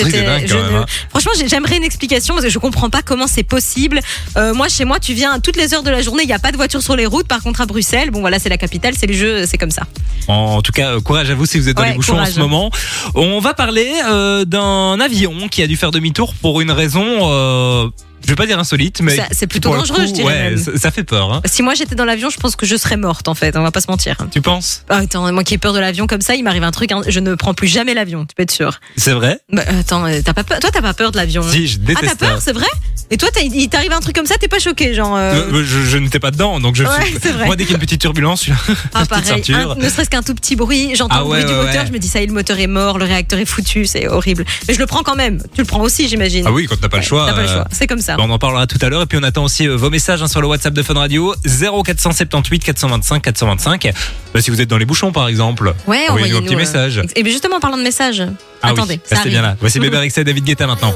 je 0.48 0.56
même. 0.56 0.76
hein. 0.76 0.86
Franchement, 1.10 1.34
j'ai- 1.38 1.50
j'aimerais 1.50 1.76
une 1.76 1.84
explication 1.84 2.36
parce 2.36 2.46
que 2.46 2.52
je 2.52 2.58
comprends 2.58 2.90
pas 2.90 3.02
comment 3.02 3.28
c'est 3.28 3.44
possible. 3.44 4.00
Euh, 4.38 4.54
moi, 4.54 4.70
chez 4.70 4.86
moi, 4.86 4.98
tu 5.00 5.14
viens 5.14 5.34
à 5.34 5.40
toutes 5.40 5.58
les 5.58 5.74
heures 5.74 5.84
de 5.84 5.90
la 5.90 6.02
journée, 6.02 6.24
il 6.24 6.28
n'y 6.28 6.32
a 6.34 6.40
pas 6.40 6.52
de 6.54 6.56
voiture 6.58 6.82
sur 6.82 6.96
les 6.96 7.06
routes. 7.06 7.28
Par 7.28 7.42
contre, 7.44 7.60
à 7.60 7.66
Bruxelles, 7.66 7.83
bon 8.12 8.22
voilà, 8.22 8.40
c'est 8.40 8.50
la 8.50 8.58
capitale, 8.58 8.94
c'est 8.98 9.08
les 9.08 9.14
jeux, 9.14 9.46
c'est 9.46 9.58
comme 9.58 9.72
ça. 9.72 9.84
En 10.28 10.62
tout 10.62 10.72
cas, 10.72 10.94
euh, 10.96 11.02
courage 11.02 11.30
à 11.30 11.36
vous 11.36 11.46
si 11.46 11.60
vous 11.60 11.70
êtes 11.70 11.76
dans 11.78 11.84
Ouais, 11.84 11.90
les 11.90 11.96
bouchons 11.96 12.20
en 12.20 12.26
ce 12.26 12.40
moment. 12.40 12.70
On 13.16 13.40
va 13.40 13.54
parler 13.54 13.92
euh, 14.06 14.46
d'un 14.46 15.00
avion 15.00 15.48
qui 15.50 15.62
a 15.62 15.68
dû 15.68 15.76
faire 15.76 15.92
demi-tour 15.92 16.34
pour 16.42 16.62
une 16.62 16.72
raison, 16.72 17.04
euh, 17.06 17.88
je 18.26 18.30
vais 18.30 18.36
pas 18.36 18.46
dire 18.46 18.60
insolite, 18.60 19.02
mais 19.02 19.18
c'est 19.32 19.48
plutôt 19.48 19.70
dangereux, 19.76 20.00
coup, 20.02 20.08
je 20.08 20.14
dirais 20.14 20.28
ouais, 20.28 20.50
même. 20.52 20.58
ça, 20.58 20.78
ça 20.78 20.92
fait 20.92 21.04
peur. 21.04 21.32
Hein. 21.34 21.42
Si 21.46 21.62
moi 21.62 21.74
j'étais 21.74 21.96
dans 21.96 22.06
l'avion, 22.06 22.30
je 22.30 22.38
pense 22.38 22.56
que 22.56 22.66
je 22.66 22.76
serais 22.76 22.98
morte 22.98 23.28
en 23.28 23.36
fait. 23.36 23.56
On 23.58 23.62
va 23.64 23.72
pas 23.72 23.82
se 23.82 23.90
mentir. 23.90 24.16
Tu 24.32 24.42
penses? 24.42 24.84
Ah, 24.90 24.98
attends, 24.98 25.32
moi 25.32 25.44
qui 25.44 25.54
ai 25.56 25.58
peur 25.58 25.74
de 25.74 25.80
l'avion 25.80 26.08
comme 26.08 26.22
ça, 26.22 26.36
il 26.36 26.44
m'arrive 26.44 26.64
un 26.64 26.72
truc, 26.72 26.92
hein, 26.92 27.02
je 27.08 27.20
ne 27.20 27.36
prends 27.36 27.54
plus 27.54 27.68
jamais 27.68 27.94
l'avion. 27.94 28.26
Tu 28.26 28.36
peux 28.36 28.44
être 28.44 28.52
sûr. 28.52 28.80
C'est 28.98 29.14
vrai? 29.14 29.40
Bah, 29.52 29.64
attends, 29.80 30.06
euh, 30.06 30.20
t'as 30.24 30.34
pas 30.34 30.44
peur 30.44 30.60
Toi, 30.60 30.70
t'as 30.72 30.82
pas 30.82 30.94
peur 30.94 31.12
de 31.12 31.18
l'avion 31.18 31.44
Si, 31.44 31.68
je 31.68 31.78
Ah, 31.82 31.86
déteste 31.88 32.18
t'as 32.20 32.28
peur, 32.28 32.42
c'est 32.42 32.54
vrai? 32.54 32.68
Et 33.12 33.18
toi, 33.18 33.30
il 33.44 33.70
t'arrive 33.70 33.92
un 33.92 34.00
truc 34.00 34.16
comme 34.16 34.26
ça, 34.26 34.36
t'es 34.40 34.48
pas 34.48 34.60
choqué, 34.60 34.94
genre. 34.94 35.16
euh, 35.16 35.50
Euh, 35.52 35.64
je 35.66 35.84
je 35.84 35.98
n'étais 35.98 36.20
pas 36.20 36.32
dedans, 36.32 36.60
donc 36.60 36.76
je 36.76 36.84
Ouais, 36.84 36.90
suis. 37.06 37.18
vrai. 37.32 37.46
Moi, 37.46 37.56
dès 37.56 37.64
qu'il 37.66 37.72
y 37.74 37.76
a 37.76 37.78
une 37.78 37.82
petite 37.84 38.02
turbulence, 38.02 38.46
je 38.46 38.54
suis. 38.54 38.74
Ah, 38.94 39.06
pareil. 39.10 39.44
Un- 39.54 39.76
ne 39.76 39.90
serait-ce 39.90 40.10
qu'un 40.10 40.24
tout 40.24 40.34
petit 40.34 40.56
bruit, 40.56 40.96
j'entends 40.96 41.16
Ah 41.16 41.20
le 41.20 41.26
bruit 41.26 41.40
ouais, 41.42 41.46
du 41.46 41.52
ouais, 41.54 41.66
moteur, 41.66 41.86
je 41.86 41.92
me 41.92 42.00
dis 42.00 42.08
ça 42.08 42.20
y 42.22 42.24
est, 42.24 42.28
le 42.28 42.34
moteur 42.34 42.58
est 42.60 42.68
mort, 42.68 42.98
le 42.98 43.06
réacteur 43.06 43.40
est 43.40 43.46
foutu, 43.46 43.86
c'est 43.86 44.08
horrible. 44.08 44.46
Mais 44.68 44.74
je 44.74 44.80
le 44.80 44.86
prends 44.88 45.04
quand 45.04 45.16
même. 45.16 45.42
Tu 45.54 45.62
le 45.62 45.66
prends 45.68 45.82
aussi, 45.82 46.08
j'imagine. 46.08 46.46
Ah 46.48 46.52
oui, 46.52 46.66
quand 46.68 46.76
t'as 46.80 46.90
pas 46.90 46.98
le 46.98 47.04
choix. 47.04 47.26
T'as 47.28 47.34
pas 47.34 47.42
le 47.42 47.48
choix, 47.48 47.68
c'est 47.72 47.88
comme 47.88 48.00
ça. 48.02 48.13
Bon, 48.18 48.26
on 48.28 48.30
en 48.32 48.40
parlera 48.40 48.68
tout 48.68 48.78
à 48.82 48.90
l'heure 48.90 49.02
et 49.02 49.06
puis 49.06 49.18
on 49.20 49.24
attend 49.24 49.44
aussi 49.44 49.68
euh, 49.68 49.76
vos 49.76 49.90
messages 49.90 50.22
hein, 50.22 50.28
sur 50.28 50.42
le 50.42 50.48
WhatsApp 50.48 50.74
de 50.74 50.82
Fun 50.84 50.94
Radio 50.96 51.34
0478 51.46 52.64
425 52.64 53.22
425. 53.22 53.92
Bah, 54.34 54.42
si 54.42 54.50
vous 54.52 54.62
êtes 54.62 54.70
dans 54.70 54.78
les 54.78 54.86
bouchons 54.86 55.12
par 55.12 55.28
exemple, 55.28 55.74
Ouais, 55.88 56.06
envoyez-nous 56.10 56.38
un 56.38 56.42
petit 56.42 56.56
euh, 56.56 56.58
message. 56.58 57.02
Et 57.16 57.24
bien 57.24 57.32
justement, 57.32 57.58
en 57.58 57.60
parlant 57.60 57.78
de 57.78 57.84
messages, 57.84 58.24
Ah 58.62 58.70
attendez, 58.70 59.00
oui, 59.12 59.18
ça 59.18 59.24
bien 59.26 59.42
là. 59.42 59.56
Voici 59.60 59.80
Bébé 59.80 60.10
et 60.16 60.24
David 60.24 60.44
Guetta 60.44 60.68
maintenant. 60.68 60.94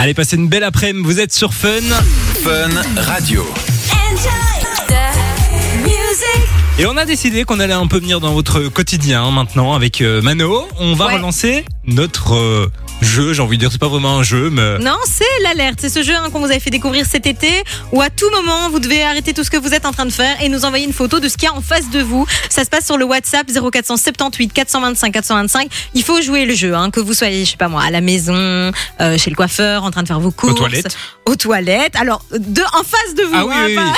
Allez, 0.00 0.14
passez 0.14 0.36
une 0.36 0.48
belle 0.48 0.62
après-midi. 0.64 1.04
Vous 1.04 1.18
êtes 1.20 1.32
sur 1.34 1.52
Fun. 1.54 1.68
Fun 2.44 2.70
Radio. 3.02 3.44
Et 6.78 6.86
on 6.86 6.96
a 6.96 7.04
décidé 7.04 7.42
qu'on 7.42 7.58
allait 7.58 7.72
un 7.74 7.88
peu 7.88 7.98
venir 7.98 8.20
dans 8.20 8.32
votre 8.32 8.60
quotidien 8.68 9.24
hein, 9.24 9.30
maintenant 9.32 9.74
avec 9.74 10.00
euh, 10.00 10.22
Mano. 10.22 10.68
On 10.78 10.94
va 10.94 11.06
Ouais. 11.08 11.14
relancer 11.14 11.64
notre 11.86 12.70
jeu. 13.00 13.32
J'ai 13.32 13.42
envie 13.42 13.56
de 13.56 13.60
dire, 13.62 13.72
c'est 13.72 13.80
pas 13.80 13.88
vraiment 13.88 14.18
un 14.18 14.22
jeu, 14.22 14.50
mais 14.50 14.78
Non, 14.78 14.96
c'est 15.06 15.24
l'alerte. 15.42 15.78
C'est 15.80 15.88
ce 15.88 16.02
jeu 16.02 16.14
hein, 16.14 16.28
qu'on 16.32 16.40
vous 16.40 16.46
avait 16.46 16.60
fait 16.60 16.70
découvrir 16.70 17.06
cet 17.06 17.26
été 17.26 17.48
où 17.92 18.00
à 18.00 18.10
tout 18.10 18.28
moment, 18.30 18.70
vous 18.70 18.78
devez 18.80 19.02
arrêter 19.02 19.32
tout 19.34 19.44
ce 19.44 19.50
que 19.50 19.56
vous 19.56 19.72
êtes 19.74 19.86
en 19.86 19.92
train 19.92 20.06
de 20.06 20.10
faire 20.12 20.40
et 20.42 20.48
nous 20.48 20.64
envoyer 20.64 20.84
une 20.84 20.92
photo 20.92 21.20
de 21.20 21.28
ce 21.28 21.36
qu'il 21.36 21.48
y 21.48 21.52
a 21.52 21.54
en 21.54 21.60
face 21.60 21.90
de 21.90 22.00
vous. 22.00 22.26
Ça 22.50 22.64
se 22.64 22.70
passe 22.70 22.86
sur 22.86 22.98
le 22.98 23.04
WhatsApp 23.04 23.46
0478 23.50 24.52
425 24.52 25.12
425. 25.12 25.70
Il 25.94 26.02
faut 26.02 26.20
jouer 26.20 26.44
le 26.44 26.54
jeu, 26.54 26.74
hein, 26.74 26.90
que 26.90 27.00
vous 27.00 27.14
soyez, 27.14 27.44
je 27.44 27.50
sais 27.52 27.56
pas 27.56 27.68
moi, 27.68 27.82
à 27.82 27.90
la 27.90 28.00
maison, 28.00 28.34
euh, 28.34 28.72
chez 29.18 29.30
le 29.30 29.36
coiffeur, 29.36 29.84
en 29.84 29.90
train 29.90 30.02
de 30.02 30.08
faire 30.08 30.20
vos 30.20 30.30
courses. 30.30 30.54
toilettes. 30.56 30.96
Aux 31.26 31.36
toilettes. 31.36 31.94
Alors, 31.96 32.24
de, 32.32 32.62
en 32.62 32.82
face 32.84 33.14
de 33.16 33.22
vous. 33.22 33.34
Ah 33.34 33.44
oui, 33.46 33.52
hein, 33.54 33.64
oui, 33.68 33.74
pas- 33.74 33.92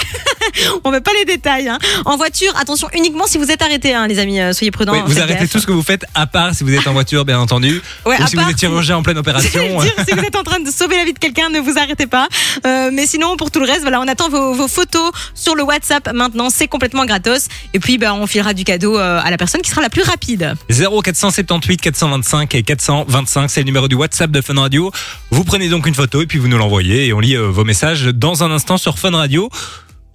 On 0.85 0.91
met 0.91 1.01
pas 1.01 1.13
les 1.19 1.25
détails. 1.25 1.69
hein. 1.69 1.79
En 2.05 2.17
voiture, 2.17 2.53
attention 2.59 2.89
uniquement 2.95 3.27
si 3.27 3.39
vous 3.39 3.51
êtes 3.51 3.63
arrêté, 3.63 3.95
les 4.09 4.19
amis. 4.19 4.41
euh, 4.41 4.53
soyez 4.53 4.71
prudents. 4.71 4.93
Oui, 4.93 5.01
vous 5.07 5.19
arrêtez 5.21 5.41
gaffe. 5.41 5.51
tout 5.51 5.61
ce 5.61 5.67
que 5.67 5.73
vous 5.73 5.83
faites, 5.83 6.05
à 6.15 6.27
part 6.27 6.55
si 6.55 6.65
vous 6.65 6.75
êtes 6.75 6.87
en 6.87 6.93
voiture, 6.93 7.25
bien 7.25 7.39
entendu. 7.39 7.81
Ouais, 8.05 8.17
ou 8.19 8.23
à 8.23 8.27
si 8.27 8.35
part 8.37 8.45
vous 8.47 8.51
êtes 8.51 8.59
si- 8.59 8.67
en 8.95 9.03
pleine 9.03 9.19
opération. 9.25 9.81
dire, 9.81 9.95
si 10.07 10.15
vous 10.15 10.21
êtes 10.21 10.37
en 10.37 10.43
train 10.43 10.61
de 10.61 10.71
sauver 10.71 10.97
la 10.97 11.05
vie 11.05 11.13
de 11.13 11.19
quelqu'un, 11.19 11.49
ne 11.49 11.61
vous 11.61 11.79
arrêtez 11.79 12.07
pas. 12.07 12.29
Euh, 12.67 12.91
mais 12.93 13.07
sinon, 13.07 13.37
pour 13.37 13.51
tout 13.51 13.61
le 13.61 13.67
reste, 13.67 13.83
voilà, 13.83 14.01
on 14.01 14.09
attend 14.09 14.29
vos, 14.29 14.55
vos 14.55 14.69
photos 14.69 15.11
sur 15.35 15.55
le 15.55 15.63
WhatsApp 15.63 16.13
maintenant. 16.13 16.51
C'est 16.51 16.69
complètement 16.69 17.05
gratos. 17.05 17.49
Et 17.75 17.81
puis, 17.81 17.99
bah, 17.99 18.15
on 18.15 18.27
filera 18.27 18.55
du 18.55 18.65
cadeau 18.65 18.99
euh, 18.99 19.21
à 19.23 19.31
la 19.31 19.37
personne 19.37 19.63
qui 19.63 19.71
sera 19.71 19.83
la 19.83 19.91
plus 19.91 20.03
rapide. 20.03 20.55
0478 20.71 21.81
425 21.81 22.55
et 22.55 22.63
425, 22.63 23.51
c'est 23.51 23.61
le 23.61 23.67
numéro 23.67 23.89
du 23.89 23.95
WhatsApp 23.95 24.31
de 24.31 24.41
Fun 24.41 24.55
Radio. 24.61 24.91
Vous 25.31 25.45
prenez 25.45 25.69
donc 25.69 25.87
une 25.87 25.95
photo 25.95 26.23
et 26.23 26.27
puis 26.27 26.39
vous 26.39 26.49
nous 26.49 26.59
l'envoyez 26.59 27.07
et 27.07 27.13
on 27.13 27.21
lit 27.21 27.37
euh, 27.37 27.49
vos 27.49 27.65
messages 27.65 28.05
dans 28.07 28.43
un 28.43 28.51
instant 28.51 28.77
sur 28.77 28.99
Fun 28.99 29.13
Radio. 29.13 29.49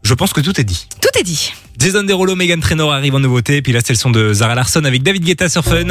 Je 0.04 0.14
pense 0.14 0.34
que 0.34 0.42
tout 0.42 0.60
est 0.60 0.64
dit. 0.64 0.88
Tout 1.02 1.10
est 1.20 1.24
dit. 1.24 1.54
Jason 1.80 2.04
Derulo, 2.04 2.36
Megan 2.36 2.60
Trainor 2.60 2.94
arrivent 2.94 3.16
en 3.16 3.20
nouveauté. 3.20 3.58
Et 3.58 3.62
puis 3.62 3.74
là, 3.74 3.80
c'est 3.84 3.94
le 3.94 3.98
son 3.98 4.12
de 4.12 4.34
Zara 4.34 4.56
Larson 4.56 4.84
avec 4.86 5.02
David 5.02 5.24
Guetta 5.24 5.50
sur 5.50 5.64
Fun. 5.64 5.88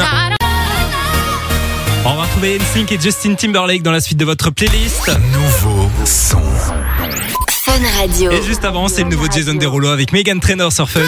On 2.06 2.16
va 2.16 2.24
retrouver 2.24 2.58
NSYNC 2.58 2.92
et 2.92 3.00
Justin 3.00 3.34
Timberlake 3.34 3.82
dans 3.82 3.90
la 3.90 4.00
suite 4.00 4.18
de 4.18 4.26
votre 4.26 4.50
playlist. 4.50 5.10
Nouveau 5.32 5.88
son. 6.04 6.42
Fun 7.64 7.80
Radio. 7.98 8.30
Et 8.30 8.42
juste 8.42 8.64
avant, 8.66 8.88
c'est 8.88 9.04
le 9.04 9.08
nouveau 9.08 9.26
Jason 9.30 9.54
Derulo 9.54 9.88
avec 9.88 10.12
Megan 10.12 10.38
Trainor 10.38 10.70
sur 10.70 10.90
Fun. 10.90 11.00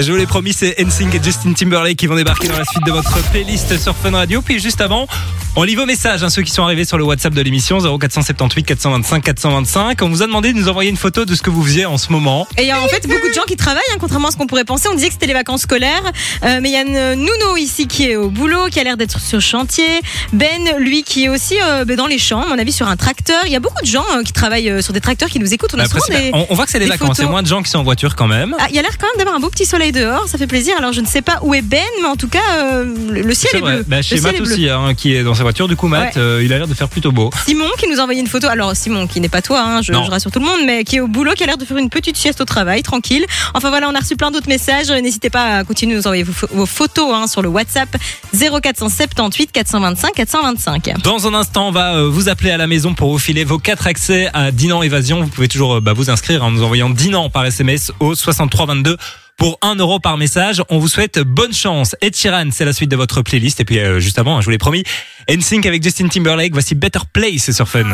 Je 0.00 0.12
vous 0.12 0.16
l'ai 0.16 0.26
promis, 0.26 0.52
c'est 0.52 0.78
NSYNC 0.78 1.16
et 1.16 1.20
Justin 1.22 1.52
Timberlake 1.54 1.96
qui 1.96 2.06
vont 2.06 2.14
débarquer 2.14 2.46
dans 2.46 2.56
la 2.56 2.64
suite 2.64 2.84
de 2.86 2.92
votre 2.92 3.12
playlist 3.30 3.78
sur 3.80 3.96
Fun 3.96 4.12
Radio. 4.12 4.40
Puis 4.42 4.60
juste 4.60 4.80
avant, 4.80 5.08
on 5.56 5.64
lit 5.64 5.74
vos 5.74 5.86
messages, 5.86 6.22
hein, 6.22 6.30
ceux 6.30 6.42
qui 6.42 6.52
sont 6.52 6.62
arrivés 6.62 6.84
sur 6.84 6.98
le 6.98 7.04
WhatsApp 7.04 7.34
de 7.34 7.40
l'émission 7.42 7.78
0478 7.80 8.62
425 8.64 9.24
425. 9.24 10.00
On 10.02 10.08
vous 10.08 10.22
a 10.22 10.26
demandé 10.26 10.52
de 10.52 10.58
nous 10.58 10.68
envoyer 10.68 10.88
une 10.88 10.96
photo 10.96 11.24
de 11.24 11.34
ce 11.34 11.42
que 11.42 11.50
vous 11.50 11.64
faisiez 11.64 11.84
en 11.84 11.98
ce 11.98 12.12
moment. 12.12 12.46
Et 12.56 12.62
il 12.62 12.68
y 12.68 12.70
a 12.70 12.80
en 12.80 12.86
fait 12.86 13.08
beaucoup 13.08 13.26
de 13.28 13.32
gens 13.34 13.42
qui 13.42 13.56
travaillent, 13.56 13.82
hein, 13.92 13.96
contrairement 13.98 14.28
à 14.28 14.30
ce 14.30 14.36
qu'on 14.36 14.46
pourrait 14.46 14.64
penser. 14.64 14.88
On 14.88 14.94
disait 14.94 15.08
que 15.08 15.14
c'était 15.14 15.26
les 15.26 15.32
vacances 15.34 15.62
scolaires. 15.62 16.04
Euh, 16.44 16.60
mais 16.62 16.70
il 16.70 16.72
y 16.72 16.76
a 16.76 16.84
euh, 16.86 17.14
Nuno 17.16 17.56
ici 17.56 17.88
qui 17.88 18.08
est 18.08 18.14
au 18.14 18.30
boulot, 18.30 18.66
qui 18.70 18.78
a 18.78 18.84
l'air 18.84 18.96
d'être 18.96 19.18
sur 19.20 19.40
chantier. 19.40 20.00
Ben, 20.32 20.46
lui, 20.78 21.02
qui 21.02 21.24
est 21.24 21.28
aussi 21.28 21.56
euh, 21.60 21.84
ben, 21.84 21.96
dans 21.96 22.06
les 22.06 22.18
champs, 22.18 22.42
à 22.42 22.46
mon 22.46 22.58
avis, 22.58 22.72
sur 22.72 22.86
un 22.86 22.96
tracteur. 22.96 23.40
Il 23.46 23.52
y 23.52 23.56
a 23.56 23.60
beaucoup 23.60 23.82
de 23.82 23.86
gens 23.88 24.04
euh, 24.16 24.22
qui 24.22 24.32
travaillent 24.32 24.80
sur 24.80 24.92
des 24.92 25.00
tracteurs 25.00 25.28
qui 25.28 25.40
nous 25.40 25.52
écoutent. 25.52 25.74
On 25.74 25.78
a 25.80 25.84
Après, 25.84 25.98
souvent 25.98 26.12
c'est- 26.16 26.30
des... 26.30 26.30
on, 26.34 26.46
on 26.50 26.54
voit 26.54 26.66
que 26.66 26.70
c'est 26.70 26.78
les 26.78 26.84
des 26.84 26.92
vacances, 26.92 27.18
il 27.18 27.24
y 27.24 27.26
a 27.26 27.30
moins 27.30 27.42
de 27.42 27.48
gens 27.48 27.62
qui 27.64 27.70
sont 27.70 27.78
en 27.78 27.82
voiture 27.84 28.14
quand 28.14 28.28
même. 28.28 28.54
Ah, 28.60 28.66
il 28.70 28.76
y 28.76 28.78
a 28.78 28.82
l'air 28.82 28.96
quand 28.96 29.06
même 29.08 29.18
d'avoir 29.18 29.34
un 29.34 29.40
beau 29.40 29.50
petit 29.50 29.66
soleil 29.66 29.87
dehors, 29.92 30.28
ça 30.28 30.38
fait 30.38 30.46
plaisir. 30.46 30.74
Alors 30.78 30.92
je 30.92 31.00
ne 31.00 31.06
sais 31.06 31.22
pas 31.22 31.38
où 31.42 31.54
est 31.54 31.62
Ben, 31.62 31.82
mais 32.02 32.08
en 32.08 32.16
tout 32.16 32.28
cas, 32.28 32.38
euh, 32.58 32.84
le, 33.10 33.22
le 33.22 33.34
ciel 33.34 33.56
est 33.56 33.60
bleu. 33.60 33.84
Bah, 33.86 33.96
Le 33.96 34.02
chez 34.02 34.16
ciel 34.16 34.22
Matt 34.22 34.34
est 34.36 34.40
bleu. 34.40 34.52
aussi, 34.52 34.68
hein, 34.68 34.94
qui 34.94 35.14
est 35.14 35.22
dans 35.22 35.34
sa 35.34 35.42
voiture. 35.42 35.68
Du 35.68 35.76
coup, 35.76 35.88
Matt, 35.88 36.16
Ouais. 36.16 36.22
euh, 36.22 36.42
il 36.44 36.52
a 36.52 36.58
l'air 36.58 36.68
de 36.68 36.74
faire 36.74 36.88
plutôt 36.88 37.12
beau. 37.12 37.30
Simon 37.46 37.66
qui 37.78 37.88
nous 37.88 37.98
a 37.98 38.02
envoyé 38.02 38.20
une 38.20 38.26
photo. 38.26 38.46
Alors 38.48 38.74
Simon 38.76 39.06
qui 39.06 39.20
n'est 39.20 39.28
pas 39.28 39.42
toi, 39.42 39.60
hein, 39.62 39.82
je, 39.82 39.92
je 39.92 40.10
rassure 40.10 40.30
tout 40.30 40.38
le 40.40 40.46
monde, 40.46 40.60
mais 40.66 40.84
qui 40.84 40.96
est 40.96 41.00
au 41.00 41.08
boulot, 41.08 41.32
qui 41.34 41.42
a 41.42 41.46
l'air 41.46 41.58
de 41.58 41.64
faire 41.64 41.76
une 41.76 41.90
petite 41.90 42.16
sieste 42.16 42.40
au 42.40 42.44
travail, 42.44 42.82
tranquille. 42.82 43.24
Enfin 43.54 43.70
voilà, 43.70 43.88
on 43.88 43.94
a 43.94 44.00
reçu 44.00 44.16
plein 44.16 44.30
d'autres 44.30 44.48
messages. 44.48 44.90
N'hésitez 44.90 45.30
pas 45.30 45.58
à 45.58 45.64
continuer 45.64 45.94
de 45.94 45.98
nous 46.00 46.06
envoyer 46.06 46.22
vos, 46.22 46.32
pho- 46.32 46.48
vos 46.52 46.66
photos 46.66 47.10
hein, 47.14 47.26
sur 47.26 47.42
le 47.42 47.48
WhatsApp 47.48 47.88
0478 48.34 49.52
425 49.52 50.12
425. 50.14 51.02
Dans 51.02 51.26
un 51.26 51.34
instant, 51.34 51.68
on 51.68 51.72
va 51.72 51.94
euh, 51.96 52.08
vous 52.08 52.28
appeler 52.28 52.50
à 52.50 52.56
la 52.56 52.66
maison 52.66 52.94
pour 52.94 53.10
vous 53.12 53.18
filer 53.18 53.44
vos 53.44 53.58
quatre 53.58 53.86
accès 53.86 54.28
à 54.34 54.50
Dinan 54.50 54.82
Évasion. 54.82 55.22
Vous 55.22 55.28
pouvez 55.28 55.48
toujours 55.48 55.80
bah, 55.80 55.92
vous 55.92 56.10
inscrire 56.10 56.44
en 56.44 56.50
nous 56.50 56.62
envoyant 56.62 56.90
Dinan 56.90 57.30
par 57.30 57.44
SMS 57.46 57.92
au 58.00 58.14
6322 58.14 58.96
pour 59.38 59.58
1 59.62 59.76
euro 59.76 59.98
par 60.00 60.18
message. 60.18 60.62
On 60.68 60.78
vous 60.78 60.88
souhaite 60.88 61.20
bonne 61.20 61.54
chance. 61.54 61.96
Ed 62.02 62.14
Sheeran, 62.14 62.50
c'est 62.52 62.66
la 62.66 62.74
suite 62.74 62.90
de 62.90 62.96
votre 62.96 63.22
playlist. 63.22 63.60
Et 63.60 63.64
puis 63.64 63.78
euh, 63.78 64.00
juste 64.00 64.18
hein, 64.18 64.40
je 64.40 64.44
vous 64.44 64.50
l'ai 64.50 64.58
promis, 64.58 64.84
NSYNC 65.30 65.64
avec 65.64 65.82
Justin 65.82 66.08
Timberlake. 66.08 66.52
Voici 66.52 66.74
Better 66.74 67.00
Place 67.12 67.50
sur 67.50 67.66
Fun. 67.66 67.84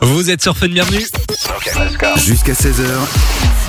Vous 0.00 0.30
êtes 0.30 0.42
sur 0.42 0.56
Fun, 0.56 0.68
bienvenue. 0.68 1.04
Jusqu'à 2.24 2.52
16h, 2.52 2.84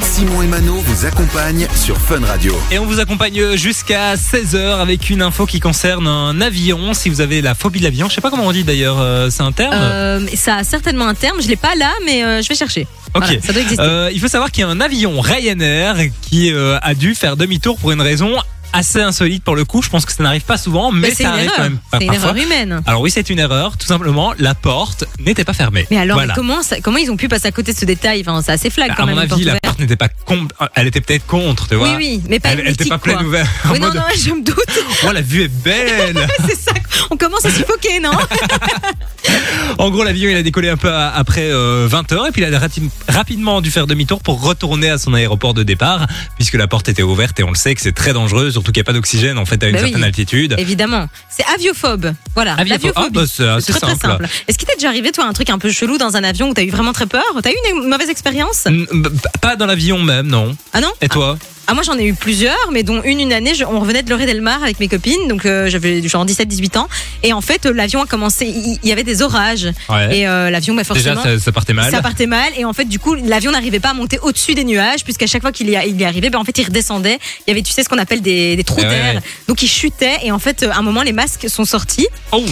Simon 0.01 0.41
et 0.43 0.47
Mano 0.47 0.75
vous 0.75 1.05
accompagnent 1.05 1.67
sur 1.75 1.97
Fun 1.97 2.23
Radio. 2.25 2.55
Et 2.71 2.77
on 2.77 2.85
vous 2.85 2.99
accompagne 2.99 3.55
jusqu'à 3.55 4.15
16h 4.15 4.79
avec 4.79 5.09
une 5.09 5.21
info 5.21 5.45
qui 5.45 5.59
concerne 5.59 6.07
un 6.07 6.39
avion. 6.41 6.93
Si 6.93 7.09
vous 7.09 7.21
avez 7.21 7.41
la 7.41 7.55
phobie 7.55 7.79
de 7.79 7.85
l'avion, 7.85 8.09
je 8.09 8.15
sais 8.15 8.21
pas 8.21 8.29
comment 8.29 8.45
on 8.45 8.51
dit 8.51 8.63
d'ailleurs, 8.63 8.99
euh, 8.99 9.29
c'est 9.29 9.41
un 9.43 9.51
terme 9.51 9.73
Euh, 9.73 10.27
ça 10.35 10.57
a 10.57 10.63
certainement 10.63 11.07
un 11.07 11.15
terme, 11.15 11.41
je 11.41 11.47
l'ai 11.47 11.55
pas 11.55 11.75
là, 11.75 11.91
mais 12.05 12.23
euh, 12.23 12.41
je 12.41 12.49
vais 12.49 12.55
chercher. 12.55 12.87
Ok. 13.15 13.23
Voilà, 13.25 13.41
ça 13.41 13.53
doit 13.53 13.61
exister. 13.61 13.83
Euh, 13.83 14.11
il 14.13 14.19
faut 14.19 14.27
savoir 14.27 14.51
qu'il 14.51 14.61
y 14.61 14.65
a 14.65 14.69
un 14.69 14.81
avion 14.81 15.19
Ryanair 15.19 15.95
qui 16.21 16.51
euh, 16.53 16.77
a 16.81 16.93
dû 16.93 17.15
faire 17.15 17.37
demi-tour 17.37 17.77
pour 17.79 17.91
une 17.91 18.01
raison 18.01 18.33
assez 18.73 19.01
insolite 19.01 19.43
pour 19.43 19.55
le 19.55 19.65
coup. 19.65 19.81
Je 19.81 19.89
pense 19.89 20.05
que 20.05 20.11
ça 20.13 20.23
n'arrive 20.23 20.43
pas 20.43 20.57
souvent, 20.57 20.91
mais, 20.91 21.09
Mais 21.09 21.15
c'est 21.15 21.23
ça 21.23 21.29
une 21.29 21.35
arrive 21.35 21.45
erreur. 21.45 21.55
quand 21.57 21.63
même 21.63 21.79
C'est 21.93 21.99
une 22.01 22.07
parfois. 22.07 22.29
erreur 22.29 22.43
humaine. 22.43 22.81
Alors 22.85 23.01
oui, 23.01 23.11
c'est 23.11 23.29
une 23.29 23.39
erreur. 23.39 23.77
Tout 23.77 23.87
simplement, 23.87 24.33
la 24.37 24.55
porte 24.55 25.05
n'était 25.19 25.43
pas 25.45 25.53
fermée. 25.53 25.87
Mais 25.91 25.97
alors, 25.97 26.17
Voilà. 26.17 26.33
mais 26.33 26.35
comment, 26.35 26.61
ça- 26.63 26.79
comment 26.81 26.97
ils 26.97 27.09
ont 27.11 27.17
pu 27.17 27.27
passer 27.27 27.47
à 27.47 27.51
côté 27.51 27.73
de 27.73 27.77
ce 27.77 27.85
détail? 27.85 28.21
Enfin, 28.25 28.41
C'est 28.45 28.51
assez 28.51 28.69
flag 28.69 28.89
Bah, 28.89 28.95
quand 28.97 29.03
à 29.03 29.05
même. 29.07 29.15
mon 29.15 29.21
une 29.21 29.27
porte 29.27 29.41
avis, 29.41 29.49
la 29.51 29.59
porte 29.59 29.79
n'était 29.79 29.95
pas 29.95 30.09
con- 30.25 30.47
elle 30.75 30.87
était 30.87 31.01
peut-être 31.01 31.25
contre, 31.25 31.67
tu 31.67 31.75
vois. 31.75 31.89
Oui, 31.89 31.95
oui, 31.97 32.21
mais 32.29 32.39
pas 32.39 32.49
Elle, 32.49 32.59
une 32.61 32.65
elle 32.67 32.73
était 32.73 32.85
pas 32.85 32.97
pleine 32.97 33.21
ouverte. 33.25 33.49
Oui, 33.71 33.79
non, 33.79 33.87
mode, 33.87 33.95
non, 33.97 34.01
je 34.15 34.29
me 34.31 34.43
doute. 34.43 34.55
oh, 35.07 35.11
la 35.11 35.21
vue 35.21 35.43
est 35.43 35.47
belle. 35.47 36.27
c'est 36.47 36.55
ça. 36.59 36.71
On 37.09 37.17
commence 37.17 37.45
à 37.45 37.49
suffoquer, 37.51 37.99
non? 37.99 38.11
En 39.77 39.89
gros, 39.91 40.03
l'avion 40.03 40.29
il 40.29 40.35
a 40.35 40.41
décollé 40.43 40.69
un 40.69 40.77
peu 40.77 40.91
à- 40.91 41.09
après 41.15 41.49
20h 41.51 42.27
et 42.27 42.31
puis 42.31 42.41
il 42.41 42.53
a 42.55 42.59
rapidement 43.07 43.61
dû 43.61 43.69
faire 43.71 43.85
demi-tour 43.87 44.21
pour 44.21 44.41
retourner 44.41 44.89
à 44.89 44.97
son 44.97 45.13
aéroport 45.13 45.53
de 45.53 45.63
départ 45.63 46.07
puisque 46.35 46.55
la 46.55 46.67
porte 46.67 46.89
était 46.89 47.03
ouverte 47.03 47.39
et 47.39 47.43
on 47.43 47.49
le 47.49 47.55
sait 47.55 47.75
que 47.75 47.81
c'est 47.81 47.91
très 47.91 48.13
dangereux, 48.13 48.51
surtout 48.59 48.71
qu'il 48.71 48.79
n'y 48.81 48.85
a 48.85 48.89
pas 48.91 48.93
d'oxygène 48.93 49.37
en 49.37 49.45
fait 49.45 49.63
à 49.63 49.67
une 49.67 49.73
Bah 49.73 49.79
oui. 49.81 49.89
certaine 49.89 50.03
altitude. 50.03 50.55
Évidemment. 50.57 51.07
C'est 51.29 51.45
aviophobe. 51.53 52.13
Voilà. 52.35 52.53
Aviophobe. 52.55 52.91
Ah, 52.95 53.07
bah, 53.11 53.23
c'est 53.27 53.47
assez 53.47 53.71
très, 53.73 53.79
très 53.81 53.95
simple. 53.95 54.27
Est-ce 54.47 54.57
qu'il 54.57 54.67
t'est 54.67 54.75
déjà 54.75 54.89
arrivé, 54.89 55.11
toi, 55.11 55.25
un 55.25 55.33
truc 55.33 55.49
un 55.49 55.57
peu 55.59 55.71
chelou 55.71 55.97
dans 55.97 56.15
un 56.17 56.23
avion 56.23 56.49
où 56.49 56.53
t'as 56.53 56.63
eu 56.63 56.69
vraiment 56.69 56.93
très 56.93 57.05
peur? 57.07 57.23
T'as 57.41 57.51
eu 57.51 57.55
une 57.73 57.87
mauvaise 57.87 58.09
expérience? 58.09 58.65
N- 58.65 58.85
b- 58.91 59.09
Pas 59.41 59.55
dans 59.55 59.65
l'avion 59.65 60.01
même, 60.03 60.27
non. 60.27 60.55
Ah 60.73 60.81
non? 60.81 60.91
Et 61.01 61.09
toi? 61.09 61.37
Ah, 61.41 61.45
moi, 61.73 61.83
j'en 61.83 61.97
ai 61.97 62.05
eu 62.05 62.13
plusieurs, 62.13 62.71
mais 62.71 62.83
dont 62.83 63.01
une, 63.03 63.19
une 63.19 63.33
année, 63.33 63.53
je- 63.55 63.63
on 63.65 63.79
revenait 63.79 64.03
de 64.03 64.09
Loré 64.09 64.25
Delmar 64.25 64.61
avec 64.63 64.79
mes 64.79 64.87
copines, 64.87 65.27
donc 65.27 65.45
euh, 65.45 65.69
j'avais 65.69 66.01
genre 66.07 66.25
17-18 66.25 66.77
ans. 66.77 66.87
Et 67.23 67.33
en 67.33 67.41
fait, 67.41 67.65
euh, 67.65 67.73
l'avion 67.73 68.01
a 68.01 68.05
commencé, 68.05 68.45
il 68.47 68.79
y 68.87 68.91
avait 68.91 69.03
des 69.03 69.21
orages. 69.21 69.67
Ouais. 69.89 70.19
Et 70.19 70.27
euh, 70.27 70.49
l'avion, 70.49 70.73
bah, 70.75 70.83
Déjà, 70.83 71.13
forcément. 71.15 71.23
ça, 71.37 71.39
ça 71.43 71.51
partait 71.51 71.73
mal. 71.73 71.91
Ça 71.91 72.01
partait 72.01 72.25
mal 72.27 72.51
et 72.57 72.65
en 72.65 72.73
fait 72.73 72.85
du 72.85 72.99
coup 72.99 73.15
l'avion 73.15 73.51
n'arrivait 73.51 73.79
pas 73.79 73.89
à 73.89 73.93
monter 73.93 74.19
au-dessus 74.21 74.53
des 74.55 74.63
nuages 74.63 75.03
puisqu'à 75.03 75.27
chaque 75.27 75.41
fois 75.41 75.51
qu'il 75.51 75.69
y, 75.69 75.75
a- 75.75 75.85
il 75.85 75.99
y 75.99 76.05
arrivait 76.05 76.29
ben, 76.29 76.39
en 76.39 76.43
fait 76.43 76.57
il 76.57 76.63
redescendait 76.65 77.19
il 77.47 77.49
y 77.49 77.51
avait 77.51 77.61
tu 77.61 77.71
sais 77.71 77.83
ce 77.83 77.89
qu'on 77.89 77.97
appelle 77.97 78.21
des, 78.21 78.55
des 78.55 78.63
trous 78.63 78.77
ouais, 78.81 78.87
d'air 78.87 79.15
ouais. 79.15 79.21
donc 79.47 79.61
il 79.61 79.67
chutait 79.67 80.17
et 80.23 80.31
en 80.31 80.39
fait 80.39 80.63
à 80.63 80.77
un 80.77 80.81
moment 80.81 81.01
les 81.03 81.13
masques 81.13 81.49
sont 81.49 81.65
sortis 81.65 82.07
Oh, 82.31 82.43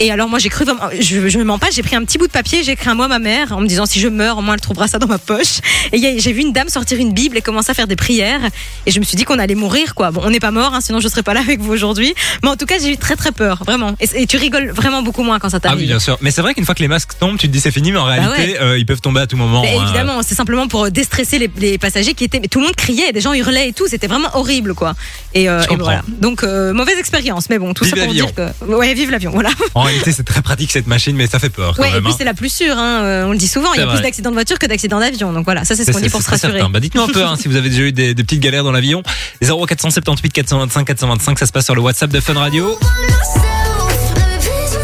et 0.00 0.10
alors 0.10 0.28
moi 0.28 0.38
j'ai 0.38 0.48
cru 0.48 0.64
je, 1.00 1.28
je 1.28 1.38
me 1.38 1.44
mens 1.44 1.58
pas 1.58 1.68
j'ai 1.70 1.82
pris 1.82 1.96
un 1.96 2.04
petit 2.04 2.18
bout 2.18 2.26
de 2.26 2.32
papier 2.32 2.62
j'ai 2.62 2.72
écrit 2.72 2.88
un 2.88 2.94
mot 2.94 3.04
à 3.04 3.08
ma 3.08 3.18
mère 3.18 3.52
en 3.52 3.60
me 3.60 3.66
disant 3.66 3.86
si 3.86 4.00
je 4.00 4.08
meurs 4.08 4.38
au 4.38 4.42
moins 4.42 4.54
elle 4.54 4.60
trouvera 4.60 4.88
ça 4.88 4.98
dans 4.98 5.06
ma 5.06 5.18
poche 5.18 5.60
et 5.92 6.20
j'ai 6.20 6.32
vu 6.32 6.40
une 6.40 6.52
dame 6.52 6.68
sortir 6.68 6.98
une 6.98 7.12
bible 7.12 7.36
et 7.36 7.42
commencer 7.42 7.70
à 7.70 7.74
faire 7.74 7.86
des 7.86 7.96
prières 7.96 8.40
et 8.86 8.90
je 8.90 8.98
me 9.00 9.04
suis 9.04 9.16
dit 9.16 9.24
qu'on 9.24 9.38
allait 9.38 9.54
mourir 9.54 9.94
quoi 9.94 10.10
bon 10.10 10.22
on 10.24 10.30
n'est 10.30 10.40
pas 10.40 10.50
mort 10.50 10.74
hein, 10.74 10.80
sinon 10.80 11.00
je 11.00 11.08
serais 11.08 11.22
pas 11.22 11.34
là 11.34 11.40
avec 11.40 11.60
vous 11.60 11.72
aujourd'hui 11.72 12.14
mais 12.42 12.48
en 12.48 12.56
tout 12.56 12.66
cas 12.66 12.78
j'ai 12.78 12.92
eu 12.92 12.96
très 12.96 13.16
très 13.16 13.32
peur 13.32 13.62
vraiment 13.64 13.94
et, 14.00 14.22
et 14.22 14.26
tu 14.26 14.36
rigoles 14.36 14.70
vraiment 14.70 15.02
beaucoup 15.02 15.22
moins 15.22 15.38
quand 15.38 15.48
ça 15.50 15.56
ah 15.58 15.60
t'arrive 15.60 15.80
oui, 15.80 15.86
bien 15.86 15.98
sûr. 15.98 16.18
Mais 16.20 16.30
c'est 16.30 16.42
vrai 16.42 16.54
qu'une 16.54 16.64
fois 16.64 16.74
que 16.74 16.82
les 16.82 16.88
masques 16.88 17.18
tombent, 17.18 17.38
tu 17.38 17.46
te 17.46 17.52
dis 17.52 17.60
c'est 17.60 17.70
fini, 17.70 17.92
mais 17.92 17.98
en 17.98 18.04
réalité, 18.04 18.60
euh, 18.60 18.78
ils 18.78 18.86
peuvent 18.86 19.00
tomber 19.00 19.20
à 19.20 19.26
tout 19.26 19.36
moment. 19.36 19.62
Hein. 19.62 19.82
évidemment, 19.84 20.22
c'est 20.22 20.34
simplement 20.34 20.68
pour 20.68 20.90
déstresser 20.90 21.38
les, 21.38 21.50
les 21.58 21.78
passagers 21.78 22.14
qui 22.14 22.24
étaient. 22.24 22.40
Mais 22.40 22.48
tout 22.48 22.58
le 22.58 22.66
monde 22.66 22.76
criait, 22.76 23.12
des 23.12 23.20
gens 23.20 23.32
hurlaient 23.32 23.68
et 23.68 23.72
tout. 23.72 23.86
C'était 23.88 24.06
vraiment 24.06 24.28
horrible, 24.34 24.74
quoi. 24.74 24.94
Et, 25.34 25.48
euh, 25.48 25.62
et 25.70 25.76
voilà. 25.76 26.02
Donc 26.08 26.42
euh, 26.42 26.72
mauvaise 26.72 26.98
expérience, 26.98 27.48
mais 27.50 27.58
bon, 27.58 27.74
tout 27.74 27.84
Vive 27.84 27.96
ça 27.96 28.04
pour 28.04 28.12
dire 28.12 28.34
que 28.34 28.64
ouais, 28.64 28.94
vive 28.94 29.10
l'avion, 29.10 29.30
voilà. 29.32 29.50
En 29.74 29.82
réalité, 29.86 30.12
c'est 30.12 30.22
très 30.24 30.42
pratique 30.42 30.70
cette 30.70 30.86
machine, 30.86 31.16
mais 31.16 31.26
ça 31.26 31.38
fait 31.38 31.50
peur 31.50 31.74
quand 31.76 31.82
Ouais, 31.82 31.88
et 31.90 31.92
même. 31.94 32.02
puis 32.02 32.12
hein. 32.12 32.16
c'est 32.18 32.24
la 32.24 32.34
plus 32.34 32.52
sûre. 32.52 32.76
Hein. 32.78 33.02
euh, 33.04 33.24
On 33.26 33.32
le 33.32 33.38
dit 33.38 33.48
souvent. 33.48 33.72
Il 33.74 33.78
y 33.78 33.82
a 33.82 33.86
vrai. 33.86 33.96
plus 33.96 34.02
d'accidents 34.02 34.30
de 34.30 34.34
voiture 34.34 34.58
que 34.58 34.66
d'accidents 34.66 35.00
d'avion. 35.00 35.32
Donc 35.32 35.44
voilà, 35.44 35.64
ça 35.64 35.74
c'est 35.74 35.84
ce 35.84 35.90
qu'on 35.92 36.00
dit 36.00 36.08
pour 36.08 36.22
se 36.22 36.30
rassurer. 36.30 36.60
Bah, 36.70 36.80
dites-nous 36.80 37.02
un 37.02 37.08
peu 37.08 37.24
hein, 37.24 37.36
si 37.40 37.48
vous 37.48 37.56
avez 37.56 37.70
déjà 37.70 37.82
eu 37.82 37.92
des, 37.92 38.14
des 38.14 38.22
petites 38.22 38.40
galères 38.40 38.64
dans 38.64 38.72
l'avion. 38.72 39.02
0478 39.42 40.30
425 40.32 40.84
425, 40.84 41.38
ça 41.38 41.46
se 41.46 41.52
passe 41.52 41.64
sur 41.64 41.74
le 41.74 41.80
WhatsApp 41.80 42.10
de 42.10 42.20
Fun 42.20 42.34
Radio. 42.34 42.78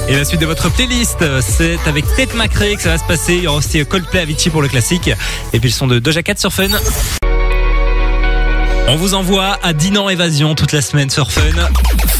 Et 0.08 0.16
la 0.16 0.24
suite 0.24 0.40
de 0.40 0.46
votre 0.46 0.68
playlist, 0.70 1.24
c'est 1.40 1.78
avec 1.86 2.04
Ted 2.16 2.32
McRae 2.34 2.74
que 2.76 2.82
ça 2.82 2.90
va 2.90 2.98
se 2.98 3.04
passer. 3.04 3.34
Il 3.36 3.44
y 3.44 3.46
aura 3.46 3.58
aussi 3.58 3.84
Coldplay 3.86 4.20
Avicii 4.20 4.50
pour 4.50 4.60
le 4.62 4.68
classique. 4.68 5.10
Et 5.52 5.60
puis 5.60 5.70
le 5.70 5.74
son 5.74 5.86
de 5.86 5.98
Doja 6.00 6.22
Cat 6.22 6.34
sur 6.36 6.52
Fun. 6.52 6.68
On 8.88 8.96
vous 8.96 9.14
envoie 9.14 9.58
à 9.62 9.72
Dinan 9.72 10.08
Évasion 10.08 10.54
toute 10.54 10.72
la 10.72 10.82
semaine 10.82 11.08
sur 11.10 11.30
Fun. 11.30 11.42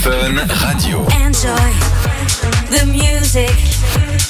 Fun 0.03 0.11
Radio. 0.49 1.07
Enjoy 1.11 1.51
the 2.71 2.85
music. 2.87 3.51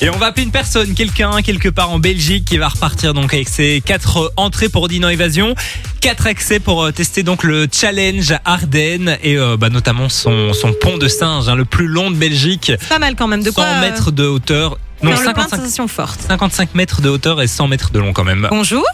Et 0.00 0.10
on 0.10 0.16
va 0.16 0.26
appeler 0.26 0.44
une 0.44 0.50
personne, 0.50 0.94
quelqu'un 0.94 1.42
quelque 1.42 1.68
part 1.68 1.90
en 1.90 1.98
Belgique 1.98 2.44
qui 2.44 2.58
va 2.58 2.68
repartir 2.68 3.14
donc 3.14 3.32
avec 3.34 3.48
ses 3.48 3.80
quatre 3.84 4.32
entrées 4.36 4.68
pour 4.68 4.88
Dinan 4.88 5.08
Évasion, 5.08 5.54
quatre 6.00 6.26
accès 6.26 6.58
pour 6.58 6.82
euh, 6.82 6.90
tester 6.90 7.22
donc 7.22 7.44
le 7.44 7.68
challenge 7.70 8.34
Ardennes 8.44 9.16
et 9.22 9.36
euh, 9.38 9.56
bah, 9.56 9.68
notamment 9.68 10.08
son, 10.08 10.52
son 10.54 10.72
pont 10.72 10.98
de 10.98 11.06
singe, 11.06 11.48
hein, 11.48 11.54
le 11.54 11.64
plus 11.64 11.86
long 11.86 12.10
de 12.10 12.16
Belgique, 12.16 12.72
Pas 12.88 12.98
mal 12.98 13.14
quand 13.14 13.28
même. 13.28 13.42
De 13.42 13.50
100 13.50 13.54
quoi 13.54 13.64
euh, 13.64 13.80
mètres 13.80 14.10
de 14.10 14.24
hauteur, 14.26 14.78
non 15.02 15.12
faire 15.16 15.28
le 15.28 15.34
plein 15.34 15.44
de 15.44 15.50
55, 15.50 15.56
sensations 15.58 15.88
fortes. 15.88 16.20
55 16.22 16.74
mètres 16.74 17.00
de 17.00 17.08
hauteur 17.08 17.40
et 17.40 17.46
100 17.46 17.68
mètres 17.68 17.90
de 17.92 18.00
long 18.00 18.12
quand 18.12 18.24
même. 18.24 18.48
Bonjour. 18.50 18.84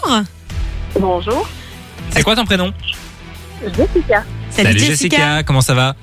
Bonjour, 1.01 1.49
C'est 2.11 2.23
quoi 2.23 2.37
ton 2.37 2.45
prénom? 2.45 2.73
Jessica. 3.65 4.25
Salut, 4.51 4.79
Jessica. 4.79 5.43
comment 5.43 5.61
ça 5.61 5.75
va 5.75 5.95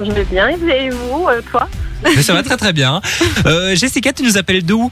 Je 0.00 0.10
vais 0.10 0.24
bien 0.24 0.48
et 0.48 0.90
vous, 0.90 1.26
euh, 1.28 1.40
toi 1.50 1.68
Mais 2.02 2.22
Ça 2.22 2.32
va 2.34 2.42
très 2.42 2.56
très 2.56 2.72
bien. 2.72 3.00
Euh, 3.46 3.74
Jessica, 3.76 4.12
tu 4.12 4.22
nous 4.22 4.36
appelles 4.38 4.64
d'où 4.64 4.90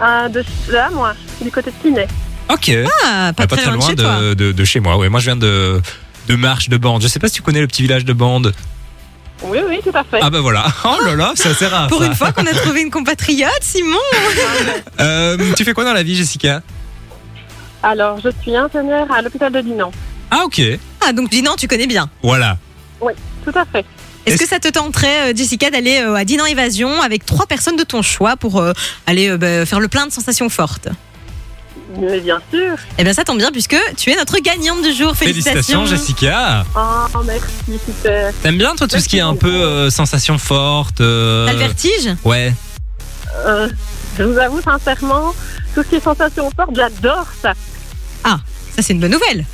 Euh, 0.00 0.28
De 0.28 0.44
là, 0.70 0.90
moi, 0.92 1.14
du 1.40 1.50
côté 1.50 1.70
de 1.70 1.76
Pinet. 1.76 2.08
Ok. 2.50 2.70
Ah, 3.04 3.32
pas, 3.36 3.46
Bah, 3.46 3.56
très, 3.56 3.66
loin 3.70 3.76
de 3.78 3.82
chez 3.82 3.96
toi. 3.96 4.20
de, 4.20 4.34
de- 4.34 4.52
de 4.52 4.64
chez 4.64 4.80
moi. 4.80 4.96
Ouais, 4.96 5.08
moi 5.08 5.20
je 5.20 5.26
viens 5.26 5.36
de 5.36 5.80
de 6.28 6.34
Marche 6.36 6.68
de 6.68 6.76
Bande. 6.76 7.02
Je 7.02 7.08
sais 7.08 7.18
pas 7.18 7.28
si 7.28 7.34
tu 7.34 7.42
connais 7.42 7.60
le 7.60 7.66
petit 7.66 7.82
village 7.82 8.04
de 8.04 8.12
Bande. 8.12 8.54
Oui, 9.42 9.58
oui, 9.68 9.78
tout 9.84 9.96
à 9.96 10.02
fait. 10.04 10.18
Ah 10.20 10.30
bah 10.30 10.40
voilà. 10.40 10.64
Oh 10.84 10.96
là 11.04 11.14
là, 11.14 11.32
c'est 11.34 11.50
assez 11.50 11.66
rare. 11.66 11.88
Pour 11.88 12.00
ça. 12.00 12.06
une 12.06 12.14
fois 12.14 12.32
qu'on 12.32 12.44
a 12.46 12.52
trouvé 12.52 12.80
une 12.82 12.90
compatriote, 12.90 13.50
Simon. 13.62 13.96
Euh, 15.00 15.36
tu 15.56 15.64
fais 15.64 15.72
quoi 15.74 15.84
dans 15.84 15.92
la 15.92 16.02
vie, 16.02 16.16
Jessica? 16.16 16.60
Alors, 17.82 18.18
je 18.22 18.30
suis 18.42 18.56
infirmière 18.56 19.06
à 19.12 19.22
l'hôpital 19.22 19.52
de 19.52 19.60
Dinan. 19.60 19.92
Ah 20.30 20.44
ok. 20.44 20.60
Ah, 21.06 21.12
donc 21.12 21.30
dis 21.30 21.42
non, 21.42 21.54
tu 21.56 21.68
connais 21.68 21.86
bien. 21.86 22.08
Voilà. 22.22 22.58
Tout 23.44 23.58
à 23.58 23.64
fait. 23.64 23.84
Est-ce 24.26 24.36
que 24.36 24.46
ça 24.46 24.58
te 24.58 24.68
tenterait, 24.68 25.32
euh, 25.32 25.36
Jessica, 25.36 25.70
d'aller 25.70 26.02
euh, 26.02 26.14
à 26.14 26.24
Dinan 26.24 26.44
Évasion 26.44 27.00
avec 27.00 27.24
trois 27.24 27.46
personnes 27.46 27.76
de 27.76 27.84
ton 27.84 28.02
choix 28.02 28.36
pour 28.36 28.60
euh, 28.60 28.72
aller 29.06 29.34
bah, 29.38 29.64
faire 29.64 29.80
le 29.80 29.88
plein 29.88 30.06
de 30.06 30.12
sensations 30.12 30.50
fortes? 30.50 30.88
Mais 31.98 32.20
bien 32.20 32.40
sûr. 32.52 32.76
Eh 32.98 33.04
bien, 33.04 33.14
ça 33.14 33.24
tombe 33.24 33.38
bien 33.38 33.50
puisque 33.50 33.76
tu 33.96 34.10
es 34.10 34.16
notre 34.16 34.38
gagnante 34.40 34.82
du 34.82 34.92
jour. 34.92 35.16
Félicitations. 35.16 35.86
Félicitations, 35.86 35.86
Jessica. 35.86 36.66
Oh, 36.76 37.18
merci, 37.24 37.80
super. 37.86 38.32
T'aimes 38.42 38.58
bien 38.58 38.76
toi 38.76 38.86
tout 38.86 38.98
ce 38.98 39.08
qui 39.08 39.16
est 39.16 39.22
un 39.22 39.34
peu 39.34 39.48
euh, 39.48 39.88
sensation 39.88 40.36
forte 40.36 41.00
euh, 41.00 41.46
T'as 41.46 41.52
le 41.54 41.58
vertige? 41.58 42.14
Ouais. 42.24 42.52
Euh, 43.46 43.68
je 44.18 44.24
vous 44.24 44.38
avoue 44.38 44.60
sincèrement, 44.60 45.34
tout 45.74 45.82
ce 45.82 45.88
qui 45.88 45.94
est 45.96 46.00
sensation 46.00 46.50
forte, 46.54 46.70
j'adore 46.74 47.26
ça. 47.40 47.54
Ça, 48.24 48.82
c'est 48.82 48.92
une 48.92 49.00
bonne 49.00 49.10
nouvelle. 49.10 49.44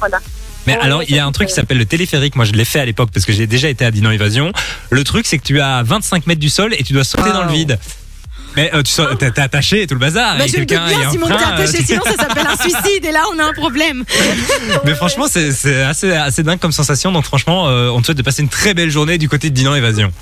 Mais 0.66 0.74
Ouais, 0.74 0.80
alors, 0.82 1.02
il 1.02 1.14
y 1.14 1.18
a 1.18 1.26
un 1.26 1.32
truc 1.32 1.48
qui 1.48 1.54
s'appelle 1.54 1.78
le 1.78 1.84
téléphérique. 1.86 2.36
Moi, 2.36 2.44
je 2.44 2.52
l'ai 2.52 2.64
fait 2.64 2.80
à 2.80 2.84
l'époque 2.84 3.10
parce 3.12 3.26
que 3.26 3.32
j'ai 3.32 3.46
déjà 3.46 3.68
été 3.68 3.84
à 3.84 3.90
Dinan 3.90 4.10
Évasion. 4.10 4.52
Le 4.90 5.04
truc, 5.04 5.26
c'est 5.26 5.38
que 5.38 5.42
tu 5.44 5.58
es 5.58 5.60
à 5.60 5.82
25 5.82 6.26
mètres 6.26 6.40
du 6.40 6.48
sol 6.48 6.74
et 6.78 6.82
tu 6.82 6.92
dois 6.94 7.04
sauter 7.04 7.24
Wow. 7.28 7.32
dans 7.32 7.44
le 7.44 7.52
vide. 7.52 7.78
Mais 8.56 8.70
euh, 8.72 8.82
tu 8.82 8.92
sautes- 8.92 9.18
t'es 9.18 9.30
t'es 9.32 9.40
attaché 9.42 9.82
et 9.82 9.86
tout 9.88 9.94
le 9.94 10.00
bazar. 10.00 10.38
Bah, 10.38 10.46
je 10.46 10.52
le 10.52 10.58
doute 10.60 10.68
quelqu'un- 10.68 10.86
il 10.86 10.92
y 10.92 10.94
a 10.94 10.98
bien, 11.00 11.10
Simon, 11.10 11.26
t'es 11.26 11.34
attaché, 11.34 11.78
euh, 11.80 11.84
sinon 11.84 12.02
ça 12.04 12.14
s'appelle 12.16 12.46
un 12.46 12.56
suicide 12.60 13.04
et 13.04 13.10
là, 13.10 13.22
on 13.34 13.38
a 13.40 13.44
un 13.44 13.52
problème. 13.52 14.04
Mais 14.84 14.94
franchement, 14.94 15.26
c'est 15.28 15.50
c'est 15.50 15.82
assez, 15.82 16.12
assez 16.12 16.42
dingue 16.44 16.60
comme 16.60 16.70
sensation. 16.72 17.10
Donc, 17.10 17.24
franchement, 17.24 17.68
euh, 17.68 17.88
on 17.88 18.00
te 18.00 18.06
souhaite 18.06 18.16
de 18.18 18.22
passer 18.22 18.42
une 18.42 18.48
très 18.48 18.72
belle 18.72 18.90
journée 18.90 19.18
du 19.18 19.28
côté 19.28 19.50
de 19.50 19.54
Dinan 19.54 19.74
Évasion. 19.74 20.12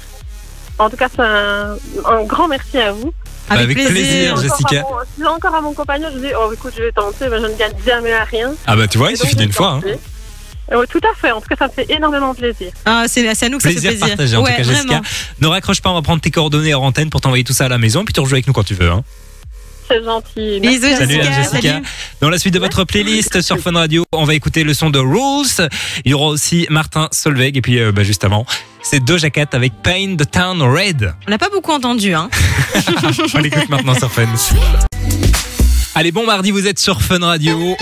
En 0.79 0.89
tout 0.89 0.97
cas, 0.97 1.09
c'est 1.15 1.21
un, 1.23 1.77
un 2.07 2.25
grand 2.25 2.49
merci 2.49 2.79
à 2.79 2.93
vous. 2.93 3.13
Avec, 3.51 3.65
Avec 3.65 3.77
plaisir. 3.77 3.93
plaisir, 3.93 4.33
Encore 4.33 4.43
Jessica. 4.45 4.79
à 4.81 4.83
mon- 4.83 4.99
Si 5.01 5.07
j'ai 5.21 5.27
encore 5.27 5.55
à 5.55 5.61
mon 5.61 5.73
compagnon, 5.75 6.09
je 6.15 6.19
dis, 6.21 6.33
oh 6.39 6.51
écoute, 6.55 6.73
je 6.77 6.83
vais 6.85 6.93
tenter, 6.93 7.27
mais 7.31 7.39
je 7.39 7.47
ne 7.47 7.57
gagne 7.59 7.73
jamais 7.87 8.13
à 8.15 8.25
rien. 8.25 8.55
Ah 8.67 8.77
bah, 8.77 8.89
tu 8.89 8.97
vois, 8.97 9.11
il 9.11 9.15
Et 9.15 9.17
suffit 9.17 9.37
d'une 9.37 9.53
fois. 9.53 9.73
hein. 9.73 9.81
Oui, 10.71 10.87
tout 10.91 11.01
à 11.03 11.15
fait. 11.21 11.31
En 11.33 11.41
tout 11.41 11.49
cas, 11.49 11.57
ça 11.59 11.67
me 11.67 11.73
fait 11.73 11.87
énormément 11.91 12.35
plaisir. 12.35 12.71
Ah, 12.85 13.05
c'est 13.09 13.35
c'est 13.35 13.47
à 13.47 13.49
nous 13.49 13.59
que 13.59 13.63
ça 13.65 13.71
Plaisir 13.71 13.91
fait 13.91 13.97
plaisir. 13.97 14.09
partagé 14.17 14.37
en 14.37 14.43
ouais, 14.43 14.51
tout 14.53 14.57
cas 14.59 14.63
Jessica. 14.63 14.87
vraiment. 14.87 15.03
Ne 15.41 15.47
raccroche 15.49 15.81
pas, 15.81 15.91
on 15.91 15.95
va 15.95 16.03
prendre 16.03 16.21
tes 16.21 16.31
coordonnées 16.31 16.73
hors 16.75 16.83
antenne 16.83 17.11
pour 17.11 17.21
t'envoyer 17.21 17.45
tout 17.45 17.53
ça 17.53 17.65
à 17.67 17.69
la 17.69 17.79
maison 17.79 18.05
puis 18.05 18.13
tu 18.15 18.21
rejoues 18.21 18.35
avec 18.35 18.47
nous 18.47 18.53
quand 18.53 18.65
tu 18.65 18.75
veux. 18.75 18.91
Hein. 18.91 19.03
C'est 19.89 20.03
gentil. 20.05 20.61
Bisous, 20.61 20.81
Merci 20.83 20.85
à 20.95 20.97
Salut 20.99 21.15
Jessica, 21.15 21.43
Jessica. 21.43 21.61
salut. 21.73 21.85
Dans 22.21 22.31
la 22.31 22.39
suite 22.39 22.55
de 22.55 22.59
votre 22.61 22.85
playlist 22.85 23.43
sur 23.43 23.59
Fun 23.59 23.73
Radio, 23.73 24.05
on 24.13 24.25
va 24.25 24.35
écouter 24.35 24.65
le 24.65 24.73
son 24.73 24.89
de 24.91 24.99
Rules. 25.01 25.69
Il 26.05 26.13
y 26.13 26.15
aura 26.15 26.29
aussi 26.29 26.67
Martin 26.71 27.09
Solveig 27.13 27.57
et 27.59 27.61
puis 27.61 27.79
euh, 27.81 27.93
bah, 27.93 28.03
juste 28.05 28.25
avant, 28.25 28.47
c'est 28.83 29.01
Doja 29.05 29.29
Cat 29.31 29.47
avec 29.53 29.73
Paint 29.83 30.17
the 30.17 30.31
Town 30.31 30.63
Red. 30.63 31.13
On 31.27 31.31
l'a 31.31 31.39
pas 31.39 31.51
beaucoup 31.51 31.73
entendu, 31.73 32.15
hein. 32.15 32.31
On 33.35 33.39
l'écoute 33.39 33.69
maintenant 33.69 33.95
sur 33.95 34.11
Fun. 34.11 34.25
Allez, 35.95 36.13
bon 36.13 36.25
mardi, 36.25 36.53
vous 36.53 36.67
êtes 36.67 36.79
sur 36.79 37.03
Fun 37.03 37.19
Radio. 37.19 37.77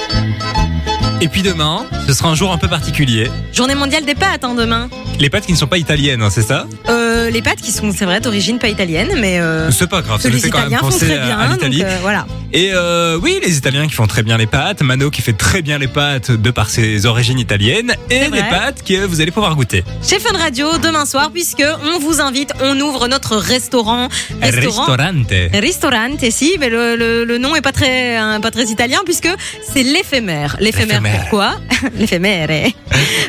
Et 1.22 1.28
puis 1.28 1.42
demain, 1.42 1.84
ce 2.06 2.14
sera 2.14 2.30
un 2.30 2.34
jour 2.34 2.50
un 2.50 2.56
peu 2.56 2.66
particulier. 2.68 3.30
Journée 3.52 3.74
mondiale 3.74 4.06
des 4.06 4.14
pâtes, 4.14 4.42
hein, 4.42 4.54
demain. 4.54 4.88
Les 5.18 5.28
pâtes 5.28 5.44
qui 5.44 5.52
ne 5.52 5.56
sont 5.58 5.66
pas 5.66 5.76
italiennes, 5.76 6.22
hein, 6.22 6.30
c'est 6.30 6.40
ça? 6.42 6.66
Euh, 6.88 7.28
les 7.28 7.42
pâtes 7.42 7.60
qui 7.60 7.72
sont, 7.72 7.92
c'est 7.94 8.06
vrai, 8.06 8.20
d'origine 8.20 8.58
pas 8.58 8.68
italienne, 8.68 9.10
mais 9.18 9.38
euh, 9.38 9.70
C'est 9.70 9.86
pas 9.90 10.00
grave, 10.00 10.22
ça 10.22 10.28
nous 10.30 10.36
les 10.36 10.40
fait 10.40 10.48
quand 10.48 10.66
même 10.66 10.80
penser 10.80 11.06
bien. 11.08 11.38
à 11.38 11.48
l'Italie. 11.48 11.82
euh, 11.84 11.98
voilà. 12.00 12.26
Et 12.54 12.70
euh, 12.72 13.18
oui, 13.22 13.38
les 13.44 13.58
Italiens 13.58 13.86
qui 13.86 13.92
font 13.92 14.06
très 14.06 14.22
bien 14.22 14.38
les 14.38 14.46
pâtes, 14.46 14.80
Mano 14.82 15.10
qui 15.10 15.20
fait 15.20 15.34
très 15.34 15.60
bien 15.60 15.76
les 15.78 15.88
pâtes 15.88 16.30
de 16.32 16.50
par 16.50 16.70
ses 16.70 17.04
origines 17.04 17.38
italiennes, 17.38 17.94
et 18.08 18.28
les 18.30 18.42
pâtes 18.44 18.82
que 18.82 19.04
vous 19.04 19.20
allez 19.20 19.30
pouvoir 19.30 19.54
goûter. 19.56 19.84
Chez 20.02 20.18
Fun 20.18 20.36
Radio, 20.38 20.66
demain 20.82 21.04
soir, 21.04 21.30
puisque 21.32 21.62
on 21.94 21.98
vous 21.98 22.20
invite, 22.22 22.52
on 22.62 22.80
ouvre 22.80 23.08
notre 23.08 23.36
restaurant. 23.36 24.08
Restaurant. 24.40 24.86
Ristorante. 24.86 25.32
Ristorante, 25.52 26.24
si, 26.30 26.56
mais 26.58 26.70
le, 26.70 26.96
le, 26.96 27.24
le 27.24 27.38
nom 27.38 27.54
est 27.54 27.60
pas 27.60 27.72
très, 27.72 28.16
hein, 28.16 28.40
pas 28.40 28.50
très 28.50 28.64
italien 28.64 29.00
puisque 29.04 29.28
c'est 29.72 29.82
l'éphémère. 29.82 30.56
L'éphémère 30.60 31.02
Pourquoi 31.18 31.54
L'éphémère. 31.94 32.50
eh. 32.50 32.74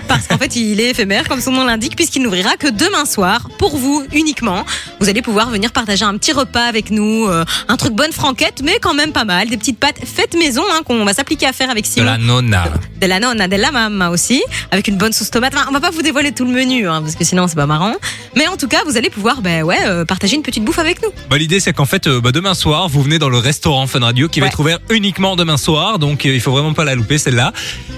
Parce 0.07 0.27
qu'en 0.27 0.37
fait, 0.37 0.55
il 0.55 0.79
est 0.79 0.89
éphémère, 0.91 1.27
comme 1.27 1.39
son 1.41 1.51
nom 1.51 1.63
l'indique, 1.65 1.95
puisqu'il 1.95 2.21
n'ouvrira 2.21 2.57
que 2.57 2.67
demain 2.67 3.05
soir, 3.05 3.47
pour 3.57 3.77
vous 3.77 4.03
uniquement. 4.13 4.65
Vous 4.99 5.09
allez 5.09 5.21
pouvoir 5.21 5.49
venir 5.49 5.71
partager 5.71 6.03
un 6.03 6.17
petit 6.17 6.31
repas 6.33 6.65
avec 6.65 6.91
nous, 6.91 7.27
euh, 7.27 7.45
un 7.67 7.77
truc 7.77 7.93
bonne 7.93 8.11
franquette, 8.11 8.61
mais 8.63 8.77
quand 8.81 8.93
même 8.93 9.11
pas 9.13 9.23
mal, 9.25 9.49
des 9.49 9.57
petites 9.57 9.79
pâtes 9.79 9.99
faites 10.03 10.35
maison 10.35 10.63
hein, 10.73 10.81
qu'on 10.85 11.03
va 11.05 11.13
s'appliquer 11.13 11.45
à 11.47 11.53
faire 11.53 11.69
avec 11.69 11.85
De 11.85 11.89
Simon. 11.89 12.05
la 12.05 12.17
nonna. 12.17 12.65
De 12.99 13.07
la 13.07 13.19
nonna, 13.19 13.47
de 13.47 13.55
la 13.55 13.71
mamma 13.71 14.09
aussi, 14.09 14.43
avec 14.71 14.87
une 14.87 14.97
bonne 14.97 15.13
sauce 15.13 15.31
tomate. 15.31 15.53
Enfin, 15.55 15.65
on 15.69 15.73
va 15.73 15.79
pas 15.79 15.89
vous 15.91 16.01
dévoiler 16.01 16.31
tout 16.31 16.45
le 16.45 16.51
menu, 16.51 16.87
hein, 16.87 17.01
parce 17.01 17.15
que 17.15 17.23
sinon 17.23 17.47
c'est 17.47 17.55
pas 17.55 17.65
marrant. 17.65 17.93
Mais 18.35 18.47
en 18.47 18.57
tout 18.57 18.67
cas, 18.67 18.79
vous 18.85 18.97
allez 18.97 19.09
pouvoir, 19.09 19.41
ben 19.41 19.63
ouais, 19.63 19.79
euh, 19.85 20.05
partager 20.05 20.35
une 20.35 20.43
petite 20.43 20.63
bouffe 20.63 20.79
avec 20.79 21.01
nous. 21.01 21.09
Bah, 21.29 21.37
L'idée 21.37 21.59
c'est 21.59 21.73
qu'en 21.73 21.85
fait 21.85 22.07
euh, 22.07 22.19
bah, 22.21 22.31
demain 22.31 22.53
soir 22.53 22.87
vous 22.89 23.01
venez 23.01 23.17
dans 23.19 23.29
le 23.29 23.37
restaurant 23.37 23.87
Fun 23.87 23.99
Radio 24.01 24.27
qui 24.27 24.39
va 24.39 24.47
être 24.47 24.59
ouvert 24.59 24.79
uniquement 24.89 25.35
demain 25.35 25.57
soir 25.57 25.97
donc 25.99 26.25
il 26.25 26.39
faut 26.41 26.51
vraiment 26.51 26.73
pas 26.73 26.83
la 26.83 26.95
louper 26.95 27.17
celle-là 27.17 27.51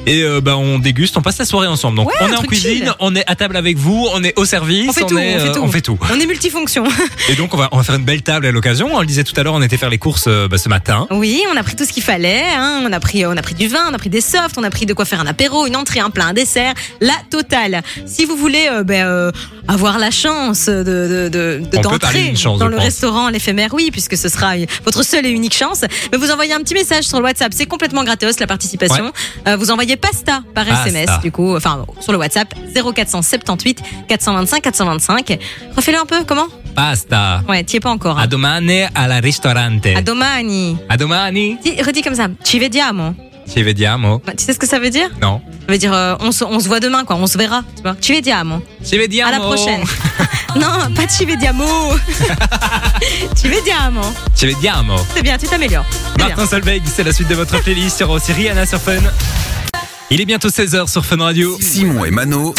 et 0.06 0.24
euh, 0.24 0.42
bah, 0.42 0.58
on 0.58 0.80
déguste 0.80 1.16
on 1.18 1.22
passe 1.22 1.38
la 1.38 1.46
soirée 1.46 1.68
ensemble 1.68 1.98
donc 1.98 2.08
Ouais, 2.10 2.16
on 2.22 2.30
est 2.32 2.36
en 2.36 2.42
cuisine 2.42 2.72
chill. 2.84 2.94
on 3.00 3.16
est 3.16 3.24
à 3.30 3.36
table 3.36 3.56
avec 3.56 3.78
vous 3.78 4.08
on 4.14 4.24
est 4.24 4.38
au 4.38 4.46
service 4.46 4.90
On 4.90 4.94
fait 4.94 5.06
tout, 5.06 5.18
est, 5.18 5.36
on 5.36 5.40
fait 5.40 5.48
euh, 5.50 5.54
tout. 5.54 5.62
on 5.64 5.68
fait 5.70 5.82
tout 5.82 6.00
On 6.12 6.20
est 6.20 6.26
multifonction. 6.26 6.84
et 7.30 7.36
donc 7.36 7.54
on 7.54 7.58
va, 7.58 7.70
on 7.72 7.78
va 7.78 7.84
faire 7.84 7.96
une 7.96 8.04
belle 8.06 8.22
table 8.22 8.46
à 8.46 8.52
l'occasion 8.52 8.90
on 8.94 9.00
le 9.00 9.06
disait 9.06 9.24
tout 9.24 9.34
à 9.40 9.44
l'heure 9.44 9.54
on 9.54 9.62
était 9.62 9.78
faire 9.78 9.90
les 9.90 9.98
courses 9.98 10.26
euh, 10.28 10.48
bah, 10.48 10.58
ce 10.58 10.68
matin 10.70 11.08
Oui, 11.12 11.42
on 11.54 11.58
a 11.58 11.64
pris 11.64 11.76
tout 11.76 11.86
ce 11.86 11.94
qu'il 11.94 12.04
fallait. 12.04 12.44
hein. 12.56 12.82
On 12.86 12.92
a 12.92 13.00
pris, 13.00 13.26
on 13.26 13.32
a 13.32 13.42
pris 13.42 13.56
du 13.56 13.68
vin, 13.68 13.88
on 13.90 13.94
a 13.94 13.98
pris 13.98 14.10
des 14.10 14.22
softs, 14.22 14.58
on 14.58 14.64
a 14.64 14.70
pris 14.70 14.86
de 14.86 14.94
quoi 14.94 15.06
faire 15.06 15.22
un 15.22 15.26
apéro, 15.28 15.66
une 15.66 15.76
entrée, 15.76 16.00
un 16.00 16.10
plat, 16.10 16.26
un 16.26 16.34
dessert, 16.34 16.74
la 17.00 17.14
totale. 17.30 17.82
Si 18.06 18.26
vous 18.26 18.36
voulez 18.36 18.68
euh, 18.72 18.84
ben, 18.84 19.06
euh, 19.06 19.32
avoir 19.68 19.98
la 20.00 20.12
chance 20.12 20.68
de 20.68 21.30
d'entrer 21.82 22.36
chance, 22.36 22.60
dans 22.60 22.68
le 22.68 22.76
pense. 22.76 22.84
restaurant 22.86 23.30
l'éphémère, 23.30 23.70
oui, 23.74 23.90
puisque 23.92 24.18
ce 24.18 24.30
sera 24.30 24.54
votre 24.86 25.04
seule 25.04 25.26
et 25.26 25.30
unique 25.30 25.56
chance. 25.56 25.82
Mais 26.12 26.18
vous 26.18 26.32
envoyez 26.32 26.54
un 26.54 26.60
petit 26.60 26.74
message 26.74 27.06
sur 27.06 27.18
le 27.20 27.24
WhatsApp, 27.24 27.52
c'est 27.56 27.66
complètement 27.66 28.04
gratos 28.04 28.40
la 28.40 28.48
participation. 28.48 29.12
Vous 29.64 29.72
envoyez 29.72 29.96
pasta 29.98 30.42
par 30.54 30.66
Pasta. 30.66 30.90
SMS, 30.90 31.20
du 31.22 31.32
coup, 31.32 31.56
enfin 31.56 31.86
sur 32.02 32.12
le 32.12 32.18
WhatsApp 32.18 32.54
0478 32.74 33.82
425 34.08 34.62
425. 34.62 35.40
Refais-le 35.76 35.98
un 36.00 36.06
peu, 36.06 36.24
comment? 36.26 36.48
Pasta 36.76 37.42
Ouais, 37.48 37.64
t'y 37.64 37.78
es 37.78 37.80
pas 37.80 37.92
encore. 37.92 38.18
a 38.20 38.24
Hein. 38.24 38.28
domani 38.28 38.82
alla 38.96 39.20
ristorante 39.20 39.88
A 39.96 40.02
domani. 40.02 40.78
a 40.90 40.98
domani 40.98 41.58
Dis- 41.64 41.82
Redis 41.82 42.02
comme 42.02 42.16
ça. 42.16 42.28
Ci 42.44 42.60
vediamo. 42.60 43.16
Ci 43.48 43.64
vediamo 43.64 44.22
Bah, 44.26 44.34
Tu 44.38 44.44
sais 44.46 44.54
ce 44.54 44.60
que 44.60 44.68
ça 44.68 44.80
veut 44.80 44.90
dire 44.90 45.10
non 45.22 45.42
Ça 45.68 45.72
veut 45.72 45.78
dire 45.78 45.94
euh, 45.94 46.16
on, 46.20 46.32
se, 46.32 46.44
on 46.44 46.60
se 46.60 46.68
voit 46.68 46.80
demain, 46.80 47.04
quoi. 47.06 47.16
On 47.16 47.28
se 47.28 47.38
verra. 47.38 47.64
Tu 47.76 47.82
vois. 47.84 47.96
Ci 48.00 48.14
vediamo. 48.14 48.62
ci 48.84 48.98
vediamo 48.98 49.30
À 49.30 49.38
la 49.38 49.40
prochaine. 49.40 49.84
non, 50.56 50.94
pas 50.96 51.08
ci 51.08 51.26
vediamo. 51.26 51.66
ci 53.36 53.48
vediamo. 53.48 54.02
ci 54.36 54.46
vediamo 54.48 54.96
C'est 55.14 55.22
bien, 55.24 55.38
tu 55.38 55.48
t'améliores. 55.48 55.86
Martin 56.20 56.46
Solveig, 56.48 56.82
c'est 56.86 57.04
la 57.04 57.12
suite 57.14 57.28
de 57.30 57.36
votre 57.36 57.60
playlist. 57.62 58.00
Il 58.00 58.02
y 58.02 58.04
aura 58.06 58.14
aussi 58.16 58.34
Rihanna 58.34 58.66
sur 58.66 58.80
Fun. 58.80 59.02
Il 60.14 60.22
est 60.22 60.26
bientôt 60.26 60.50
16h 60.50 60.92
sur 60.92 61.04
Fun 61.04 61.18
Radio. 61.18 61.58
Simon 61.60 62.06
et 62.06 62.12
Mano. 62.12 62.54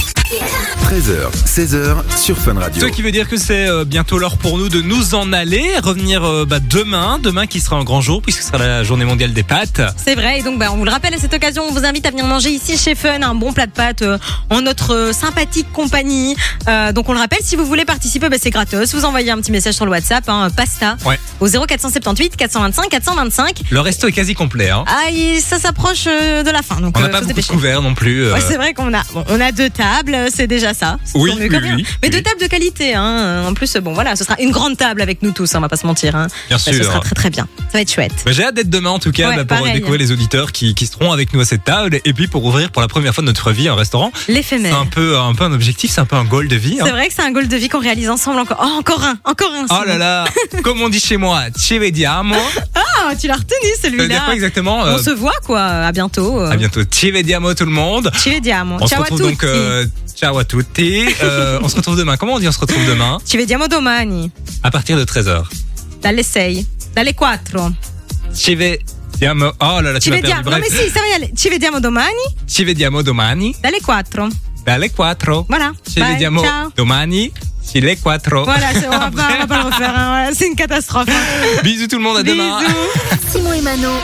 13h, 0.91 1.31
16h 1.47 2.19
sur 2.19 2.37
Fun 2.37 2.55
Radio. 2.59 2.83
Ce 2.83 2.87
qui 2.93 3.03
veut 3.03 3.13
dire 3.13 3.29
que 3.29 3.37
c'est 3.37 3.69
euh, 3.69 3.85
bientôt 3.85 4.19
l'heure 4.19 4.37
pour 4.39 4.59
nous 4.59 4.69
de 4.69 4.81
nous 4.83 5.15
en 5.15 5.33
aller, 5.33 5.65
revenir 5.83 6.25
euh, 6.25 6.45
bah, 6.45 6.59
demain, 6.61 7.19
demain 7.23 7.47
qui 7.47 7.61
sera 7.61 7.77
un 7.77 7.85
grand 7.85 8.01
jour 8.01 8.21
puisque 8.23 8.41
ce 8.43 8.49
sera 8.49 8.59
la 8.59 8.83
journée 8.85 9.05
mondiale 9.05 9.33
des 9.33 9.43
pâtes. 9.45 9.81
C'est 9.97 10.15
vrai, 10.15 10.41
et 10.41 10.43
donc 10.43 10.59
bah, 10.59 10.71
on 10.73 10.77
vous 10.77 10.85
le 10.85 10.91
rappelle 10.91 11.15
à 11.15 11.19
cette 11.19 11.33
occasion, 11.33 11.63
on 11.69 11.73
vous 11.73 11.85
invite 11.85 12.07
à 12.07 12.11
venir 12.11 12.27
manger 12.27 12.51
ici 12.51 12.77
chez 12.77 12.95
Fun 12.95 13.23
un 13.23 13.35
bon 13.35 13.53
plat 13.53 13.67
de 13.67 13.73
pâtes 13.73 14.03
euh, 14.03 14.19
en 14.51 14.61
notre 14.63 14.93
euh, 14.95 15.13
sympathique 15.13 15.67
compagnie. 15.73 16.37
Euh, 16.69 16.93
donc 16.93 17.09
on 17.09 17.13
le 17.13 17.19
rappelle, 17.21 17.41
si 17.43 17.55
vous 17.57 17.65
voulez 17.67 17.85
participer, 17.85 18.29
bah, 18.29 18.37
c'est 18.41 18.51
gratos. 18.51 18.95
Vous 18.95 19.05
envoyez 19.05 19.31
un 19.31 19.39
petit 19.39 19.53
message 19.53 19.75
sur 19.75 19.85
le 19.85 19.91
WhatsApp, 19.93 20.25
hein, 20.29 20.49
pasta, 20.57 20.97
Ouais. 21.07 21.19
au 21.41 21.47
0478 21.49 22.37
425 22.37 22.89
425. 22.89 23.63
Le 23.71 23.81
resto 23.81 24.09
est 24.09 24.13
quasi 24.13 24.35
complet. 24.35 24.71
Hein. 24.71 24.85
Ah, 24.87 25.11
et 25.13 25.41
ça 25.41 25.59
s'approche 25.59 26.05
euh, 26.09 26.43
de 26.43 26.51
la 26.51 26.63
fin, 26.63 26.81
donc 26.81 26.97
On 26.97 27.01
n'a 27.01 27.07
euh, 27.07 27.11
pas 27.11 27.21
beaucoup 27.21 27.33
couverts 27.47 27.83
non 27.83 27.95
plus. 27.95 28.25
euh. 28.25 28.35
Ouais, 28.35 28.41
c'est 28.41 28.57
vrai 28.57 28.75
qu'on 28.75 28.93
a, 28.95 29.03
bon, 29.13 29.25
on 29.29 29.41
a 29.41 29.53
deux 29.53 29.71
tables, 29.71 30.17
c'est 30.35 30.47
déjà 30.47 30.75
ça. 30.75 30.99
C'est 31.05 31.19
Oui, 31.19 31.33
oui, 31.39 31.49
oui, 31.77 31.87
Mais 32.03 32.11
deux 32.11 32.23
tables 32.23 32.41
de 32.41 32.47
qualité, 32.47 32.95
hein. 32.95 33.45
En 33.47 33.55
plus, 33.55 33.77
bon, 33.79 33.93
voilà, 33.93 34.17
ce 34.17 34.25
sera 34.25 34.37
une 34.41 34.51
grande 34.51 34.77
table 34.77 35.01
avec 35.03 35.23
nous 35.23 35.31
tous, 35.33 35.55
hein, 35.55 35.59
on 35.59 35.61
va 35.61 35.69
pas 35.69 35.77
se 35.77 35.87
mentir, 35.87 36.15
hein. 36.17 36.27
Bien 36.49 36.59
sûr. 36.59 36.73
Ce 36.75 36.83
sera 36.83 37.01
très 37.01 37.15
très 37.15 37.31
bien. 37.31 37.47
Ça 37.71 37.79
va 37.79 37.81
être 37.81 37.93
chouette. 37.93 38.13
Bah, 38.25 38.33
J'ai 38.33 38.45
hâte 38.45 38.55
d'être 38.55 38.71
demain 38.71 38.91
en 38.91 38.99
tout 38.99 39.13
cas 39.13 39.29
Ouais, 39.31 39.37
bah, 39.37 39.45
pour 39.45 39.59
pareil. 39.59 39.73
découvrir 39.75 39.99
les 40.01 40.13
auditeurs 40.13 40.53
qui, 40.53 40.75
qui 40.75 40.87
seront 40.87 41.13
avec 41.13 41.33
nous 41.33 41.41
à 41.41 41.45
cette 41.45 41.65
table 41.65 41.99
et 42.05 42.13
puis 42.13 42.27
pour 42.29 42.45
ouvrir 42.45 42.71
pour 42.71 42.83
la 42.83 42.89
première 42.89 43.15
fois 43.15 43.23
de 43.23 43.27
notre 43.27 43.51
vie 43.53 43.69
un 43.69 43.75
restaurant. 43.75 44.13
C'est 44.27 44.33
L'éphémère. 44.33 44.79
un 44.79 44.87
peu, 44.87 45.19
un 45.19 45.35
peu 45.35 45.45
un 45.45 45.53
objectif, 45.53 45.91
c'est 45.93 46.01
un 46.01 46.05
peu 46.07 46.17
un 46.17 46.25
goal 46.25 46.49
de 46.49 46.57
vie. 46.57 46.79
hein. 46.81 46.85
C'est 46.85 46.91
vrai 46.93 47.09
que 47.09 47.15
c'est 47.15 47.23
un 47.23 47.33
goal 47.33 47.49
de 47.49 47.57
vie 47.57 47.69
qu'on 47.69 47.81
réalise 47.81 48.11
ensemble 48.11 48.39
encore. 48.41 48.61
Oh, 48.63 48.79
encore 48.79 49.03
un, 49.05 49.19
encore 49.25 49.53
un. 49.53 49.67
Oh 49.71 49.85
là 49.87 49.99
là, 49.99 50.25
comme 50.63 50.81
on 50.81 50.89
dit 50.89 51.01
chez 51.01 51.17
moi, 51.17 51.45
vediamo. 51.71 52.35
Ah, 52.75 53.13
tu 53.21 53.27
l'as 53.27 53.35
retenu 53.37 53.71
celui-là. 53.83 54.33
exactement 54.33 54.85
euh, 54.87 54.97
On 54.99 55.03
se 55.03 55.11
voit 55.11 55.33
quoi. 55.45 55.61
À 55.63 55.93
bientôt. 55.93 56.41
À 56.41 56.57
bientôt, 56.57 56.85
vediamo 57.25 57.55
tout 57.55 57.65
le 57.65 57.73
monde. 57.73 58.11
Ci 58.17 58.31
vediamo. 58.31 58.77
On 58.81 58.87
se 58.87 58.95
Ciao 58.95 59.01
à 59.01 59.05
retrouve 59.05 59.31
tutti. 59.31 59.31
donc. 59.31 59.43
euh, 59.45 59.87
ciao 60.15 60.39
à 60.39 60.45
tutti. 60.45 61.07
Euh, 61.23 61.59
on 61.63 61.69
se 61.69 61.77
retrouve 61.77 61.97
demain. 61.97 62.17
Comment 62.19 62.35
on 62.35 62.39
dit 62.39 62.47
on 62.47 62.53
se 62.53 62.59
retrouve 62.61 62.85
demain 62.87 63.19
Ci 63.25 63.37
vediamo 63.39 63.67
domani? 63.67 64.31
À 64.63 64.71
partir 64.71 64.97
de 64.99 65.05
13h. 65.05 65.43
Dalle 66.03 66.23
6. 66.23 66.67
Dalle 66.95 67.15
4. 67.15 67.73
Ci 68.35 68.55
vediamo. 68.55 69.53
Oh 69.59 69.81
là 69.81 69.93
là, 69.93 69.99
tu 69.99 70.05
Ci 70.05 70.11
m'as 70.11 70.17
vediamo. 70.21 70.43
perdu. 70.43 70.51
Non 70.51 70.59
Bref, 70.61 70.71
mais 70.71 70.85
si, 70.85 70.91
sérieux. 70.91 71.31
Ci 71.35 71.49
vediamo 71.49 71.81
domani? 71.81 72.25
ci 72.47 72.65
vediamo 72.65 73.03
domani 73.03 73.55
Dalle 73.61 73.81
4. 73.81 74.29
dalle 74.65 74.91
4. 74.93 75.45
Voilà. 75.49 75.73
Ci 75.89 76.01
Bye, 76.01 76.13
vediamo 76.13 76.43
Ciao. 76.43 76.71
domani 76.75 77.33
dalle 77.73 77.97
4. 77.99 78.45
Voilà, 78.45 78.73
c'est- 78.73 78.87
on 78.87 78.91
va 78.91 79.11
pas, 79.11 79.29
on 79.35 79.39
va 79.39 79.47
pas 79.47 79.59
le 79.63 79.65
refaire. 79.71 79.95
hein. 79.97 80.09
Voilà, 80.11 80.35
c'est 80.35 80.47
une 80.47 80.55
catastrophe. 80.57 81.09
hein. 81.09 81.61
Bisous 81.63 81.87
tout 81.89 81.97
le 81.97 82.03
monde, 82.03 82.19
à 82.19 82.23
demain. 82.23 82.61
Bisous. 82.61 83.31
Simon 83.33 83.53
et 83.55 83.63
Mano. 83.63 83.99